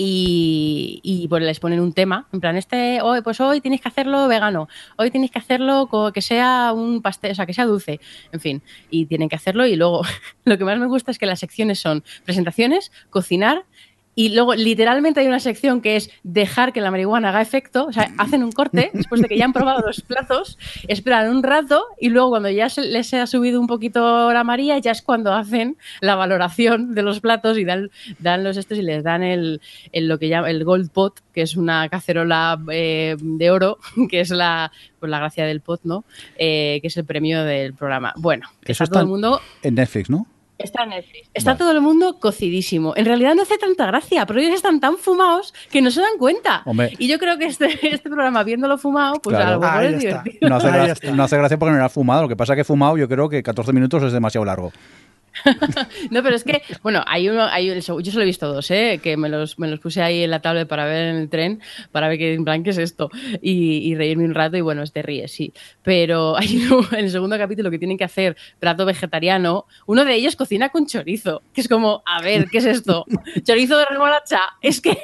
[0.00, 3.88] Y, y, pues les ponen un tema, en plan, este, hoy, pues hoy tienes que
[3.88, 7.98] hacerlo vegano, hoy tienes que hacerlo que sea un pastel, o sea, que sea dulce,
[8.30, 10.02] en fin, y tienen que hacerlo y luego
[10.44, 13.64] lo que más me gusta es que las secciones son presentaciones, cocinar
[14.18, 17.92] y luego literalmente hay una sección que es dejar que la marihuana haga efecto, o
[17.92, 20.58] sea, hacen un corte después de que ya han probado los platos,
[20.88, 24.76] esperan un rato y luego cuando ya se les ha subido un poquito la María,
[24.78, 28.82] ya es cuando hacen la valoración de los platos y dan, dan los estos y
[28.82, 29.60] les dan el,
[29.92, 33.78] el lo que llama el gold pot, que es una cacerola eh, de oro,
[34.10, 36.04] que es la, pues la gracia del pot, ¿no?
[36.36, 38.14] Eh, que es el premio del programa.
[38.16, 40.26] Bueno, Eso está todo el mundo en Netflix, ¿no?
[40.58, 41.30] Está en Netflix.
[41.34, 41.58] Está Vale.
[41.60, 42.92] todo el mundo cocidísimo.
[42.96, 46.18] En realidad no hace tanta gracia, pero ellos están tan fumados que no se dan
[46.18, 46.62] cuenta.
[46.64, 46.92] Hombre.
[46.98, 49.50] Y yo creo que este, este programa, viéndolo fumado, pues Claro.
[49.50, 50.22] a lo mejor Ahí es está.
[50.22, 50.48] divertido.
[50.50, 51.10] No hace, Ahí gra- está.
[51.12, 52.22] no hace gracia porque no era fumado.
[52.22, 54.72] Lo que pasa es que fumado, yo creo que 14 minutos es demasiado largo.
[56.10, 59.00] No, pero es que, bueno, hay uno, hay, el yo solo he visto dos, ¿eh?
[59.02, 61.60] que me los, me los puse ahí en la tablet para ver en el tren,
[61.92, 63.10] para ver qué, en plan, qué es esto,
[63.42, 65.52] y, y reírme un rato, y bueno, te ríes, sí.
[65.82, 70.14] Pero hay uno, en el segundo capítulo que tienen que hacer plato vegetariano, uno de
[70.14, 73.04] ellos cocina con chorizo, que es como, a ver, ¿qué es esto?
[73.42, 74.98] Chorizo de remolacha, es que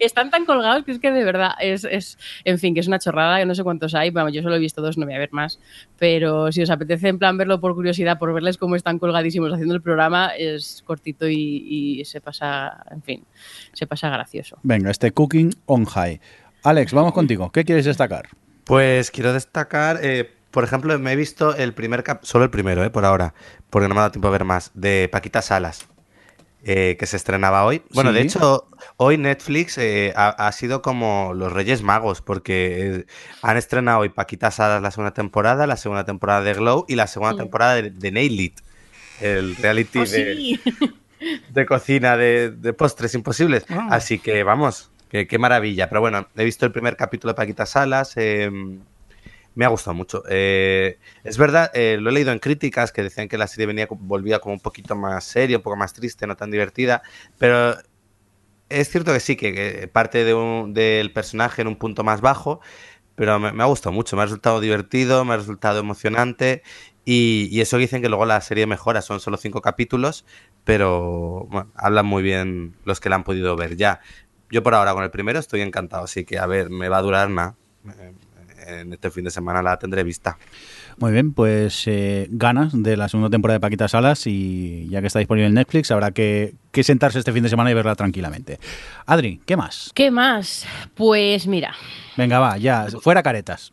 [0.00, 2.98] están tan colgados que es que de verdad es, es, en fin, que es una
[2.98, 5.18] chorrada, que no sé cuántos hay, vamos, yo solo he visto dos, no voy a
[5.18, 5.58] ver más,
[5.98, 9.67] pero si os apetece en plan verlo por curiosidad, por verles cómo están colgadísimos haciendo
[9.74, 13.24] el programa, es cortito y, y se pasa, en fin,
[13.72, 14.58] se pasa gracioso.
[14.62, 16.20] Venga, este Cooking on High.
[16.64, 17.50] Alex, vamos contigo.
[17.52, 18.28] ¿Qué quieres destacar?
[18.64, 22.84] Pues quiero destacar, eh, por ejemplo, me he visto el primer cap, solo el primero,
[22.84, 23.34] eh, por ahora,
[23.70, 25.86] porque no me ha dado tiempo a ver más, de Paquita Salas,
[26.64, 27.82] eh, que se estrenaba hoy.
[27.94, 33.06] Bueno, de hecho, hoy Netflix eh, ha, ha sido como los Reyes Magos, porque eh,
[33.42, 37.06] han estrenado hoy Paquita Salas la segunda temporada, la segunda temporada de Glow y la
[37.06, 37.38] segunda Sí.
[37.38, 38.60] temporada de, de Nail It,
[39.20, 40.60] el reality Oh, de, sí.
[41.52, 43.64] de cocina de, de postres imposibles.
[43.70, 43.88] Ah.
[43.90, 45.88] Así que vamos, qué maravilla.
[45.88, 48.12] Pero bueno, he visto el primer capítulo de Paquita Salas.
[48.16, 48.50] eh,
[49.54, 50.22] me ha gustado mucho.
[50.28, 53.88] Eh, es verdad, eh, lo he leído en críticas que decían que la serie venía,
[53.90, 57.02] volvía como un poquito más seria, un poco más triste, no tan divertida.
[57.38, 57.74] Pero
[58.68, 62.20] es cierto que sí, que, que parte de un- del personaje en un punto más
[62.20, 62.60] bajo.
[63.16, 66.62] Pero me, me ha gustado mucho, me ha resultado divertido, me ha resultado emocionante.
[67.10, 70.26] Y, y eso dicen que luego la serie mejora, son solo cinco capítulos,
[70.64, 74.00] pero bueno, hablan muy bien los que la han podido ver ya.
[74.50, 77.02] Yo por ahora con el primero estoy encantado, así que a ver, me va a
[77.02, 77.54] durar nada.
[77.86, 78.12] Eh,
[78.66, 80.36] En este fin de semana la tendré vista.
[80.98, 85.06] Muy bien, pues eh, ganas de la segunda temporada de Paquita Salas y ya que
[85.06, 88.58] está disponible en Netflix habrá que, que sentarse este fin de semana y verla tranquilamente.
[89.06, 89.90] Adri, ¿qué más?
[89.94, 90.66] ¿Qué más?
[90.94, 91.72] Pues mira,
[92.18, 93.72] Venga, va, ya, fuera caretas.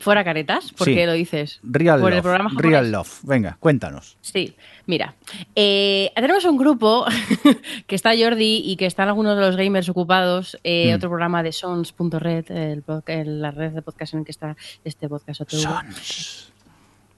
[0.00, 0.94] Fuera caretas, ¿por Sí.
[0.94, 1.60] qué lo dices?
[1.62, 2.22] Real Por el Love.
[2.22, 2.70] programa japonés.
[2.70, 3.20] Real Love.
[3.22, 4.16] Venga, cuéntanos.
[4.20, 4.54] Sí,
[4.86, 5.14] mira,
[5.54, 7.04] eh, tenemos un grupo
[7.86, 10.58] que está Jordi y que están algunos de los gamers ocupados.
[10.64, 10.96] eh, Mm.
[10.96, 15.08] Otro programa de Sons.red, el en la red de podcast en el que está este
[15.08, 15.42] podcast.
[15.48, 16.52] Sons.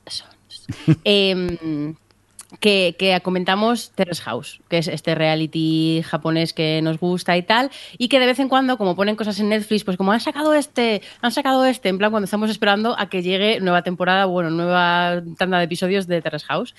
[0.06, 0.66] Sons.
[1.04, 1.94] Em,
[2.58, 8.08] que, comentamos Terrace House, que es este reality japonés que nos gusta y tal, y
[8.08, 11.02] que de vez en cuando, como ponen cosas en Netflix, pues como han sacado este,
[11.20, 15.22] han sacado este, en plan cuando estamos esperando a que llegue nueva temporada, bueno, nueva
[15.38, 16.74] tanda de episodios de Terrace House.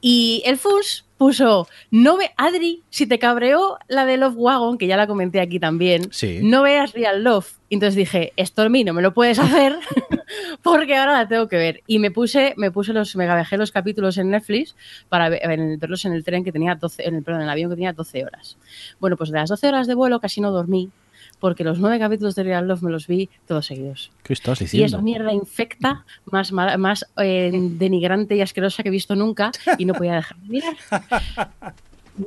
[0.00, 4.86] Y el FUS puso, no ve, Adri, si te cabreó la de Love Wagon, que
[4.86, 6.40] ya la comenté aquí también, Sí.
[6.42, 7.46] no veas Real Love.
[7.70, 9.76] Entonces dije, esto a mí no me lo puedes hacer
[10.62, 11.82] porque ahora la tengo que ver.
[11.86, 14.76] Y me puse, me puse los, me gabejé los capítulos en Netflix
[15.08, 17.50] para ver- en- verlos en el tren que tenía 12, en el, perdón, en el
[17.50, 18.56] avión que tenía 12 horas.
[19.00, 20.90] Bueno, pues de las 12 horas de vuelo casi no dormí
[21.40, 24.10] porque los nueve capítulos de Real Love me los vi todos seguidos.
[24.22, 24.96] ¿Qué estás Y es diciendo?
[24.98, 29.94] la mierda infecta más, más eh, denigrante y asquerosa que he visto nunca y no
[29.94, 30.76] podía dejar de mirar.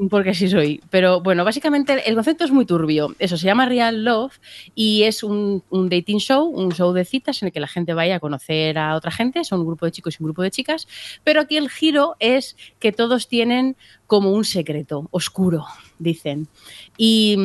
[0.09, 0.81] Porque así soy.
[0.89, 3.15] Pero bueno, básicamente el concepto es muy turbio.
[3.19, 4.37] Eso se llama Real Love
[4.75, 7.93] y es un, un dating show, un show de citas en el que la gente
[7.93, 9.45] vaya a conocer a otra gente.
[9.45, 10.89] Son un grupo de chicos y un grupo de chicas.
[11.23, 15.65] Pero aquí el giro es que todos tienen como un secreto oscuro,
[15.99, 16.49] dicen.
[16.97, 17.37] Y.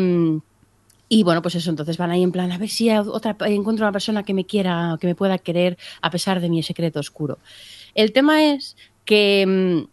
[1.14, 3.93] y bueno, pues eso, entonces van ahí en plan, a ver si otra, encuentro una
[3.93, 7.39] persona que me quiera, que me pueda querer a pesar de mi secreto oscuro.
[7.94, 9.91] El tema es que, mm,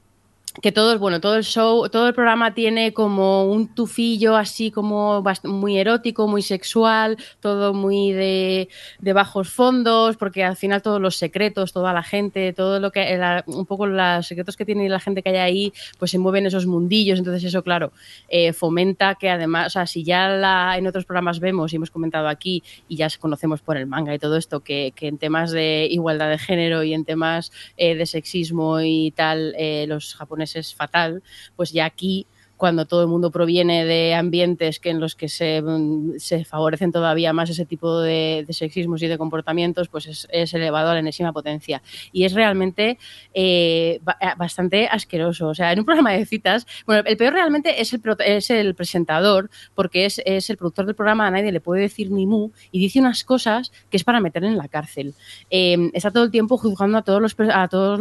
[0.61, 5.23] que todo, bueno, todo el show, todo el programa tiene como un tufillo así como
[5.45, 8.68] muy erótico, muy sexual, todo muy de,
[8.99, 13.18] de bajos fondos, porque al final todos los secretos, toda la gente, todo lo que,
[13.45, 16.65] un poco los secretos que tiene la gente que hay ahí, pues se mueven esos
[16.65, 17.94] mundillos, entonces eso, claro,
[18.27, 21.90] eh, fomenta que además, o sea, si ya la- en otros programas vemos y hemos
[21.90, 25.52] comentado aquí y ya conocemos por el manga y todo esto, que, que en temas
[25.52, 30.49] de igualdad de género y en temas eh, de sexismo y tal, eh, los japoneses
[30.76, 31.24] fatal,
[31.56, 32.28] pues ya aquí
[32.60, 37.31] cuando todo el mundo proviene de ambientes que en los que se, mm, favorecen todavía
[37.31, 41.81] más ese tipo de, sexismos y de comportamientos, pues es, elevado a la enésima potencia.
[42.11, 42.98] Y es realmente
[43.34, 45.48] eh, eh, bastante asqueroso.
[45.48, 48.76] O sea, en un programa de citas, bueno, el peor realmente es el, es el
[48.76, 52.80] presentador, porque es, el productor del programa, a nadie le puede decir ni mu, y
[52.80, 55.14] dice unas cosas que es para meter en la cárcel.
[55.49, 57.99] Eh, está todo el tiempo juzgando a todos los, a todos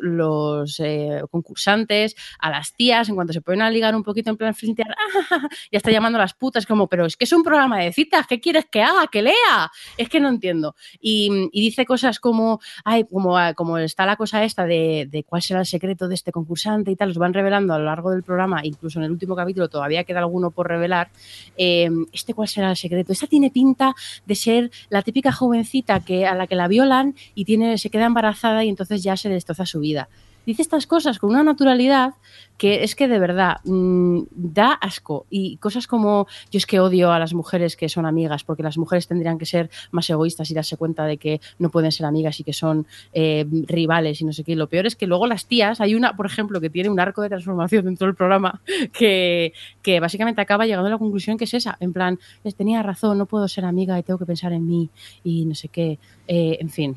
[0.00, 4.54] los, eh, concursantes, a las tías, en cuanto se ponen a un poquito en plan
[4.54, 5.48] flintear, ¡ah!
[5.72, 8.26] ya está llamando a las putas, como, pero es que es un programa de citas,
[8.26, 9.06] ¿qué quieres que haga?
[9.10, 9.70] Que lea.
[9.96, 10.74] Es que no entiendo.
[11.00, 15.42] Y, dice cosas como, ay, como, ah, como está la cosa esta de, de cuál
[15.42, 18.22] será el secreto de este concursante y tal, los van revelando a lo largo del
[18.22, 21.10] programa, incluso en el último capítulo todavía queda alguno por revelar.
[21.56, 23.12] Eh, este cuál será el secreto.
[23.12, 23.94] Esta tiene pinta
[24.26, 28.06] de ser la típica jovencita que a la que la violan y tiene, se queda
[28.06, 30.08] embarazada y entonces ya se destroza su vida.
[30.46, 32.14] Dice estas cosas con una naturalidad
[32.58, 35.26] que es que de verdad mm, da asco.
[35.30, 38.78] Y cosas como yo es que odio a las mujeres que son amigas, porque las
[38.78, 42.38] mujeres tendrían que ser más egoístas y darse cuenta de que no pueden ser amigas
[42.40, 44.54] y que son eh, rivales y no sé qué.
[44.54, 47.22] Lo peor es que luego las tías, hay una, por ejemplo, que tiene un arco
[47.22, 48.60] de transformación dentro del programa
[48.92, 49.52] que,
[49.82, 53.18] que básicamente acaba llegando a la conclusión que es esa, en plan, "Es- tenía razón,
[53.18, 54.90] no puedo ser amiga y tengo que pensar en mí
[55.24, 55.98] y no sé qué.
[56.28, 56.96] Eh, en fin.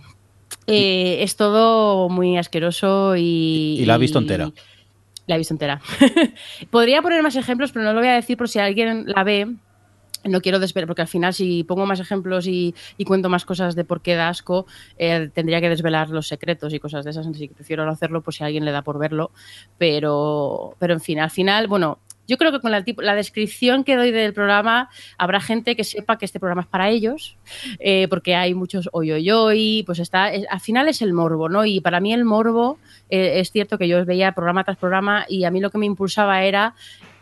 [0.68, 3.78] Eh, es todo muy asqueroso y...
[3.80, 4.52] Y la ha visto entera.
[5.28, 5.82] La he visto entera.
[6.70, 9.54] Podría poner más ejemplos, pero no lo voy a decir por si alguien la ve.
[10.24, 13.76] No quiero desvelar, porque al final si pongo más ejemplos y, y cuento más cosas
[13.76, 14.66] de por qué da asco,
[14.98, 18.22] eh, tendría que desvelar los secretos y cosas de esas, así que prefiero no hacerlo
[18.22, 19.30] por si a alguien le da por verlo.
[19.78, 23.96] Pero, pero en fin, al final, bueno, yo creo que con la, la descripción que
[23.96, 27.38] doy del programa habrá gente que sepa que este programa es para ellos,
[27.80, 31.66] eh, porque hay muchos hoy, pues está, es- al final es el morbo, ¿no?
[31.66, 32.78] Y para mí el morbo,
[33.10, 35.86] eh, es cierto que yo veía programa tras programa y a mí lo que me
[35.86, 36.74] impulsaba era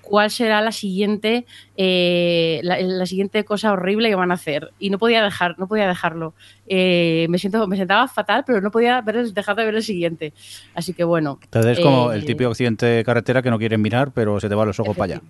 [0.04, 1.46] cuál será la siguiente
[1.78, 5.68] eh, la, la siguiente cosa horrible que van a hacer y no podía dejar no
[5.68, 6.34] podía dejarlo
[6.68, 9.84] Eh, me siento me sentaba fatal pero no podía ver el- dejar de ver el
[9.84, 10.34] siguiente
[10.76, 13.80] así que bueno Entonces es como eh, el típico accidente de carretera que no quieres
[13.80, 15.22] mirar, pero se te van los ojos para allá.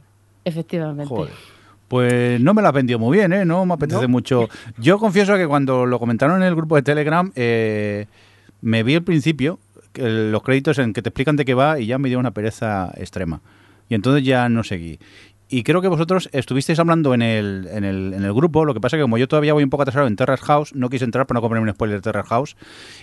[0.43, 1.33] efectivamente Joder.
[1.87, 3.45] Pues no me la ha vendido muy bien, ¿eh?
[3.45, 4.47] No me apetece mucho.
[4.79, 8.07] Yo confieso que cuando lo comentaron en el grupo de Telegram, eh,
[8.61, 9.59] me vi al principio
[9.91, 12.31] que los créditos en que te explican de qué va y ya me dio una
[12.31, 13.41] pereza extrema.
[13.93, 14.97] Y entonces ya no seguí.
[15.49, 18.79] Y creo que vosotros estuvisteis hablando en el, en el, en el grupo, lo que
[18.81, 21.27] pasa que como yo todavía voy un poco atrasado en Terrace House, no quise entrar
[21.27, 22.55] para no comerme un spoiler de Terrace House,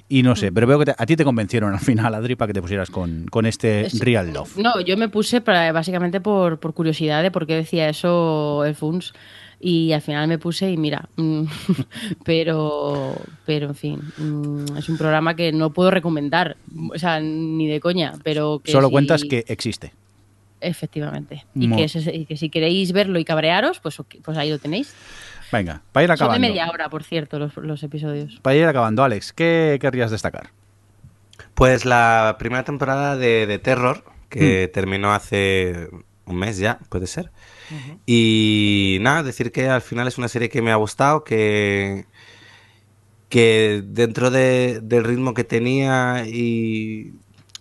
[0.08, 2.48] y no sé, pero veo que te- a ti te convencieron al final, Adri, para
[2.48, 4.56] que te pusieras con, con este Es- Real Love.
[4.56, 8.74] No, yo me puse para- básicamente por, por curiosidad de por qué decía eso el
[8.74, 9.12] Funs
[9.60, 11.44] y al final me puse y mira, mm,
[12.24, 13.14] pero,
[13.46, 16.56] pero en fin, mm, es un programa que no puedo recomendar,
[16.92, 19.92] o sea, ni de coña, pero que Solo si- cuentas que existe.
[20.61, 21.45] Efectivamente.
[21.55, 24.59] Y Mo- que, ese- y que si queréis verlo y cabrearos, pues, pues ahí lo
[24.59, 24.95] tenéis.
[25.53, 26.47] Venga, para ir Son de acabando.
[26.49, 28.39] media hora, por cierto, los, los episodios.
[28.43, 30.51] Para ir acabando, Alex, ¿qué querrías destacar?
[31.55, 35.89] Pues la primera temporada de, de Terror, que terminó hace
[36.27, 37.31] un mes ya, puede ser.
[38.07, 42.05] Y nada, decir que al final es una serie que me ha gustado, que,
[43.28, 47.12] que dentro de- del ritmo que tenía y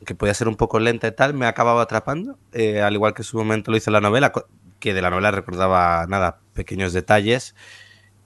[0.10, 3.14] que podía ser un poco lenta y tal, me ha acabado atrapando, eh, al igual
[3.14, 4.34] que en su momento lo hizo la novela,
[4.80, 7.54] que de la novela recordaba nada, pequeños detalles.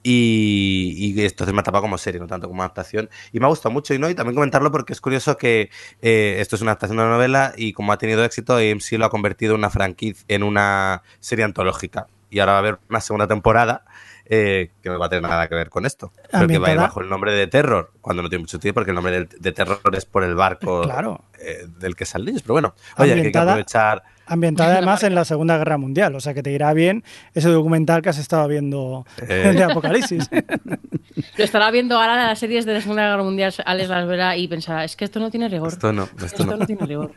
[0.02, 3.10] Y, y entonces me ha atrapado como serie, no tanto como adaptación.
[3.32, 3.92] Y me ha gustado mucho.
[3.92, 5.68] Y, no, y también comentarlo porque es curioso que
[6.00, 9.04] eh, esto es una adaptación de una novela y como ha tenido éxito, AMC lo
[9.04, 12.06] ha convertido en una franquicia, en una serie antológica.
[12.30, 13.84] Y ahora va a haber una segunda temporada
[14.26, 16.12] eh, que no va a tener nada que ver con esto.
[16.30, 18.76] Pero que va a ir bajo el nombre de Terror, cuando no tiene mucho tiempo,
[18.80, 21.24] porque el nombre de, Terror es por el barco Claro.
[21.40, 22.42] eh, del que salen ellos.
[22.42, 24.02] Pero bueno, oye, que hay que aprovechar.
[24.26, 28.00] Ambientada además en la Segunda Guerra Mundial, o sea que te irá bien ese documental
[28.00, 29.52] que has estado viendo Eh.
[29.54, 30.30] de Apocalipsis.
[31.36, 34.48] Lo estará viendo ahora las series de la Segunda Guerra Mundial, Alex las verá y
[34.48, 35.68] pensará, es que esto no tiene rigor.
[35.68, 36.56] Esto no, esto Esto no.
[36.56, 37.12] no tiene rigor.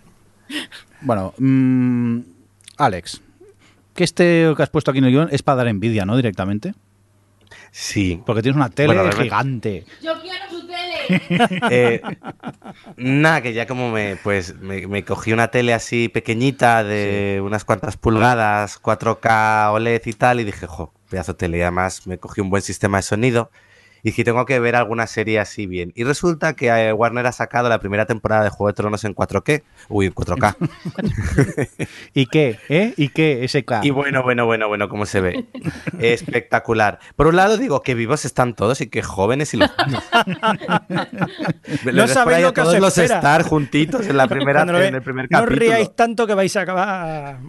[1.02, 2.20] Bueno, mm,
[2.78, 3.22] Alex,
[3.94, 6.16] que este que has puesto aquí en el guion es para dar envidia, ¿no?
[6.16, 6.74] Directamente.
[7.72, 8.22] Sí.
[8.26, 9.85] Porque tienes una tele Bueno, gigante.
[10.02, 10.77] Yo quiero su tele.
[11.72, 12.02] Eh,
[12.98, 17.64] nada, que ya como me, pues, me, me cogí una tele así pequeñita de unas
[17.64, 21.57] cuantas pulgadas, 4K OLED y tal, y dije, jo, pedazo de tele.
[21.60, 23.52] Y además me cogí un buen sistema de sonido.
[24.08, 25.92] Y que tengo que ver alguna serie así bien.
[25.94, 29.14] Y resulta que eh, Warner ha sacado la primera temporada de Juego de Tronos en
[29.14, 29.64] 4K.
[29.90, 30.56] Uy, en 4K.
[32.14, 32.58] ¿Y qué?
[32.70, 32.94] ¿Eh?
[32.96, 33.44] ¿Y qué?
[33.44, 33.82] Ese K.
[33.84, 35.46] y bueno, bueno, bueno, bueno, cómo se ve.
[36.00, 37.00] Espectacular.
[37.18, 39.70] Por un lado digo que vivos están todos y que jóvenes y los
[41.92, 43.16] No sabéis lo que os todos los espera.
[43.18, 45.60] estar juntitos en la primera en el primer no os capítulo.
[45.60, 47.40] riáis tanto que vais a acabar.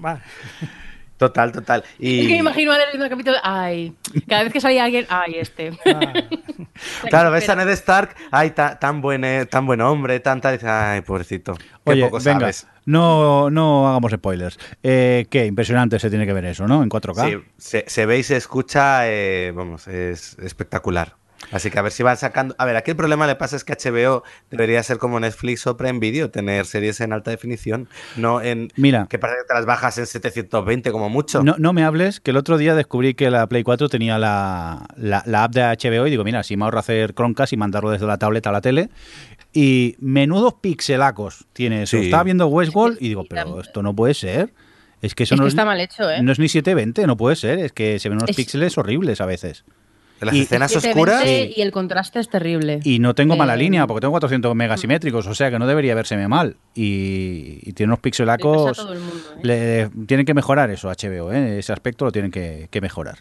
[1.18, 1.84] Total, total.
[1.98, 3.36] Y Es que me imagino a ver el capítulo.
[3.42, 3.92] Ay,
[4.28, 5.72] cada vez que salía alguien, ay, este.
[5.84, 6.12] Ah.
[7.10, 10.68] Claro, ves a Ned Stark, ay, ta- tan buen, eh, tan buen hombre, tanta, dices,
[10.68, 11.54] ay, pobrecito.
[11.56, 12.68] Qué Oye, poco venga, sabes.
[12.86, 14.58] no, no hagamos spoilers.
[14.84, 16.82] Eh, qué impresionante se tiene que ver eso, ¿no?
[16.84, 17.24] En 4K.
[17.30, 21.16] Sí, se, se ve y se escucha, eh, vamos, es espectacular.
[21.52, 22.54] Así que a ver si van sacando.
[22.58, 25.76] A ver, aquí el problema le pasa es que HBO debería ser como Netflix o
[25.76, 28.68] Prime Video, tener series en alta definición, no en.
[28.76, 29.06] Mira.
[29.08, 31.42] Que parece que te las bajas en 720 como mucho.
[31.44, 34.86] No, no me hables, que el otro día descubrí que la Play 4 tenía la,
[34.96, 37.90] la- la app de HBO y digo, mira, si me ahorro hacer Chromecast y mandarlo
[37.90, 38.90] desde la tableta a la tele.
[39.52, 41.96] Y menudos pixelacos tiene eso.
[41.96, 42.04] Sí.
[42.06, 44.52] Estaba viendo Westworld y digo, pero esto no puede ser.
[45.00, 46.20] Es que eso Es no, que es, está mal hecho, ¿eh?
[46.22, 47.60] no es ni 720, no puede ser.
[47.60, 49.64] Es que se ven unos Es- píxeles horribles a veces.
[50.20, 51.56] Las y- escenas 720 oscuras.
[51.56, 52.80] Y el contraste es terrible.
[52.84, 55.94] Y no tengo mala Eh, línea porque tengo 400 megasimétricos, o sea que no debería
[55.94, 56.56] verseme mal.
[56.74, 58.78] Y, y tiene unos pixelacos.
[58.78, 59.40] mundo, ¿eh?
[59.42, 61.58] Le, tienen que mejorar eso, HBO, ¿eh?
[61.60, 63.18] ese aspecto lo tienen que, que mejorar.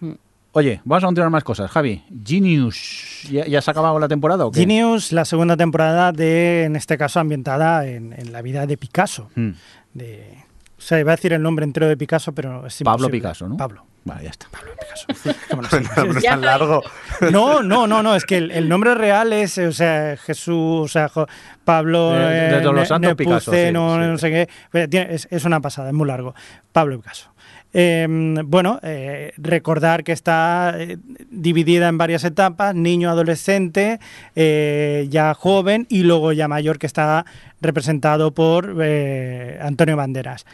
[0.00, 0.12] Mm.
[0.54, 1.70] Oye, vamos a continuar más cosas.
[1.70, 4.60] Javi, Genius, ¿ya, ya se ha acabado la temporada o qué?
[4.60, 9.30] Genius, la segunda temporada de, en este caso, ambientada en, en la vida de Picasso.
[9.34, 9.50] Mm.
[9.94, 10.26] De,
[10.76, 13.18] o sea, iba a decir el nombre entero de Picasso, pero es Pablo imposible.
[13.18, 13.56] Picasso, ¿no?
[13.56, 13.86] Pablo.
[14.04, 14.48] Vale, ya está.
[14.48, 15.38] Picasso.
[15.50, 15.68] ¿Cómo no
[16.18, 16.82] es tan largo.
[17.30, 20.88] No, no, no, no, es que el, el nombre real es, o sea, Jesús, o
[20.88, 21.28] sea, Jo-
[21.64, 24.10] Pablo De- de eh, todos los santos, Picasso, sí, Nepomuceno, sí.
[24.10, 24.48] no sé qué.
[24.72, 26.34] Pero tiene- es, es una pasada, es muy largo.
[26.72, 27.30] Pablo Picasso.
[27.74, 28.06] Eh,
[28.44, 30.98] bueno, eh, recordar que está eh,
[31.30, 33.98] dividida en varias etapas, niño, adolescente,
[34.34, 37.24] eh, ya joven y luego ya mayor que está
[37.60, 40.44] representado por eh, Antonio Banderas.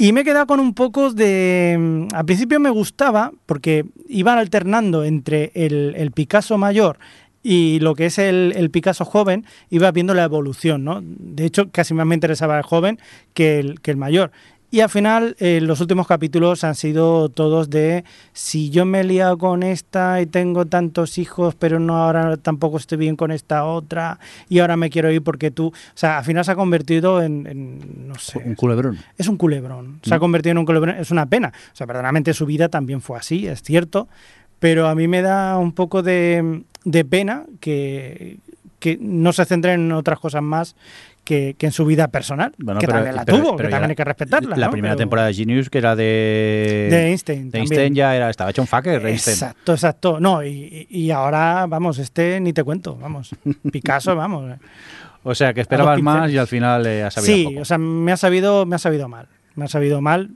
[0.00, 1.76] Y me he quedado con un poco de...
[1.78, 6.98] mm, Al principio me gustaba porque iban alternando entre el, el Picasso mayor
[7.42, 11.00] y lo que es el, el Picasso joven, iba viendo la evolución, ¿no?
[11.02, 12.98] De hecho, casi más me interesaba el joven
[13.34, 14.30] que el, que el mayor.
[14.70, 18.04] Y al final, eh, los últimos capítulos han sido todos de
[18.34, 22.76] si yo me he liado con esta y tengo tantos hijos, pero no ahora tampoco
[22.76, 24.18] estoy bien con esta otra
[24.50, 25.68] y ahora me quiero ir porque tú.
[25.68, 28.38] O sea, al final se ha convertido en, en, no sé.
[28.44, 28.98] Un culebrón.
[29.16, 30.00] Es un culebrón.
[30.02, 30.20] Se ha Mm.
[30.20, 30.96] convertido en un culebrón.
[30.96, 31.50] Es una pena.
[31.72, 34.06] O sea, verdaderamente su vida también fue así, es cierto.
[34.58, 38.36] Pero a mí me da un poco de, de pena que,
[38.80, 40.76] que no se centre en otras cosas más
[41.28, 42.54] que, que en su vida personal.
[42.56, 44.56] Bueno, que pero- también la pero- tuvo, pero que también hay que respetarla.
[44.56, 44.72] La ¿no?
[44.72, 46.88] primera temporada de Genius, que era de.
[46.90, 47.50] De Einstein.
[47.50, 47.62] de también.
[47.62, 49.34] Einstein ya era, estaba hecho un fucker, Einstein.
[49.34, 50.20] Exacto, exacto.
[50.20, 53.30] No, y, y ahora, vamos, este ni te cuento, vamos.
[53.70, 54.56] Picasso, vamos.
[55.22, 57.60] O sea, que esperabas más y al final eh, has sabido Sí, poco.
[57.60, 59.28] o sea, me ha sabido, me ha sabido mal.
[59.54, 60.30] Me ha sabido mal.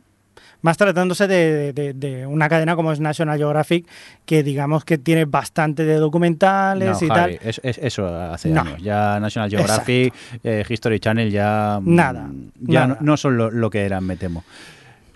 [0.63, 3.87] Más tratándose de, de- de una cadena como es National Geographic,
[4.25, 7.49] que digamos que tiene bastante de documentales No, y Javi, tal.
[7.49, 8.61] es- es- eso hace No.
[8.63, 8.81] años.
[8.83, 10.15] Ya National Geographic,
[10.45, 11.79] eh, History Channel ya.
[11.83, 12.31] mm, Nada,
[12.61, 13.01] Ya nada.
[13.01, 14.45] No, no son lo, lo que eran, me temo.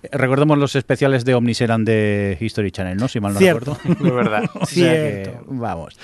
[0.02, 3.06] Eh, Recordemos los especiales de Omnis eran de History Channel, ¿no?
[3.08, 3.78] Si mal no Cierto.
[3.84, 4.04] recuerdo.
[4.04, 4.44] De verdad.
[4.54, 5.44] O sea que, Cierto.
[5.48, 5.96] vamos.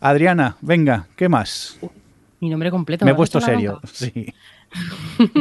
[0.00, 1.78] Adriana, venga, ¿qué más?
[2.40, 3.04] Mi nombre completo.
[3.04, 3.80] Me he has puesto serio.
[3.92, 4.32] Sí.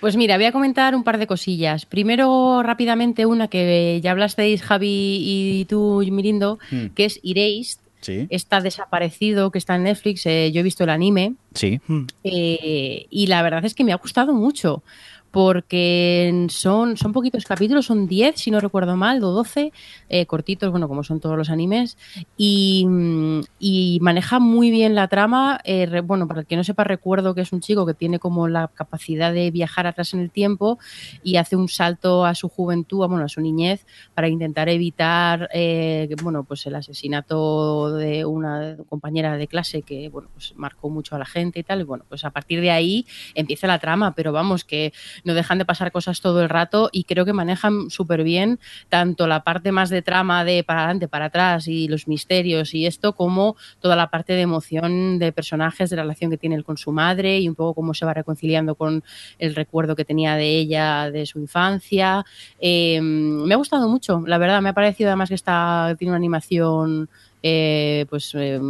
[0.00, 1.84] Pues mira, voy a comentar un par de cosillas.
[1.86, 6.86] Primero, rápidamente, una que ya hablasteis, Javi y tú, Mirindo, Hmm.
[6.94, 7.80] que es Erased.
[8.00, 8.28] Sí.
[8.30, 10.24] Está desaparecido, que está en Netflix.
[10.26, 11.34] eh, yo he visto el anime.
[11.54, 11.80] Sí.
[11.88, 12.04] Mm.
[12.22, 14.84] Eh, y la verdad es que me ha gustado mucho.
[15.30, 19.72] Porque son, son poquitos capítulos, son 10, si no recuerdo mal, o 12,
[20.08, 21.96] eh, cortitos, bueno, como son todos los animes.
[22.36, 25.60] Y, mm, y maneja muy bien la trama.
[25.64, 28.18] eh, re- bueno, para el que no sepa, recuerdo que es un chico que tiene
[28.18, 30.78] como la capacidad de viajar atrás en el tiempo
[31.22, 35.48] y hace un salto a su juventud, a, bueno, a su niñez, para intentar evitar
[35.52, 41.14] eh, bueno, pues el asesinato de una compañera de clase que bueno, pues marcó mucho
[41.16, 41.80] a la gente y tal.
[41.80, 44.92] Y bueno, pues a partir de ahí empieza la trama, pero vamos, que
[45.24, 48.58] no dejan de pasar cosas todo el rato y creo que manejan súper bien
[48.88, 52.86] tanto la parte más de trama de para adelante, para atrás y los misterios y
[52.86, 56.64] esto, como toda la parte de emoción de personajes, de la relación que tiene él
[56.64, 59.02] con su madre y un poco cómo se va reconciliando con
[59.38, 62.24] el recuerdo que tenía de ella de su infancia.
[62.60, 66.16] Eh, me ha gustado mucho, la verdad, me ha parecido además que está, tiene una
[66.16, 67.08] animación
[67.42, 68.60] eh, pues, eh,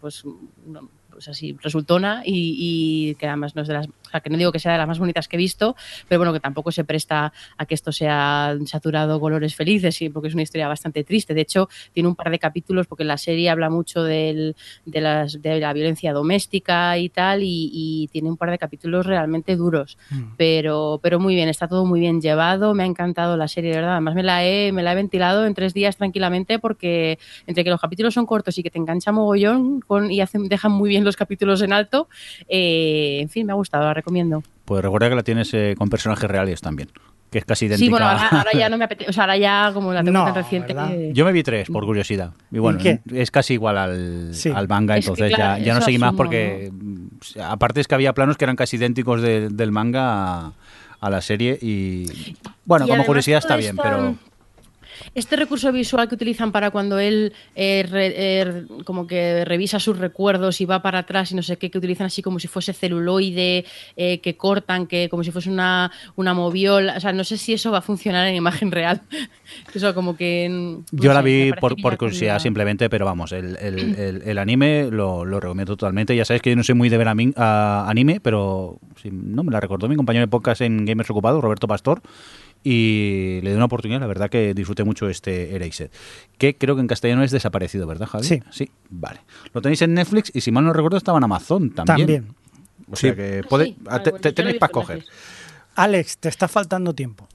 [0.00, 0.24] pues
[1.22, 4.36] pues así resultona y, y que además no es de las, o sea, que no
[4.36, 5.76] digo que sea de las más bonitas que he visto,
[6.08, 10.28] pero bueno, que tampoco se presta a que esto sea saturado colores felices, sí, porque
[10.28, 11.32] es una historia bastante triste.
[11.32, 15.40] De hecho, tiene un par de capítulos porque la serie habla mucho del, de, las,
[15.40, 19.96] de la violencia doméstica y tal, y, y tiene un par de capítulos realmente duros,
[20.10, 20.34] Mm.
[20.36, 23.76] pero, pero muy bien, está todo muy bien llevado, me ha encantado la serie, de
[23.76, 23.92] verdad.
[23.92, 27.70] Además, me la he, me la he ventilado en tres días tranquilamente porque entre que
[27.70, 31.04] los capítulos son cortos y que te engancha mogollón con, y hacen, dejan muy bien
[31.04, 32.08] los capítulos en alto,
[32.48, 34.42] eh, en fin, me ha gustado, la recomiendo.
[34.64, 36.88] Pues recuerda que la tienes eh, con personajes reales también,
[37.30, 37.84] que es casi idéntica.
[37.84, 40.18] Sí, bueno, ahora, ahora ya no me apetece, o sea, ahora ya como la tengo
[40.18, 40.74] No, tan reciente.
[41.12, 42.32] Yo me vi tres, por curiosidad.
[42.50, 42.78] Y bueno,
[43.12, 44.50] es casi igual al, Sí.
[44.54, 46.70] al manga, Es que, entonces claro, ya, ya no seguí más porque,
[47.42, 50.02] aparte es que había planos que eran casi idénticos de- del manga
[50.46, 50.52] a,
[51.00, 54.14] a la serie y, bueno, Y como curiosidad está bien, esta- pero...
[55.14, 59.98] Este recurso visual que utilizan para cuando él eh, re- eh, como que revisa sus
[59.98, 62.72] recuerdos y va para atrás y no sé qué, que utilizan así como si fuese
[62.72, 63.64] celuloide,
[63.96, 66.94] eh, que cortan, que como si fuese una, una moviola.
[66.96, 69.00] O sea, no sé si eso va a funcionar en imagen real.
[69.74, 70.48] Eso como que...
[70.48, 74.38] no Yo la sé, vi por, por curiosidad simplemente, pero vamos, el, el- el- el
[74.38, 76.16] anime lo, lo recomiendo totalmente.
[76.16, 79.60] Ya sabéis que yo no soy muy de ver anime, pero si no me la
[79.60, 82.00] recordó mi compañero de podcast en Gamers Ocupados, Roberto Pastor,
[82.64, 84.00] y le di una oportunidad.
[84.00, 85.90] La verdad que disfruté mucho este Erased,
[86.38, 88.24] que creo que en castellano es desaparecido, ¿verdad, Javi?
[88.24, 88.42] Sí.
[88.50, 89.20] Sí, vale.
[89.52, 91.96] Lo tenéis en Netflix y si mal no recuerdo estaba en Amazon también.
[91.98, 92.34] También.
[92.90, 93.16] O sea Sí.
[93.16, 95.04] que pode- Sí, te- tenéis para coger.
[95.74, 97.26] Alex, te está faltando tiempo.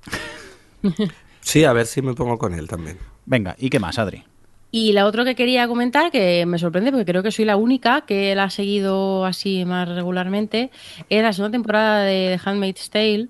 [1.42, 2.98] Sí, a ver si me pongo con él también.
[3.26, 4.24] Venga, ¿y qué más, Adri?
[4.70, 8.02] Y la otra que quería comentar, que me sorprende porque creo que soy la única
[8.02, 10.72] que la ha seguido así más regularmente,
[11.10, 13.30] es la segunda temporada de The Handmaid's Tale,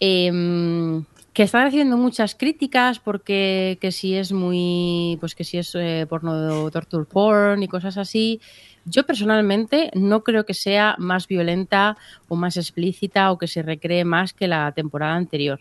[0.00, 5.74] em, que están recibiendo muchas críticas porque que si es muy, pues que si es
[5.74, 8.40] eh, porno torture porn y cosas así.
[8.86, 11.96] Yo personalmente no creo que sea más violenta
[12.28, 15.58] o más explícita o que se recree más que la temporada anterior.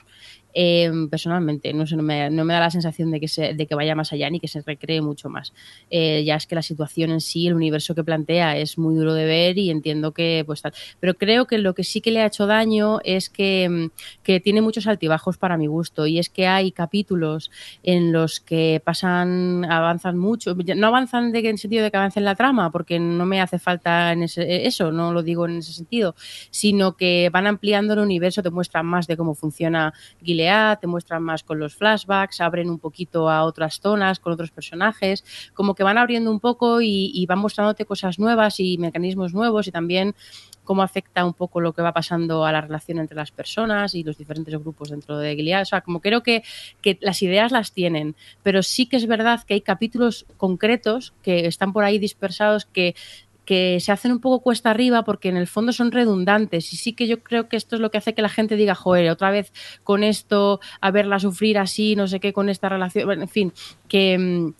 [0.58, 3.68] Eh, personalmente, no, sé, no, me, no me da la sensación de que, se, de
[3.68, 5.54] que vaya más allá ni que se recree mucho más.
[5.90, 9.14] Eh, ya es que la situación en sí, el universo que plantea es muy duro
[9.14, 10.74] de ver y entiendo que pues tal.
[11.02, 14.40] Pero creo que lo que sí que le ha hecho daño es que, mm, que
[14.40, 17.52] tiene muchos altibajos para mi gusto y es que hay capítulos
[17.84, 22.36] en los que pasan, avanzan mucho, no avanzan de, en sentido de que avancen la
[22.36, 26.16] trama, porque no me hace falta en ese, eso, no lo digo en ese sentido,
[26.50, 30.45] sino que van ampliando el universo, te muestran más de cómo funciona Gilead,
[30.80, 35.24] te muestran más con los flashbacks, abren un poquito a otras zonas con otros personajes,
[35.54, 39.68] como que van abriendo un poco y, y van mostrándote cosas nuevas y mecanismos nuevos
[39.68, 40.16] y también
[40.66, 44.04] cómo afecta un poco lo que va pasando a la relación entre las personas y
[44.04, 45.62] los diferentes grupos dentro de Gilead.
[45.62, 46.44] O sea, como creo que,
[46.82, 51.46] que las ideas las tienen, pero sí que es verdad que hay capítulos concretos que
[51.46, 52.96] están por ahí dispersados que
[53.46, 56.74] que se hacen un poco cuesta arriba porque en el fondo son redundantes.
[56.74, 58.76] Y sí que yo creo que esto es lo que hace que la gente diga,
[58.76, 59.54] joder, otra vez
[59.84, 63.54] con esto, a verla sufrir así, no sé qué, con esta relación, en fin,
[63.88, 64.54] que, mm,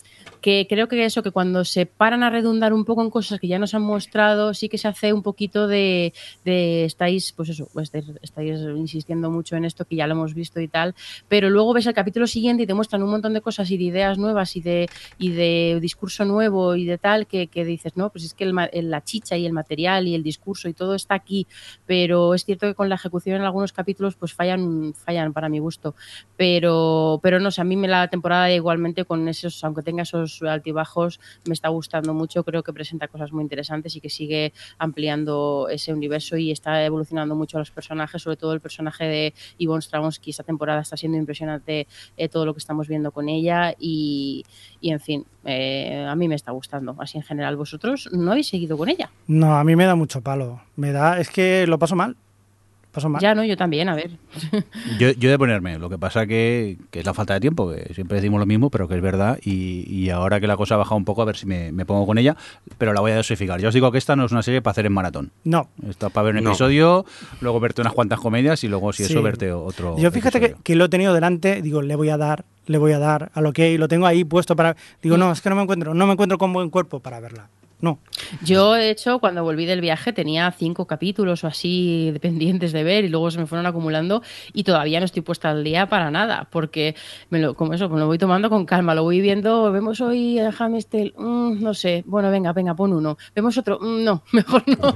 [0.46, 3.48] que creo que eso, que cuando se paran a redundar un poco en cosas que
[3.48, 6.12] ya nos han mostrado, sí que se hace un poquito de,
[6.44, 7.90] de estáis, pues eso, pues
[8.22, 10.94] estáis, insistiendo mucho en esto que ya lo hemos visto y tal,
[11.26, 13.82] pero luego ves el capítulo siguiente y te muestran un montón de cosas y de
[13.82, 18.10] ideas nuevas y de, y de discurso nuevo y de tal que, que dices, no,
[18.10, 18.54] pues es que el-
[18.88, 21.48] la chicha y el material y el discurso y todo está aquí,
[21.86, 25.58] pero es cierto que con la ejecución en algunos capítulos pues fallan, fallan para mi
[25.58, 25.96] gusto,
[26.36, 30.35] pero, pero no sé, a mí me la temporada igualmente con esos, aunque tenga esos
[30.42, 35.68] altibajos, me está gustando mucho, creo que presenta cosas muy interesantes y que sigue ampliando
[35.70, 40.30] ese universo y está evolucionando mucho los personajes, sobre todo el personaje de Yvonne Strahovski
[40.30, 41.86] esta temporada está siendo impresionante
[42.16, 44.44] eh, todo lo que estamos viendo con ella y,
[44.80, 47.56] y en fin, eh, a mí me está gustando, así en general.
[47.56, 49.10] ¿Vosotros no habéis seguido con ella?
[49.26, 50.60] No, a mí me da mucho palo.
[50.74, 52.16] Me da, es que lo paso mal.
[52.96, 53.20] Paso mal.
[53.20, 53.44] Ya, ¿no?
[53.44, 54.10] Yo también, a ver.
[54.98, 57.70] Yo, yo he de ponerme, lo que pasa que, que es la falta de tiempo,
[57.70, 60.74] que siempre decimos lo mismo, pero que es verdad, y, y ahora que la cosa
[60.74, 62.36] ha bajado un poco, a ver si me, me pongo con ella,
[62.78, 63.60] pero la voy a dosificar.
[63.60, 65.30] Yo os digo que esta no es una serie para hacer en maratón.
[65.44, 65.68] No.
[65.88, 66.50] Está para ver un No.
[66.50, 67.04] episodio,
[67.42, 69.12] luego verte unas cuantas comedias y luego, si Sí.
[69.12, 69.98] eso, verte otro.
[69.98, 72.92] Yo fíjate que, que lo he tenido delante, digo, le voy a dar, le voy
[72.92, 74.74] a dar a lo que hay, lo tengo ahí puesto para.
[75.02, 77.48] Digo, no, es que no me encuentro, no me encuentro con buen cuerpo para verla.
[77.78, 77.98] No.
[78.42, 83.04] Yo, de hecho, cuando volví del viaje tenía cinco capítulos o así pendientes de ver
[83.04, 84.22] y luego se me fueron acumulando
[84.54, 86.94] y todavía no estoy puesta al día para nada, porque
[87.28, 90.38] me lo, como eso, me lo voy tomando con calma, lo voy viendo, vemos hoy
[90.38, 94.62] a Hamestel, mm, no sé, bueno, venga, venga, pon uno, vemos otro, mm, no, mejor
[94.66, 94.94] no.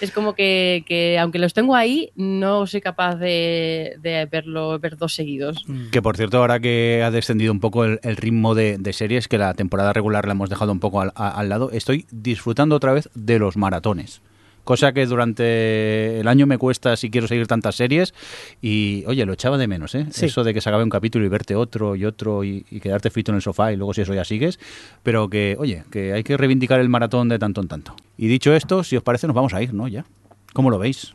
[0.00, 4.96] es como que, que aunque los tengo ahí, no soy capaz de, de verlo, ver
[4.96, 5.66] dos seguidos.
[5.90, 9.28] Que por cierto, ahora que ha descendido un poco el, el ritmo de, de series,
[9.28, 12.76] que la temporada regular la hemos dejado un poco al, a- al lado, estoy disfrutando
[12.76, 14.20] otra vez de los maratones.
[14.64, 18.14] Cosa que durante el año me cuesta si quiero seguir tantas series.
[18.60, 20.06] Y oye, lo echaba de menos, ¿eh?
[20.10, 20.26] Sí.
[20.26, 23.10] Eso de que se acabe un capítulo y verte otro y otro y, y quedarte
[23.10, 24.60] frito en el sofá y luego si eso ya sigues.
[25.02, 27.96] Pero que, oye, que hay que reivindicar el maratón de tanto en tanto.
[28.16, 29.88] Y dicho esto, si os parece, nos vamos a ir, ¿no?
[29.88, 30.04] Ya.
[30.52, 31.14] ¿Cómo lo veis?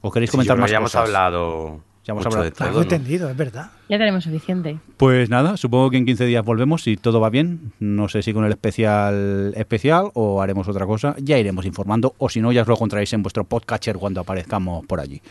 [0.00, 1.80] ¿O queréis Sí, comentar yo creo más ya hemos hablado
[2.10, 2.44] Ya hemos hablado.
[2.44, 2.84] de todo.
[2.86, 3.70] Tendido, es verdad.
[3.88, 4.78] Ya tenemos suficiente.
[4.96, 7.72] Pues nada, supongo que en 15 días volvemos si todo va bien.
[7.78, 11.14] No sé si con el especial especial o haremos otra cosa.
[11.18, 14.84] Ya iremos informando o si no ya os lo encontráis en vuestro podcatcher cuando aparezcamos
[14.86, 15.22] por allí.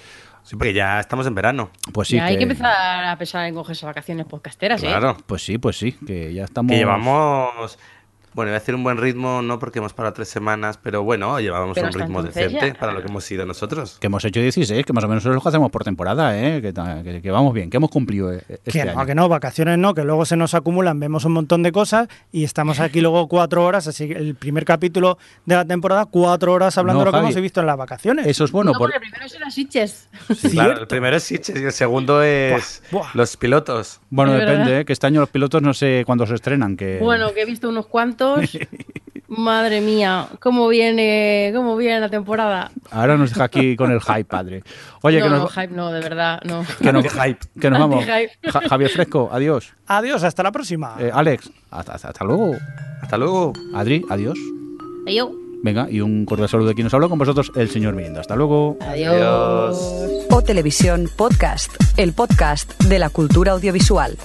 [0.44, 1.70] Sí, porque ya estamos en verano.
[1.94, 4.88] Pues sí, ya hay que empezar a pensar en cogerse vacaciones podcasteras, ¿eh?
[4.88, 5.18] Claro.
[5.26, 7.78] Pues sí, pues sí, que ya estamos Que llevamos.
[8.34, 11.40] Bueno, iba a decir un buen ritmo, no porque hemos parado tres semanas, pero bueno,
[11.40, 12.74] llevábamos Pero un ritmo decente ya.
[12.80, 13.98] para lo que hemos sido nosotros.
[14.00, 16.62] Que hemos hecho 16, que más o menos es lo que hacemos por temporada, ¿eh?
[16.62, 18.94] que, ta- que- que vamos bien, que hemos cumplido eh, este que año.
[18.96, 22.08] no, que no, vacaciones no, que luego se nos acumulan, vemos un montón de cosas
[22.32, 26.54] y estamos aquí luego cuatro horas, así que el primer capítulo de la temporada, cuatro
[26.54, 28.28] horas hablando No, de lo que hemos visto en las vacaciones.
[28.28, 28.72] Eso es bueno.
[28.74, 30.08] no, por- porque primero son las Sitches.
[30.36, 33.12] Sí, claro, el primero es Sitges y el segundo es Buah, buah.
[33.16, 34.00] los pilotos.
[34.10, 34.80] Bueno, depende.
[34.82, 34.86] ¿eh?
[34.86, 36.78] que este año los pilotos no sé cuándo se estrenan.
[36.78, 37.00] Que...
[37.02, 38.19] Bueno, que he visto unos cuantos.
[39.28, 42.72] Madre mía, cómo viene, cómo viene la temporada.
[42.90, 44.64] Ahora nos deja aquí con el hype, padre.
[45.04, 46.66] Oye, no, que, no, nos, hype no, de verdad, no.
[46.82, 47.40] que, nos, hype.
[47.62, 48.06] que nos vamos.
[48.06, 49.74] Ja- Javier Fresco, adiós.
[49.86, 50.96] Adiós, hasta la próxima.
[51.00, 52.56] Eh, Alex, hasta, hasta, hasta luego.
[53.04, 53.54] Hasta luego.
[53.76, 54.38] Adri, adiós.
[55.06, 55.30] Adiós.
[55.62, 58.20] Venga, y un cordial saludo de quien nos habló con vosotros, el señor Mirindo.
[58.20, 58.78] Hasta luego.
[58.82, 59.14] Adiós.
[59.14, 60.26] Adiós.
[60.32, 64.18] O Televisión Podcast, el podcast de la cultura audiovisual.